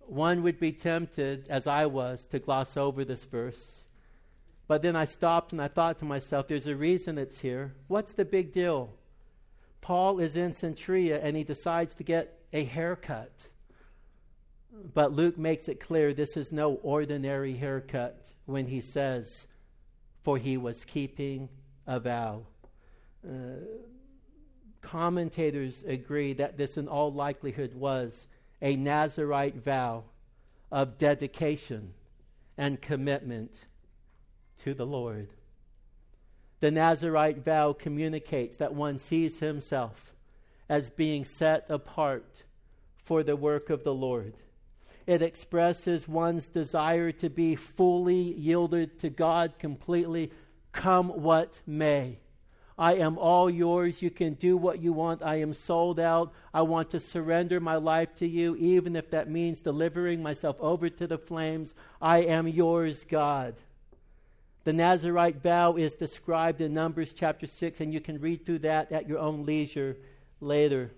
One 0.06 0.42
would 0.42 0.60
be 0.60 0.72
tempted, 0.72 1.46
as 1.48 1.66
I 1.66 1.86
was, 1.86 2.24
to 2.26 2.38
gloss 2.38 2.76
over 2.76 3.04
this 3.04 3.24
verse 3.24 3.84
but 4.66 4.82
then 4.82 4.96
I 4.96 5.04
stopped 5.04 5.52
and 5.52 5.60
I 5.60 5.68
thought 5.68 5.98
to 5.98 6.04
myself, 6.04 6.48
there's 6.48 6.66
a 6.66 6.76
reason 6.76 7.18
it's 7.18 7.38
here. 7.38 7.74
What's 7.88 8.12
the 8.12 8.24
big 8.24 8.52
deal? 8.52 8.90
Paul 9.80 10.20
is 10.20 10.36
in 10.36 10.54
Cenchrea 10.54 11.20
and 11.22 11.36
he 11.36 11.44
decides 11.44 11.92
to 11.94 12.02
get 12.02 12.38
a 12.52 12.64
haircut. 12.64 13.48
But 14.94 15.12
Luke 15.12 15.36
makes 15.36 15.68
it 15.68 15.80
clear 15.80 16.14
this 16.14 16.36
is 16.36 16.50
no 16.50 16.74
ordinary 16.82 17.54
haircut 17.56 18.26
when 18.46 18.66
he 18.66 18.80
says, 18.80 19.46
for 20.22 20.38
he 20.38 20.56
was 20.56 20.84
keeping 20.84 21.50
a 21.86 22.00
vow. 22.00 22.46
Uh, 23.26 23.60
commentators 24.80 25.84
agree 25.86 26.32
that 26.34 26.56
this, 26.56 26.76
in 26.76 26.88
all 26.88 27.12
likelihood, 27.12 27.74
was 27.74 28.26
a 28.64 28.76
Nazarite 28.76 29.62
vow 29.62 30.04
of 30.72 30.96
dedication 30.96 31.92
and 32.56 32.80
commitment 32.80 33.66
to 34.62 34.72
the 34.72 34.86
Lord. 34.86 35.28
The 36.60 36.70
Nazarite 36.70 37.44
vow 37.44 37.74
communicates 37.74 38.56
that 38.56 38.72
one 38.72 38.96
sees 38.96 39.40
himself 39.40 40.14
as 40.66 40.88
being 40.88 41.26
set 41.26 41.66
apart 41.68 42.44
for 42.96 43.22
the 43.22 43.36
work 43.36 43.68
of 43.68 43.84
the 43.84 43.92
Lord. 43.92 44.32
It 45.06 45.20
expresses 45.20 46.08
one's 46.08 46.48
desire 46.48 47.12
to 47.12 47.28
be 47.28 47.56
fully 47.56 48.32
yielded 48.32 48.98
to 49.00 49.10
God 49.10 49.58
completely, 49.58 50.32
come 50.72 51.08
what 51.10 51.60
may. 51.66 52.16
I 52.76 52.94
am 52.94 53.18
all 53.18 53.48
yours. 53.48 54.02
You 54.02 54.10
can 54.10 54.34
do 54.34 54.56
what 54.56 54.80
you 54.80 54.92
want. 54.92 55.22
I 55.22 55.36
am 55.36 55.54
sold 55.54 56.00
out. 56.00 56.32
I 56.52 56.62
want 56.62 56.90
to 56.90 57.00
surrender 57.00 57.60
my 57.60 57.76
life 57.76 58.16
to 58.16 58.26
you, 58.26 58.56
even 58.56 58.96
if 58.96 59.10
that 59.10 59.30
means 59.30 59.60
delivering 59.60 60.22
myself 60.22 60.56
over 60.60 60.88
to 60.88 61.06
the 61.06 61.18
flames. 61.18 61.74
I 62.02 62.18
am 62.18 62.48
yours, 62.48 63.04
God. 63.08 63.54
The 64.64 64.72
Nazarite 64.72 65.42
vow 65.42 65.76
is 65.76 65.94
described 65.94 66.60
in 66.60 66.74
Numbers 66.74 67.12
chapter 67.12 67.46
6, 67.46 67.80
and 67.80 67.92
you 67.92 68.00
can 68.00 68.20
read 68.20 68.44
through 68.44 68.60
that 68.60 68.90
at 68.90 69.08
your 69.08 69.18
own 69.18 69.46
leisure 69.46 69.96
later. 70.40 70.90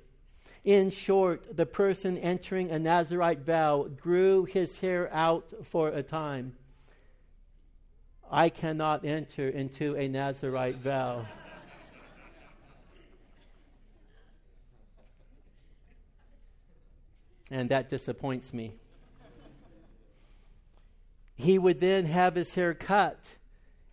In 0.64 0.90
short, 0.90 1.56
the 1.56 1.66
person 1.66 2.16
entering 2.16 2.70
a 2.70 2.78
Nazarite 2.78 3.40
vow 3.40 3.88
grew 4.00 4.44
his 4.44 4.78
hair 4.78 5.12
out 5.12 5.46
for 5.64 5.88
a 5.88 6.02
time. 6.02 6.54
I 8.30 8.48
cannot 8.48 9.04
enter 9.04 9.48
into 9.48 9.94
a 9.96 10.08
Nazarite 10.08 10.78
vow. 10.78 11.26
And 17.50 17.68
that 17.70 17.88
disappoints 17.88 18.52
me. 18.52 18.74
He 21.36 21.58
would 21.58 21.80
then 21.80 22.06
have 22.06 22.34
his 22.34 22.54
hair 22.54 22.74
cut 22.74 23.34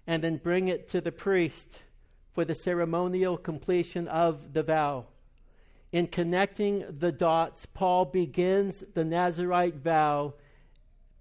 and 0.07 0.23
then 0.23 0.37
bring 0.37 0.67
it 0.67 0.87
to 0.89 1.01
the 1.01 1.11
priest 1.11 1.81
for 2.33 2.45
the 2.45 2.55
ceremonial 2.55 3.37
completion 3.37 4.07
of 4.07 4.53
the 4.53 4.63
vow. 4.63 5.05
In 5.91 6.07
connecting 6.07 6.85
the 6.89 7.11
dots, 7.11 7.67
Paul 7.67 8.05
begins 8.05 8.83
the 8.93 9.05
Nazarite 9.05 9.75
vow 9.75 10.33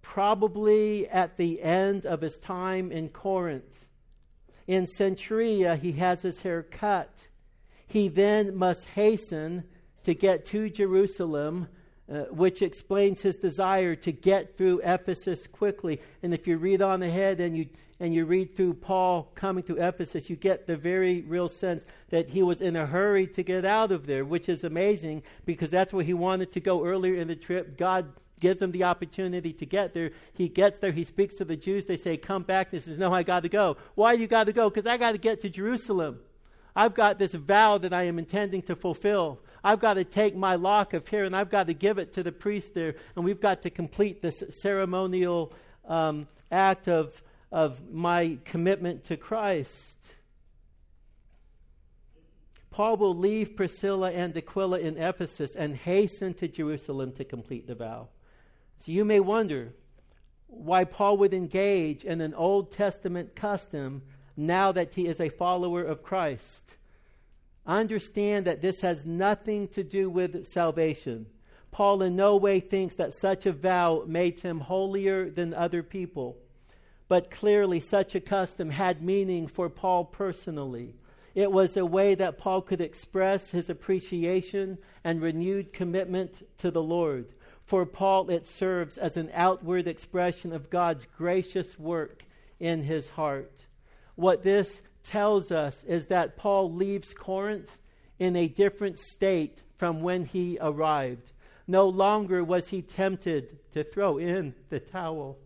probably 0.01 1.09
at 1.09 1.37
the 1.37 1.63
end 1.63 2.07
of 2.07 2.23
his 2.23 2.37
time 2.39 2.91
in 2.91 3.09
Corinth. 3.09 3.87
In 4.67 4.87
Cenchrea, 4.87 5.77
he 5.79 5.93
has 5.93 6.23
his 6.23 6.41
hair 6.41 6.63
cut. 6.63 7.29
He 7.87 8.09
then 8.09 8.57
must 8.57 8.87
hasten 8.87 9.65
to 10.05 10.15
get 10.15 10.45
to 10.47 10.71
Jerusalem 10.71 11.69
uh, 12.13 12.25
which 12.25 12.61
explains 12.61 13.23
his 13.23 13.37
desire 13.37 13.95
to 13.95 14.13
get 14.13 14.59
through 14.59 14.83
Ephesus 14.85 15.47
quickly. 15.47 15.99
And 16.23 16.35
if 16.35 16.47
you 16.47 16.59
read 16.59 16.83
on 16.83 17.03
ahead 17.03 17.41
and 17.41 17.57
you 17.57 17.69
and 18.01 18.13
you 18.13 18.27
read 18.27 18.55
through 18.55 18.75
Paul 18.75 19.31
coming 19.35 19.63
to 19.65 19.77
Ephesus, 19.77 20.29
you 20.29 20.37
get 20.37 20.67
the 20.67 20.77
very 20.77 21.23
real 21.23 21.49
sense 21.49 21.85
that 22.11 22.29
he 22.29 22.43
was 22.43 22.61
in 22.61 22.77
a 22.77 22.85
hurry 22.85 23.29
to 23.29 23.43
get 23.43 23.65
out 23.65 23.93
of 23.93 24.07
there, 24.07 24.25
which 24.25 24.49
is 24.49 24.65
amazing 24.65 25.23
because 25.47 25.71
that's 25.71 25.93
where 25.93 26.05
he 26.05 26.13
wanted 26.13 26.53
to 26.53 26.61
go 26.61 26.85
earlier 26.85 27.15
in 27.15 27.29
the 27.29 27.37
trip. 27.37 27.79
God 27.79 28.13
gives 28.41 28.61
him 28.61 28.73
the 28.73 28.85
opportunity 28.85 29.53
to 29.55 29.65
get 29.65 29.95
there. 29.95 30.11
He 30.35 30.49
gets 30.49 30.81
there. 30.81 30.93
He 30.93 31.05
speaks 31.05 31.33
to 31.35 31.47
the 31.47 31.57
Jews. 31.57 31.87
They 31.87 31.97
say, 31.97 32.19
"Come 32.19 32.43
back." 32.43 32.73
He 32.73 32.81
says, 32.81 32.99
"No, 32.99 33.11
I 33.13 33.23
got 33.23 33.45
to 33.45 33.49
go." 33.49 33.79
Why 33.95 34.13
you 34.13 34.27
got 34.27 34.45
to 34.49 34.53
go? 34.53 34.69
Because 34.69 34.87
I 34.87 34.99
got 34.99 35.13
to 35.13 35.19
get 35.19 35.41
to 35.43 35.49
Jerusalem. 35.49 36.19
I've 36.75 36.95
got 36.95 37.19
this 37.19 37.35
vow 37.35 37.79
that 37.79 37.93
I 37.93 38.05
am 38.05 38.19
intending 38.19 38.63
to 38.63 38.77
fulfill. 38.77 39.41
I've 39.63 39.81
got 39.81 39.95
to 39.95 40.05
take 40.05 40.35
my 40.35 40.55
lock 40.55 40.95
of 40.95 41.07
hair 41.07 41.25
and 41.25 41.37
I've 41.37 41.51
got 41.51 41.67
to 41.67 41.75
give 41.75 41.99
it 41.99 42.13
to 42.15 42.23
the 42.23 42.33
priest 42.33 42.75
there, 42.75 42.95
and 43.15 43.25
we've 43.25 43.41
got 43.41 43.63
to 43.63 43.71
complete 43.71 44.23
this 44.23 44.43
ceremonial 44.49 45.53
um, 45.87 46.27
act 46.51 46.89
of, 46.89 47.23
of 47.51 47.93
my 47.93 48.39
commitment 48.45 49.05
to 49.05 49.17
Christ. 49.17 49.97
Paul 52.71 52.97
will 52.97 53.15
leave 53.15 53.55
Priscilla 53.55 54.11
and 54.11 54.35
Aquila 54.35 54.81
in 54.81 54.97
Ephesus 54.97 55.55
and 55.55 55.77
hasten 55.77 56.33
to 56.35 56.49
Jerusalem 56.49 57.13
to 57.13 57.25
complete 57.25 57.67
the 57.67 57.75
vow. 57.75 58.09
So 58.79 58.93
you 58.93 59.05
may 59.05 59.21
wonder 59.21 59.75
why 60.47 60.85
Paul 60.85 61.19
would 61.19 61.35
engage 61.35 62.03
in 62.03 62.23
an 62.23 62.35
Old 62.35 62.73
Testament 62.73 63.37
custom 63.37 64.03
now 64.37 64.73
that 64.73 64.95
he 64.95 65.07
is 65.07 65.21
a 65.21 65.29
follower 65.29 65.83
of 65.83 66.03
Christ. 66.03 66.63
Understand 67.67 68.47
that 68.47 68.63
this 68.63 68.81
has 68.81 69.07
nothing 69.07 69.69
to 69.69 69.85
do 69.85 70.11
with 70.11 70.47
salvation. 70.47 71.27
Paul 71.71 72.03
in 72.03 72.17
no 72.17 72.37
way 72.37 72.61
thinks 72.61 72.95
that 72.97 73.15
such 73.15 73.47
a 73.47 73.53
vow 73.53 74.05
made 74.07 74.41
him 74.41 74.61
holier 74.61 75.31
than 75.31 75.55
other 75.55 75.83
people. 75.83 76.37
But 77.09 77.31
clearly, 77.31 77.81
such 77.81 78.15
a 78.15 78.21
custom 78.21 78.71
had 78.71 79.03
meaning 79.03 79.47
for 79.47 79.69
Paul 79.69 80.05
personally. 80.05 80.95
It 81.35 81.51
was 81.51 81.77
a 81.77 81.87
way 81.87 82.15
that 82.15 82.37
Paul 82.37 82.63
could 82.63 82.81
express 82.81 83.51
his 83.51 83.71
appreciation 83.71 84.79
and 85.03 85.23
renewed 85.23 85.73
commitment 85.73 86.43
to 86.59 86.71
the 86.71 86.83
Lord. 86.83 87.27
For 87.65 87.87
Paul, 87.87 88.29
it 88.29 88.47
serves 88.47 88.99
as 88.99 89.17
an 89.17 89.31
outward 89.33 89.87
expression 89.87 90.53
of 90.53 90.69
God's 90.69 91.07
gracious 91.17 91.79
work 91.79 92.25
in 92.61 92.83
his 92.83 93.11
heart. 93.11 93.65
What 94.15 94.43
this 94.43 94.83
tells 95.03 95.51
us 95.51 95.83
is 95.85 96.07
that 96.07 96.37
Paul 96.37 96.73
leaves 96.73 97.15
Corinth 97.15 97.79
in 98.19 98.37
a 98.37 98.49
different 98.49 98.99
state 98.99 99.63
from 99.77 100.01
when 100.01 100.25
he 100.25 100.59
arrived. 100.61 101.33
No 101.67 101.89
longer 101.89 102.45
was 102.45 102.69
he 102.69 102.83
tempted 102.83 103.59
to 103.73 103.83
throw 103.83 104.19
in 104.19 104.55
the 104.69 104.81
towel. 104.81 105.39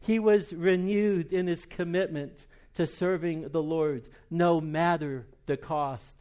He 0.00 0.18
was 0.18 0.52
renewed 0.52 1.32
in 1.32 1.46
his 1.46 1.64
commitment 1.64 2.46
to 2.74 2.86
serving 2.86 3.48
the 3.48 3.62
Lord, 3.62 4.08
no 4.30 4.60
matter 4.60 5.26
the 5.46 5.56
cost. 5.56 6.14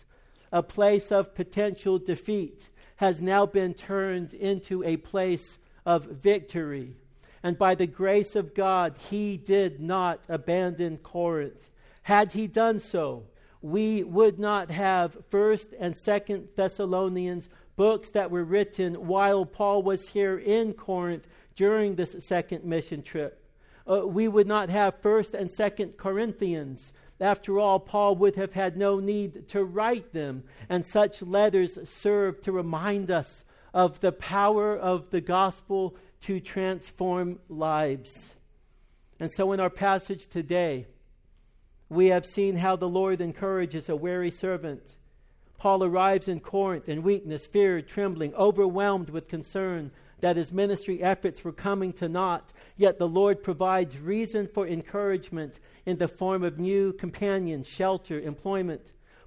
A 0.51 0.63
place 0.63 1.11
of 1.11 1.35
potential 1.35 1.99
defeat 1.99 2.69
has 2.97 3.21
now 3.21 3.45
been 3.45 3.73
turned 3.73 4.33
into 4.33 4.83
a 4.83 4.97
place 4.97 5.59
of 5.85 6.05
victory. 6.05 6.95
And 7.43 7.57
by 7.57 7.75
the 7.75 7.87
grace 7.87 8.35
of 8.35 8.55
God, 8.55 8.95
he 9.09 9.37
did 9.37 9.79
not 9.79 10.23
abandon 10.27 10.97
Corinth. 10.97 11.69
Had 12.07 12.31
he 12.31 12.47
done 12.47 12.79
so, 12.79 13.25
we 13.61 14.01
would 14.01 14.39
not 14.39 14.71
have 14.71 15.17
1st 15.29 15.73
and 15.77 15.93
2nd 15.93 16.55
Thessalonians 16.55 17.49
books 17.75 18.11
that 18.11 18.31
were 18.31 18.45
written 18.45 19.07
while 19.07 19.45
Paul 19.45 19.83
was 19.83 20.07
here 20.07 20.37
in 20.37 20.71
Corinth 20.71 21.27
during 21.53 21.95
this 21.95 22.15
second 22.19 22.63
mission 22.63 23.03
trip. 23.03 23.43
Uh, 23.85 24.07
we 24.07 24.29
would 24.29 24.47
not 24.47 24.69
have 24.69 25.01
1st 25.01 25.33
and 25.33 25.49
2nd 25.49 25.97
Corinthians. 25.97 26.93
After 27.19 27.59
all, 27.59 27.77
Paul 27.77 28.15
would 28.15 28.37
have 28.37 28.53
had 28.53 28.77
no 28.77 29.01
need 29.01 29.49
to 29.49 29.65
write 29.65 30.13
them, 30.13 30.45
and 30.69 30.85
such 30.85 31.21
letters 31.21 31.77
serve 31.89 32.39
to 32.43 32.53
remind 32.53 33.11
us 33.11 33.43
of 33.73 33.99
the 33.99 34.13
power 34.13 34.77
of 34.77 35.09
the 35.09 35.19
gospel 35.19 35.97
to 36.21 36.39
transform 36.39 37.39
lives. 37.49 38.33
And 39.19 39.29
so, 39.29 39.51
in 39.51 39.59
our 39.59 39.69
passage 39.69 40.27
today, 40.27 40.87
we 41.89 42.07
have 42.07 42.25
seen 42.25 42.57
how 42.57 42.75
the 42.75 42.89
Lord 42.89 43.21
encourages 43.21 43.89
a 43.89 43.95
weary 43.95 44.31
servant 44.31 44.97
Paul 45.57 45.83
arrives 45.83 46.27
in 46.27 46.39
Corinth 46.39 46.87
in 46.87 47.01
weakness, 47.01 47.47
fear, 47.47 47.81
trembling, 47.81 48.33
overwhelmed 48.35 49.09
with 49.09 49.27
concern 49.27 49.91
that 50.19 50.35
his 50.35 50.51
ministry 50.51 51.01
efforts 51.01 51.43
were 51.43 51.51
coming 51.51 51.93
to 51.93 52.09
naught. 52.09 52.51
Yet 52.75 52.99
the 52.99 53.07
Lord 53.07 53.43
provides 53.43 53.97
reason 53.97 54.47
for 54.47 54.67
encouragement 54.67 55.59
in 55.85 55.97
the 55.97 56.07
form 56.07 56.43
of 56.43 56.59
new 56.59 56.93
companions, 56.93 57.67
shelter, 57.67 58.19
employment. 58.19 58.81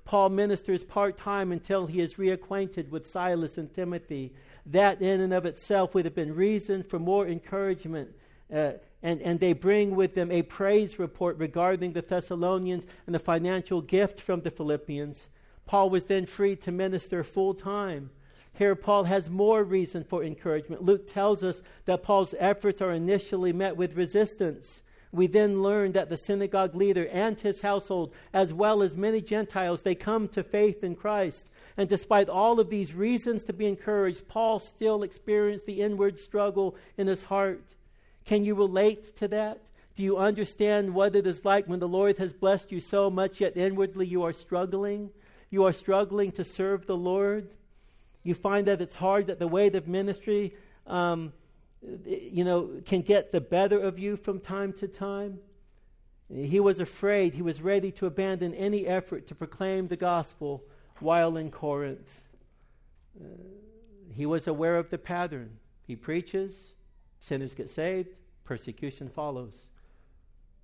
Paul 0.04 0.30
ministers 0.30 0.84
part 0.84 1.16
time 1.16 1.52
until 1.52 1.86
he 1.86 2.00
is 2.00 2.14
reacquainted 2.14 2.90
with 2.90 3.06
Silas 3.06 3.58
and 3.58 3.72
Timothy. 3.72 4.32
That, 4.66 5.00
in 5.02 5.20
and 5.20 5.32
of 5.32 5.46
itself, 5.46 5.94
would 5.94 6.04
have 6.04 6.14
been 6.14 6.34
reason 6.34 6.82
for 6.82 6.98
more 6.98 7.26
encouragement. 7.26 8.10
Uh, 8.52 8.72
and, 9.02 9.20
and 9.22 9.40
they 9.40 9.52
bring 9.52 9.96
with 9.96 10.14
them 10.14 10.30
a 10.30 10.42
praise 10.42 10.98
report 10.98 11.38
regarding 11.38 11.92
the 11.92 12.02
Thessalonians 12.02 12.86
and 13.06 13.14
the 13.14 13.18
financial 13.18 13.80
gift 13.80 14.20
from 14.20 14.42
the 14.42 14.50
Philippians. 14.50 15.26
Paul 15.66 15.90
was 15.90 16.04
then 16.04 16.26
free 16.26 16.56
to 16.56 16.72
minister 16.72 17.24
full 17.24 17.54
time. 17.54 18.10
Here, 18.52 18.74
Paul 18.74 19.04
has 19.04 19.30
more 19.30 19.62
reason 19.62 20.04
for 20.04 20.22
encouragement. 20.22 20.82
Luke 20.82 21.10
tells 21.10 21.42
us 21.42 21.62
that 21.86 22.02
Paul's 22.02 22.34
efforts 22.38 22.82
are 22.82 22.92
initially 22.92 23.52
met 23.52 23.76
with 23.76 23.96
resistance. 23.96 24.82
We 25.12 25.26
then 25.26 25.62
learn 25.62 25.92
that 25.92 26.08
the 26.08 26.16
synagogue 26.16 26.74
leader 26.74 27.08
and 27.08 27.40
his 27.40 27.62
household, 27.62 28.14
as 28.32 28.52
well 28.52 28.82
as 28.82 28.96
many 28.96 29.20
Gentiles, 29.20 29.82
they 29.82 29.94
come 29.94 30.28
to 30.28 30.44
faith 30.44 30.84
in 30.84 30.94
Christ. 30.94 31.48
And 31.76 31.88
despite 31.88 32.28
all 32.28 32.60
of 32.60 32.70
these 32.70 32.94
reasons 32.94 33.42
to 33.44 33.52
be 33.52 33.66
encouraged, 33.66 34.28
Paul 34.28 34.60
still 34.60 35.02
experienced 35.02 35.66
the 35.66 35.80
inward 35.80 36.18
struggle 36.18 36.76
in 36.96 37.06
his 37.06 37.24
heart. 37.24 37.64
Can 38.30 38.44
you 38.44 38.54
relate 38.54 39.16
to 39.16 39.28
that? 39.28 39.60
Do 39.94 40.02
you 40.02 40.16
understand 40.16 40.94
what 40.94 41.14
it 41.14 41.26
is 41.26 41.44
like 41.44 41.66
when 41.66 41.80
the 41.80 41.88
Lord 41.88 42.16
has 42.16 42.32
blessed 42.32 42.72
you 42.72 42.80
so 42.80 43.10
much, 43.10 43.42
yet 43.42 43.56
inwardly 43.56 44.06
you 44.06 44.22
are 44.22 44.32
struggling? 44.32 45.10
you 45.50 45.64
are 45.64 45.72
struggling 45.72 46.30
to 46.32 46.44
serve 46.44 46.86
the 46.86 46.96
Lord, 46.96 47.50
you 48.22 48.34
find 48.34 48.66
that 48.66 48.80
it's 48.80 48.94
hard, 48.94 49.26
that 49.26 49.38
the 49.38 49.48
weight 49.48 49.74
of 49.74 49.88
ministry, 49.88 50.54
um, 50.86 51.32
you 52.06 52.44
know, 52.44 52.70
can 52.86 53.02
get 53.02 53.32
the 53.32 53.40
better 53.40 53.78
of 53.78 53.98
you 53.98 54.16
from 54.16 54.38
time 54.38 54.72
to 54.74 54.86
time. 54.86 55.38
He 56.32 56.60
was 56.60 56.78
afraid. 56.78 57.34
He 57.34 57.42
was 57.42 57.60
ready 57.60 57.90
to 57.92 58.06
abandon 58.06 58.54
any 58.54 58.86
effort 58.86 59.26
to 59.28 59.34
proclaim 59.34 59.88
the 59.88 59.96
gospel 59.96 60.62
while 61.00 61.36
in 61.36 61.50
Corinth. 61.50 62.20
Uh, 63.20 63.26
he 64.14 64.26
was 64.26 64.46
aware 64.46 64.76
of 64.76 64.90
the 64.90 64.98
pattern. 64.98 65.58
He 65.86 65.96
preaches, 65.96 66.74
sinners 67.20 67.54
get 67.54 67.70
saved, 67.70 68.10
persecution 68.50 69.08
follows. 69.08 69.68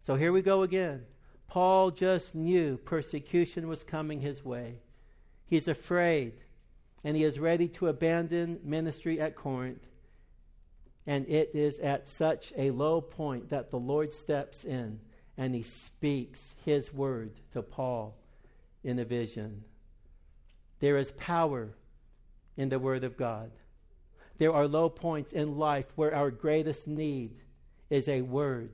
So 0.03 0.17
here 0.17 0.33
we 0.33 0.43
go 0.43 0.63
again. 0.63 1.05
Paul 1.47 1.93
just 1.93 2.35
knew 2.35 2.79
persecution 2.79 3.69
was 3.69 3.85
coming 3.85 4.21
his 4.21 4.45
way. 4.45 4.81
He's 5.47 5.69
afraid, 5.69 6.33
and 7.05 7.17
he 7.17 7.23
is 7.23 7.39
ready 7.39 7.69
to 7.69 7.87
abandon 7.87 8.59
ministry 8.65 9.21
at 9.21 9.37
Corinth. 9.37 9.87
And 11.07 11.29
it 11.29 11.51
is 11.55 11.79
at 11.79 12.09
such 12.09 12.53
a 12.57 12.73
low 12.73 13.01
point 13.01 13.51
that 13.51 13.71
the 13.71 13.79
Lord 13.79 14.13
steps 14.13 14.65
in 14.65 14.99
and 15.39 15.55
he 15.55 15.63
speaks 15.63 16.57
his 16.65 16.93
word 16.93 17.35
to 17.53 17.63
Paul 17.63 18.17
in 18.83 18.99
a 18.99 19.05
vision. 19.05 19.63
There 20.81 20.99
is 20.99 21.13
power 21.13 21.69
in 22.57 22.69
the 22.69 22.81
word 22.81 23.05
of 23.05 23.17
God. 23.17 23.53
There 24.39 24.53
are 24.53 24.67
low 24.67 24.89
points 24.89 25.33
in 25.33 25.57
life 25.57 25.87
where 25.95 26.13
our 26.13 26.33
greatest 26.33 26.89
need 26.89 27.37
is 27.91 28.09
a 28.09 28.23
word 28.23 28.73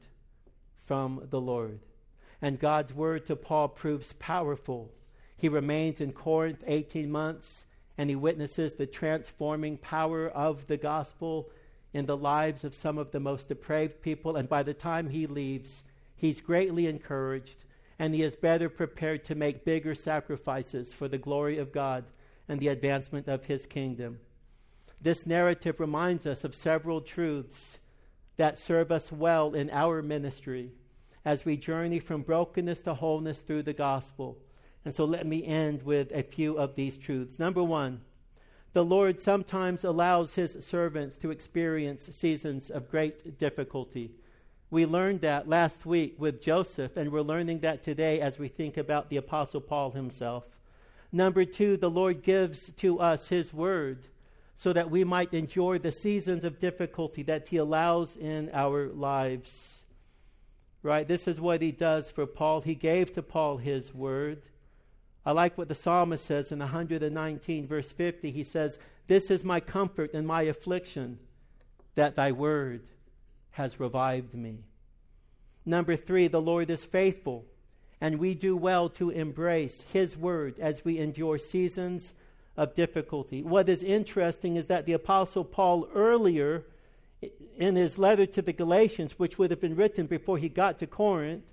from 0.84 1.26
the 1.30 1.40
Lord 1.40 1.80
and 2.42 2.58
God's 2.58 2.92
word 2.92 3.24
to 3.26 3.36
Paul 3.36 3.68
proves 3.68 4.12
powerful. 4.14 4.90
He 5.36 5.48
remains 5.48 6.00
in 6.00 6.12
Corinth 6.12 6.64
18 6.66 7.10
months 7.10 7.64
and 7.96 8.10
he 8.10 8.16
witnesses 8.16 8.74
the 8.74 8.86
transforming 8.86 9.78
power 9.78 10.28
of 10.28 10.66
the 10.66 10.76
gospel 10.76 11.50
in 11.92 12.06
the 12.06 12.16
lives 12.16 12.64
of 12.64 12.74
some 12.74 12.98
of 12.98 13.12
the 13.12 13.20
most 13.20 13.46
depraved 13.46 14.02
people. 14.02 14.36
And 14.36 14.48
by 14.48 14.64
the 14.64 14.74
time 14.74 15.08
he 15.08 15.26
leaves, 15.26 15.84
he's 16.16 16.40
greatly 16.40 16.88
encouraged 16.88 17.62
and 17.98 18.12
he 18.12 18.22
is 18.22 18.34
better 18.34 18.68
prepared 18.68 19.22
to 19.24 19.36
make 19.36 19.64
bigger 19.64 19.94
sacrifices 19.94 20.92
for 20.92 21.06
the 21.06 21.18
glory 21.18 21.58
of 21.58 21.70
God 21.70 22.04
and 22.48 22.58
the 22.58 22.68
advancement 22.68 23.28
of 23.28 23.44
his 23.44 23.66
kingdom. 23.66 24.18
This 25.00 25.26
narrative 25.26 25.78
reminds 25.78 26.26
us 26.26 26.42
of 26.42 26.54
several 26.56 27.00
truths 27.00 27.78
that 28.36 28.58
serve 28.58 28.90
us 28.90 29.12
well 29.12 29.54
in 29.54 29.70
our 29.70 30.02
ministry 30.02 30.70
as 31.24 31.44
we 31.44 31.56
journey 31.56 31.98
from 31.98 32.22
brokenness 32.22 32.80
to 32.80 32.94
wholeness 32.94 33.40
through 33.40 33.62
the 33.62 33.72
gospel. 33.72 34.38
And 34.84 34.94
so 34.94 35.04
let 35.04 35.26
me 35.26 35.44
end 35.44 35.82
with 35.84 36.10
a 36.12 36.22
few 36.22 36.58
of 36.58 36.74
these 36.74 36.96
truths. 36.96 37.38
Number 37.38 37.62
one, 37.62 38.00
the 38.72 38.84
Lord 38.84 39.20
sometimes 39.20 39.84
allows 39.84 40.34
his 40.34 40.56
servants 40.64 41.16
to 41.16 41.30
experience 41.30 42.08
seasons 42.12 42.70
of 42.70 42.90
great 42.90 43.38
difficulty. 43.38 44.12
We 44.70 44.86
learned 44.86 45.20
that 45.20 45.48
last 45.48 45.84
week 45.84 46.14
with 46.18 46.40
Joseph, 46.40 46.96
and 46.96 47.12
we're 47.12 47.20
learning 47.20 47.60
that 47.60 47.82
today 47.82 48.20
as 48.20 48.38
we 48.38 48.48
think 48.48 48.78
about 48.78 49.10
the 49.10 49.18
Apostle 49.18 49.60
Paul 49.60 49.90
himself. 49.90 50.44
Number 51.12 51.44
two, 51.44 51.76
the 51.76 51.90
Lord 51.90 52.22
gives 52.22 52.70
to 52.76 52.98
us 52.98 53.28
his 53.28 53.52
word 53.52 54.06
so 54.62 54.72
that 54.72 54.90
we 54.90 55.04
might 55.04 55.34
enjoy 55.34 55.78
the 55.78 55.92
seasons 55.92 56.44
of 56.44 56.60
difficulty 56.60 57.22
that 57.22 57.48
he 57.48 57.56
allows 57.56 58.16
in 58.16 58.50
our 58.52 58.88
lives 58.88 59.82
right? 60.82 61.06
This 61.06 61.28
is 61.28 61.40
what 61.40 61.62
he 61.62 61.70
does 61.70 62.10
for 62.10 62.26
Paul. 62.26 62.60
He 62.60 62.74
gave 62.74 63.12
to 63.14 63.22
Paul 63.22 63.56
his 63.56 63.94
word. 63.94 64.42
I 65.24 65.32
like 65.32 65.56
what 65.56 65.68
the 65.68 65.74
psalmist 65.74 66.24
says 66.24 66.50
in 66.50 66.58
119, 66.58 67.66
verse 67.66 67.92
50. 67.92 68.30
He 68.30 68.44
says, 68.44 68.78
This 69.06 69.30
is 69.30 69.44
my 69.44 69.60
comfort 69.60 70.12
in 70.12 70.26
my 70.26 70.42
affliction, 70.42 71.18
that 71.94 72.16
thy 72.16 72.32
word 72.32 72.82
has 73.52 73.78
revived 73.78 74.34
me. 74.34 74.58
Number 75.64 75.94
three, 75.94 76.26
the 76.26 76.40
Lord 76.40 76.70
is 76.70 76.84
faithful, 76.84 77.44
and 78.00 78.18
we 78.18 78.34
do 78.34 78.56
well 78.56 78.88
to 78.90 79.10
embrace 79.10 79.84
His 79.92 80.16
word 80.16 80.58
as 80.58 80.84
we 80.84 80.98
endure 80.98 81.38
seasons 81.38 82.14
of 82.56 82.74
difficulty. 82.74 83.42
What 83.42 83.68
is 83.68 83.82
interesting 83.82 84.56
is 84.56 84.66
that 84.66 84.86
the 84.86 84.92
Apostle 84.92 85.44
Paul 85.44 85.88
earlier 85.94 86.64
in 87.56 87.76
his 87.76 87.98
letter 87.98 88.26
to 88.26 88.42
the 88.42 88.52
Galatians, 88.52 89.18
which 89.18 89.38
would 89.38 89.50
have 89.50 89.60
been 89.60 89.76
written 89.76 90.06
before 90.06 90.38
he 90.38 90.48
got 90.48 90.78
to 90.80 90.86
Corinth, 90.86 91.44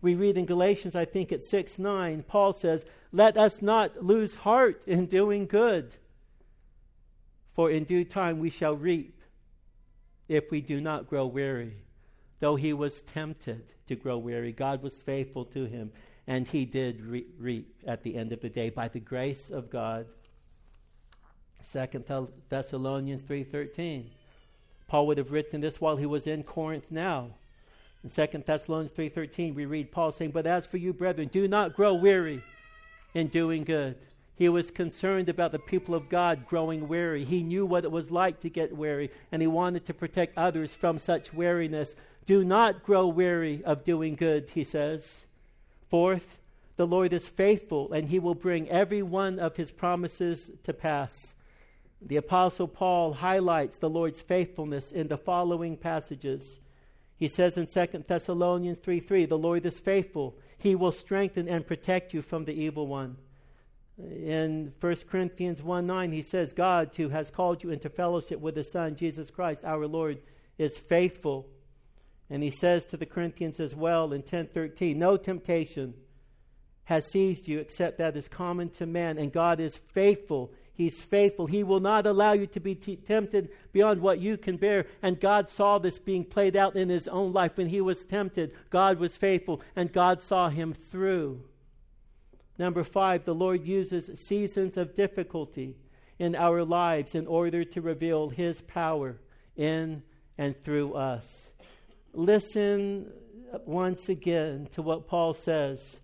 we 0.00 0.14
read 0.14 0.36
in 0.36 0.44
Galatians, 0.44 0.94
I 0.94 1.06
think 1.06 1.32
at 1.32 1.42
6 1.42 1.78
9, 1.78 2.24
Paul 2.28 2.52
says, 2.52 2.84
Let 3.10 3.38
us 3.38 3.62
not 3.62 4.04
lose 4.04 4.34
heart 4.34 4.82
in 4.86 5.06
doing 5.06 5.46
good, 5.46 5.94
for 7.54 7.70
in 7.70 7.84
due 7.84 8.04
time 8.04 8.38
we 8.38 8.50
shall 8.50 8.76
reap 8.76 9.22
if 10.28 10.50
we 10.50 10.60
do 10.60 10.80
not 10.80 11.08
grow 11.08 11.26
weary. 11.26 11.78
Though 12.40 12.56
he 12.56 12.74
was 12.74 13.00
tempted 13.00 13.64
to 13.86 13.96
grow 13.96 14.18
weary, 14.18 14.52
God 14.52 14.82
was 14.82 14.92
faithful 14.92 15.46
to 15.46 15.64
him, 15.64 15.90
and 16.26 16.46
he 16.46 16.66
did 16.66 17.00
re- 17.00 17.26
reap 17.38 17.74
at 17.86 18.02
the 18.02 18.16
end 18.16 18.32
of 18.32 18.42
the 18.42 18.50
day 18.50 18.68
by 18.68 18.88
the 18.88 19.00
grace 19.00 19.48
of 19.48 19.70
God. 19.70 20.06
Second 21.64 22.04
Thessalonians 22.48 23.22
3:13. 23.22 24.10
Paul 24.86 25.06
would 25.06 25.18
have 25.18 25.32
written 25.32 25.60
this 25.60 25.80
while 25.80 25.96
he 25.96 26.06
was 26.06 26.26
in 26.26 26.42
Corinth 26.42 26.90
now. 26.90 27.30
In 28.02 28.10
2 28.10 28.44
Thessalonians 28.44 28.92
3:13 28.92 29.54
we 29.54 29.64
read 29.64 29.90
Paul 29.90 30.12
saying, 30.12 30.32
"But 30.32 30.46
as 30.46 30.66
for 30.66 30.76
you 30.76 30.92
brethren, 30.92 31.28
do 31.28 31.48
not 31.48 31.74
grow 31.74 31.94
weary 31.94 32.42
in 33.14 33.28
doing 33.28 33.64
good." 33.64 33.96
He 34.36 34.48
was 34.48 34.70
concerned 34.70 35.28
about 35.28 35.52
the 35.52 35.58
people 35.58 35.94
of 35.94 36.08
God 36.08 36.46
growing 36.46 36.88
weary. 36.88 37.24
He 37.24 37.42
knew 37.42 37.64
what 37.64 37.84
it 37.84 37.92
was 37.92 38.10
like 38.10 38.40
to 38.40 38.50
get 38.50 38.76
weary, 38.76 39.10
and 39.30 39.40
he 39.40 39.46
wanted 39.46 39.84
to 39.86 39.94
protect 39.94 40.36
others 40.36 40.74
from 40.74 40.98
such 40.98 41.32
weariness. 41.32 41.94
Do 42.26 42.44
not 42.44 42.82
grow 42.82 43.06
weary 43.06 43.62
of 43.64 43.84
doing 43.84 44.16
good, 44.16 44.50
he 44.50 44.64
says. 44.64 45.24
Fourth, 45.88 46.38
the 46.76 46.86
Lord 46.86 47.12
is 47.12 47.28
faithful, 47.28 47.92
and 47.92 48.08
he 48.08 48.18
will 48.18 48.34
bring 48.34 48.68
every 48.68 49.02
one 49.02 49.38
of 49.38 49.56
his 49.56 49.70
promises 49.70 50.50
to 50.64 50.72
pass. 50.72 51.33
The 52.00 52.16
Apostle 52.16 52.68
Paul 52.68 53.14
highlights 53.14 53.78
the 53.78 53.90
Lord's 53.90 54.20
faithfulness 54.20 54.90
in 54.90 55.08
the 55.08 55.16
following 55.16 55.76
passages. 55.76 56.60
He 57.16 57.28
says 57.28 57.56
in 57.56 57.66
2 57.66 58.04
Thessalonians 58.06 58.78
3 58.80 59.00
3, 59.00 59.26
The 59.26 59.38
Lord 59.38 59.64
is 59.64 59.80
faithful. 59.80 60.36
He 60.58 60.74
will 60.74 60.92
strengthen 60.92 61.48
and 61.48 61.66
protect 61.66 62.12
you 62.12 62.22
from 62.22 62.44
the 62.44 62.52
evil 62.52 62.86
one. 62.86 63.16
In 63.98 64.72
1 64.80 64.96
Corinthians 65.08 65.62
1 65.62 65.86
9, 65.86 66.12
he 66.12 66.22
says, 66.22 66.52
God, 66.52 66.90
who 66.96 67.10
has 67.10 67.30
called 67.30 67.62
you 67.62 67.70
into 67.70 67.88
fellowship 67.88 68.40
with 68.40 68.56
his 68.56 68.72
Son, 68.72 68.96
Jesus 68.96 69.30
Christ, 69.30 69.64
our 69.64 69.86
Lord, 69.86 70.20
is 70.58 70.76
faithful. 70.76 71.48
And 72.28 72.42
he 72.42 72.50
says 72.50 72.84
to 72.86 72.96
the 72.96 73.06
Corinthians 73.06 73.60
as 73.60 73.74
well 73.74 74.12
in 74.12 74.22
10:13, 74.22 74.96
no 74.96 75.16
temptation 75.16 75.94
has 76.84 77.10
seized 77.10 77.48
you 77.48 77.60
except 77.60 77.98
that 77.98 78.16
is 78.16 78.28
common 78.28 78.68
to 78.70 78.86
man, 78.86 79.18
and 79.18 79.32
God 79.32 79.60
is 79.60 79.76
faithful. 79.76 80.52
He's 80.76 81.02
faithful. 81.02 81.46
He 81.46 81.62
will 81.62 81.80
not 81.80 82.04
allow 82.04 82.32
you 82.32 82.46
to 82.48 82.60
be 82.60 82.74
t- 82.74 82.96
tempted 82.96 83.50
beyond 83.72 84.00
what 84.00 84.18
you 84.18 84.36
can 84.36 84.56
bear. 84.56 84.86
And 85.02 85.20
God 85.20 85.48
saw 85.48 85.78
this 85.78 86.00
being 86.00 86.24
played 86.24 86.56
out 86.56 86.74
in 86.74 86.88
his 86.88 87.06
own 87.06 87.32
life. 87.32 87.56
When 87.56 87.68
he 87.68 87.80
was 87.80 88.04
tempted, 88.04 88.52
God 88.70 88.98
was 88.98 89.16
faithful, 89.16 89.62
and 89.76 89.92
God 89.92 90.20
saw 90.20 90.48
him 90.48 90.72
through. 90.72 91.44
Number 92.58 92.82
five, 92.82 93.24
the 93.24 93.34
Lord 93.34 93.66
uses 93.66 94.18
seasons 94.18 94.76
of 94.76 94.94
difficulty 94.94 95.76
in 96.18 96.34
our 96.34 96.64
lives 96.64 97.14
in 97.14 97.26
order 97.26 97.64
to 97.64 97.80
reveal 97.80 98.30
his 98.30 98.60
power 98.62 99.18
in 99.56 100.02
and 100.38 100.60
through 100.62 100.94
us. 100.94 101.50
Listen 102.12 103.12
once 103.64 104.08
again 104.08 104.68
to 104.72 104.82
what 104.82 105.06
Paul 105.06 105.34
says 105.34 105.98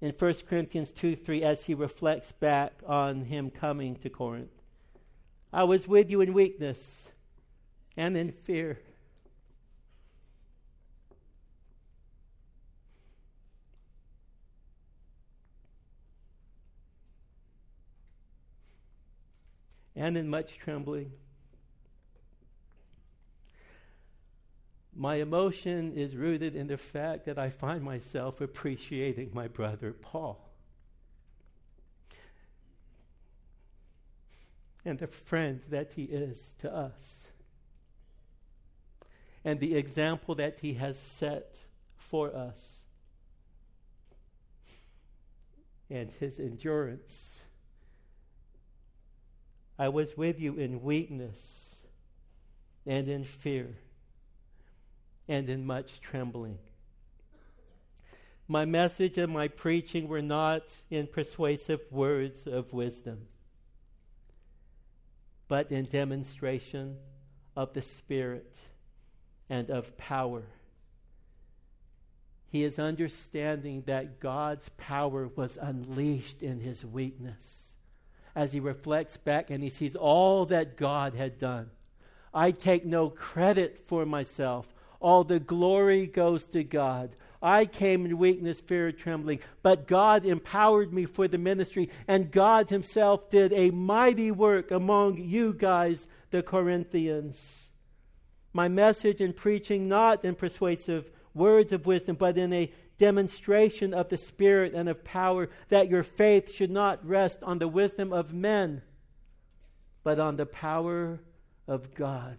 in 0.00 0.12
1 0.12 0.34
Corinthians 0.48 0.90
2 0.90 1.16
3 1.16 1.42
as 1.42 1.64
he 1.64 1.74
reflects 1.74 2.32
back 2.32 2.82
on 2.86 3.24
him 3.24 3.50
coming 3.50 3.96
to 3.96 4.10
Corinth. 4.10 4.50
I 5.52 5.64
was 5.64 5.88
with 5.88 6.10
you 6.10 6.20
in 6.20 6.32
weakness 6.34 7.08
and 7.96 8.16
in 8.16 8.32
fear. 8.32 8.78
And 19.98 20.16
in 20.18 20.28
much 20.28 20.58
trembling. 20.58 21.12
My 24.98 25.16
emotion 25.16 25.92
is 25.92 26.16
rooted 26.16 26.56
in 26.56 26.68
the 26.68 26.78
fact 26.78 27.26
that 27.26 27.38
I 27.38 27.50
find 27.50 27.82
myself 27.82 28.40
appreciating 28.40 29.30
my 29.34 29.46
brother 29.46 29.92
Paul. 29.92 30.42
And 34.86 34.98
the 34.98 35.06
friend 35.06 35.60
that 35.68 35.92
he 35.94 36.04
is 36.04 36.54
to 36.60 36.74
us. 36.74 37.28
And 39.44 39.60
the 39.60 39.74
example 39.74 40.34
that 40.36 40.60
he 40.60 40.74
has 40.74 40.98
set 40.98 41.58
for 41.98 42.34
us. 42.34 42.80
And 45.90 46.10
his 46.10 46.40
endurance. 46.40 47.42
I 49.78 49.90
was 49.90 50.16
with 50.16 50.40
you 50.40 50.54
in 50.54 50.82
weakness 50.82 51.74
and 52.86 53.08
in 53.08 53.24
fear 53.24 53.76
and 55.28 55.48
in 55.48 55.64
much 55.66 56.00
trembling. 56.00 56.58
My 58.48 58.64
message 58.64 59.18
and 59.18 59.32
my 59.32 59.48
preaching 59.48 60.06
were 60.06 60.22
not 60.22 60.62
in 60.88 61.08
persuasive 61.08 61.80
words 61.90 62.46
of 62.46 62.72
wisdom, 62.72 63.26
but 65.48 65.72
in 65.72 65.86
demonstration 65.86 66.96
of 67.56 67.72
the 67.72 67.82
Spirit 67.82 68.60
and 69.48 69.68
of 69.70 69.96
power. 69.96 70.44
He 72.48 72.62
is 72.62 72.78
understanding 72.78 73.82
that 73.86 74.20
God's 74.20 74.68
power 74.76 75.28
was 75.34 75.58
unleashed 75.60 76.42
in 76.42 76.60
his 76.60 76.86
weakness 76.86 77.74
as 78.36 78.52
he 78.52 78.60
reflects 78.60 79.16
back 79.16 79.50
and 79.50 79.62
he 79.62 79.70
sees 79.70 79.96
all 79.96 80.46
that 80.46 80.76
God 80.76 81.14
had 81.14 81.38
done. 81.38 81.70
I 82.32 82.50
take 82.52 82.84
no 82.84 83.08
credit 83.08 83.82
for 83.88 84.06
myself. 84.06 84.66
All 85.00 85.24
the 85.24 85.40
glory 85.40 86.06
goes 86.06 86.46
to 86.46 86.64
God. 86.64 87.16
I 87.42 87.66
came 87.66 88.06
in 88.06 88.18
weakness, 88.18 88.60
fear, 88.60 88.90
trembling, 88.92 89.40
but 89.62 89.86
God 89.86 90.24
empowered 90.24 90.92
me 90.92 91.04
for 91.04 91.28
the 91.28 91.38
ministry, 91.38 91.90
and 92.08 92.30
God 92.30 92.70
Himself 92.70 93.30
did 93.30 93.52
a 93.52 93.70
mighty 93.70 94.30
work 94.30 94.70
among 94.70 95.18
you 95.18 95.52
guys, 95.52 96.06
the 96.30 96.42
Corinthians. 96.42 97.68
My 98.52 98.68
message 98.68 99.20
in 99.20 99.32
preaching, 99.32 99.86
not 99.86 100.24
in 100.24 100.34
persuasive 100.34 101.10
words 101.34 101.72
of 101.72 101.86
wisdom, 101.86 102.16
but 102.16 102.38
in 102.38 102.52
a 102.52 102.72
demonstration 102.98 103.92
of 103.92 104.08
the 104.08 104.16
Spirit 104.16 104.72
and 104.72 104.88
of 104.88 105.04
power, 105.04 105.50
that 105.68 105.90
your 105.90 106.02
faith 106.02 106.52
should 106.52 106.70
not 106.70 107.06
rest 107.06 107.38
on 107.42 107.58
the 107.58 107.68
wisdom 107.68 108.12
of 108.12 108.32
men, 108.32 108.80
but 110.02 110.18
on 110.18 110.36
the 110.36 110.46
power 110.46 111.20
of 111.68 111.94
God. 111.94 112.38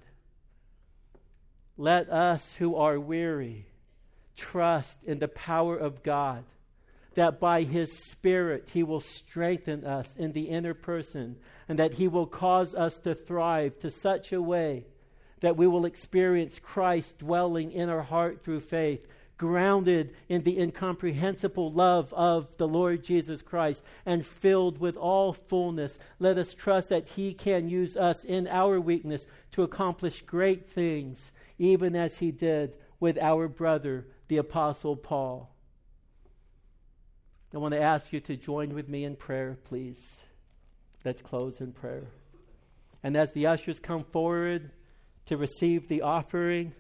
Let 1.78 2.09
us 2.09 2.55
who 2.55 2.75
are 2.75 2.99
weary 2.99 3.67
trust 4.36 4.97
in 5.03 5.19
the 5.19 5.28
power 5.28 5.78
of 5.78 6.03
God, 6.03 6.43
that 7.15 7.39
by 7.39 7.63
His 7.63 7.91
Spirit 7.91 8.69
He 8.73 8.84
will 8.84 9.01
strengthen 9.01 9.84
us 9.84 10.13
in 10.15 10.34
the 10.34 10.49
inner 10.49 10.73
person, 10.73 11.38
and 11.67 11.78
that 11.80 11.95
He 11.95 12.07
will 12.07 12.28
cause 12.28 12.73
us 12.73 12.97
to 12.99 13.15
thrive 13.15 13.80
to 13.80 13.91
such 13.91 14.32
a 14.32 14.41
way 14.41 14.86
that 15.39 15.57
we 15.57 15.67
will 15.67 15.86
experience 15.86 16.59
Christ 16.59 17.19
dwelling 17.19 17.71
in 17.71 17.89
our 17.89 18.01
heart 18.01 18.43
through 18.43 18.61
faith, 18.61 19.05
grounded 19.38 20.15
in 20.28 20.43
the 20.43 20.59
incomprehensible 20.59 21.71
love 21.71 22.11
of 22.11 22.47
the 22.57 22.67
Lord 22.67 23.03
Jesus 23.03 23.43
Christ, 23.43 23.84
and 24.03 24.25
filled 24.25 24.80
with 24.80 24.97
all 24.97 25.34
fullness. 25.34 25.99
Let 26.17 26.39
us 26.39 26.55
trust 26.55 26.89
that 26.89 27.09
He 27.09 27.36
can 27.36 27.69
use 27.69 27.95
us 27.95 28.23
in 28.23 28.47
our 28.47 28.80
weakness 28.82 29.28
to 29.51 29.61
accomplish 29.61 30.21
great 30.21 30.67
things 30.67 31.32
even 31.58 31.95
as 31.95 32.18
he 32.18 32.32
did 32.32 32.76
with 32.99 33.18
our 33.18 33.47
brother, 33.47 34.08
the 34.28 34.38
Apostle 34.38 34.95
Paul. 34.95 35.53
I 37.53 37.58
want 37.60 37.74
to 37.74 37.82
ask 37.82 38.12
you 38.12 38.20
to 38.22 38.36
join 38.36 38.74
with 38.74 38.89
me 38.89 39.03
in 39.03 39.16
prayer, 39.16 39.58
please. 39.64 40.18
Let's 41.05 41.22
close 41.22 41.62
in 41.62 41.72
prayer. 41.72 42.08
And 43.03 43.16
as 43.16 43.32
the 43.32 43.47
ushers 43.47 43.80
come 43.80 44.03
forward 44.03 44.72
to 45.28 45.38
receive 45.38 45.88
the 45.88 46.01
offering, 46.01 46.74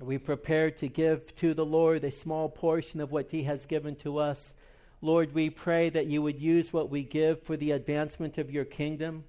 we 0.00 0.18
prepare 0.18 0.70
to 0.72 0.88
give 0.88 1.34
to 1.36 1.54
the 1.54 1.64
Lord 1.64 2.04
a 2.04 2.12
small 2.12 2.48
portion 2.48 3.00
of 3.00 3.10
what 3.10 3.30
He 3.30 3.44
has 3.44 3.66
given 3.66 3.96
to 3.96 4.18
us. 4.18 4.52
Lord, 5.00 5.34
we 5.34 5.50
pray 5.50 5.90
that 5.90 6.06
you 6.06 6.22
would 6.22 6.40
use 6.40 6.72
what 6.72 6.90
we 6.90 7.02
give 7.02 7.42
for 7.42 7.56
the 7.56 7.72
advancement 7.72 8.38
of 8.38 8.50
your 8.50 8.64
kingdom. 8.64 9.24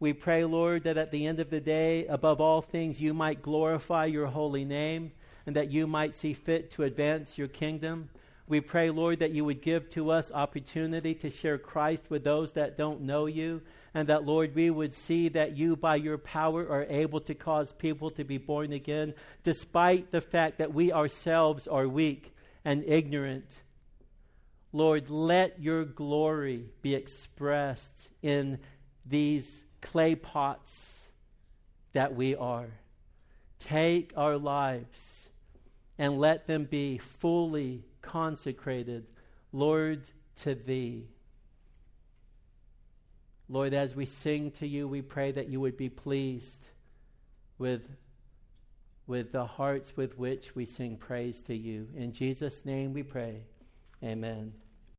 We 0.00 0.14
pray, 0.14 0.46
Lord, 0.46 0.84
that 0.84 0.96
at 0.96 1.10
the 1.10 1.26
end 1.26 1.40
of 1.40 1.50
the 1.50 1.60
day, 1.60 2.06
above 2.06 2.40
all 2.40 2.62
things, 2.62 3.02
you 3.02 3.12
might 3.12 3.42
glorify 3.42 4.06
your 4.06 4.28
holy 4.28 4.64
name 4.64 5.12
and 5.44 5.54
that 5.56 5.70
you 5.70 5.86
might 5.86 6.14
see 6.14 6.32
fit 6.32 6.70
to 6.72 6.84
advance 6.84 7.36
your 7.36 7.48
kingdom. 7.48 8.08
We 8.48 8.62
pray, 8.62 8.88
Lord, 8.88 9.18
that 9.18 9.32
you 9.32 9.44
would 9.44 9.60
give 9.60 9.90
to 9.90 10.10
us 10.10 10.32
opportunity 10.32 11.14
to 11.16 11.28
share 11.28 11.58
Christ 11.58 12.04
with 12.08 12.24
those 12.24 12.52
that 12.52 12.78
don't 12.78 13.02
know 13.02 13.26
you, 13.26 13.60
and 13.92 14.08
that, 14.08 14.24
Lord, 14.24 14.54
we 14.54 14.70
would 14.70 14.94
see 14.94 15.28
that 15.28 15.56
you, 15.56 15.76
by 15.76 15.96
your 15.96 16.18
power, 16.18 16.66
are 16.66 16.86
able 16.88 17.20
to 17.20 17.34
cause 17.34 17.72
people 17.72 18.10
to 18.12 18.24
be 18.24 18.38
born 18.38 18.72
again, 18.72 19.14
despite 19.44 20.10
the 20.10 20.20
fact 20.22 20.58
that 20.58 20.72
we 20.72 20.92
ourselves 20.92 21.68
are 21.68 21.86
weak 21.86 22.34
and 22.64 22.84
ignorant. 22.86 23.54
Lord, 24.72 25.10
let 25.10 25.60
your 25.60 25.84
glory 25.84 26.70
be 26.80 26.94
expressed 26.94 28.08
in 28.22 28.58
these 29.04 29.62
clay 29.80 30.14
pots 30.14 31.08
that 31.92 32.14
we 32.14 32.34
are. 32.34 32.68
Take 33.58 34.12
our 34.16 34.36
lives 34.38 35.28
and 35.98 36.18
let 36.18 36.46
them 36.46 36.64
be 36.64 36.98
fully 36.98 37.84
consecrated, 38.00 39.06
Lord, 39.52 40.02
to 40.42 40.54
Thee. 40.54 41.08
Lord, 43.48 43.74
as 43.74 43.94
we 43.94 44.06
sing 44.06 44.52
to 44.52 44.66
you, 44.66 44.86
we 44.86 45.02
pray 45.02 45.32
that 45.32 45.48
you 45.48 45.60
would 45.60 45.76
be 45.76 45.88
pleased 45.88 46.68
with, 47.58 47.82
with 49.06 49.32
the 49.32 49.44
hearts 49.44 49.96
with 49.96 50.16
which 50.16 50.54
we 50.54 50.64
sing 50.64 50.96
praise 50.96 51.40
to 51.42 51.54
you. 51.56 51.88
In 51.96 52.12
Jesus' 52.12 52.64
name 52.64 52.92
we 52.92 53.02
pray. 53.02 53.42
Amen. 54.02 54.52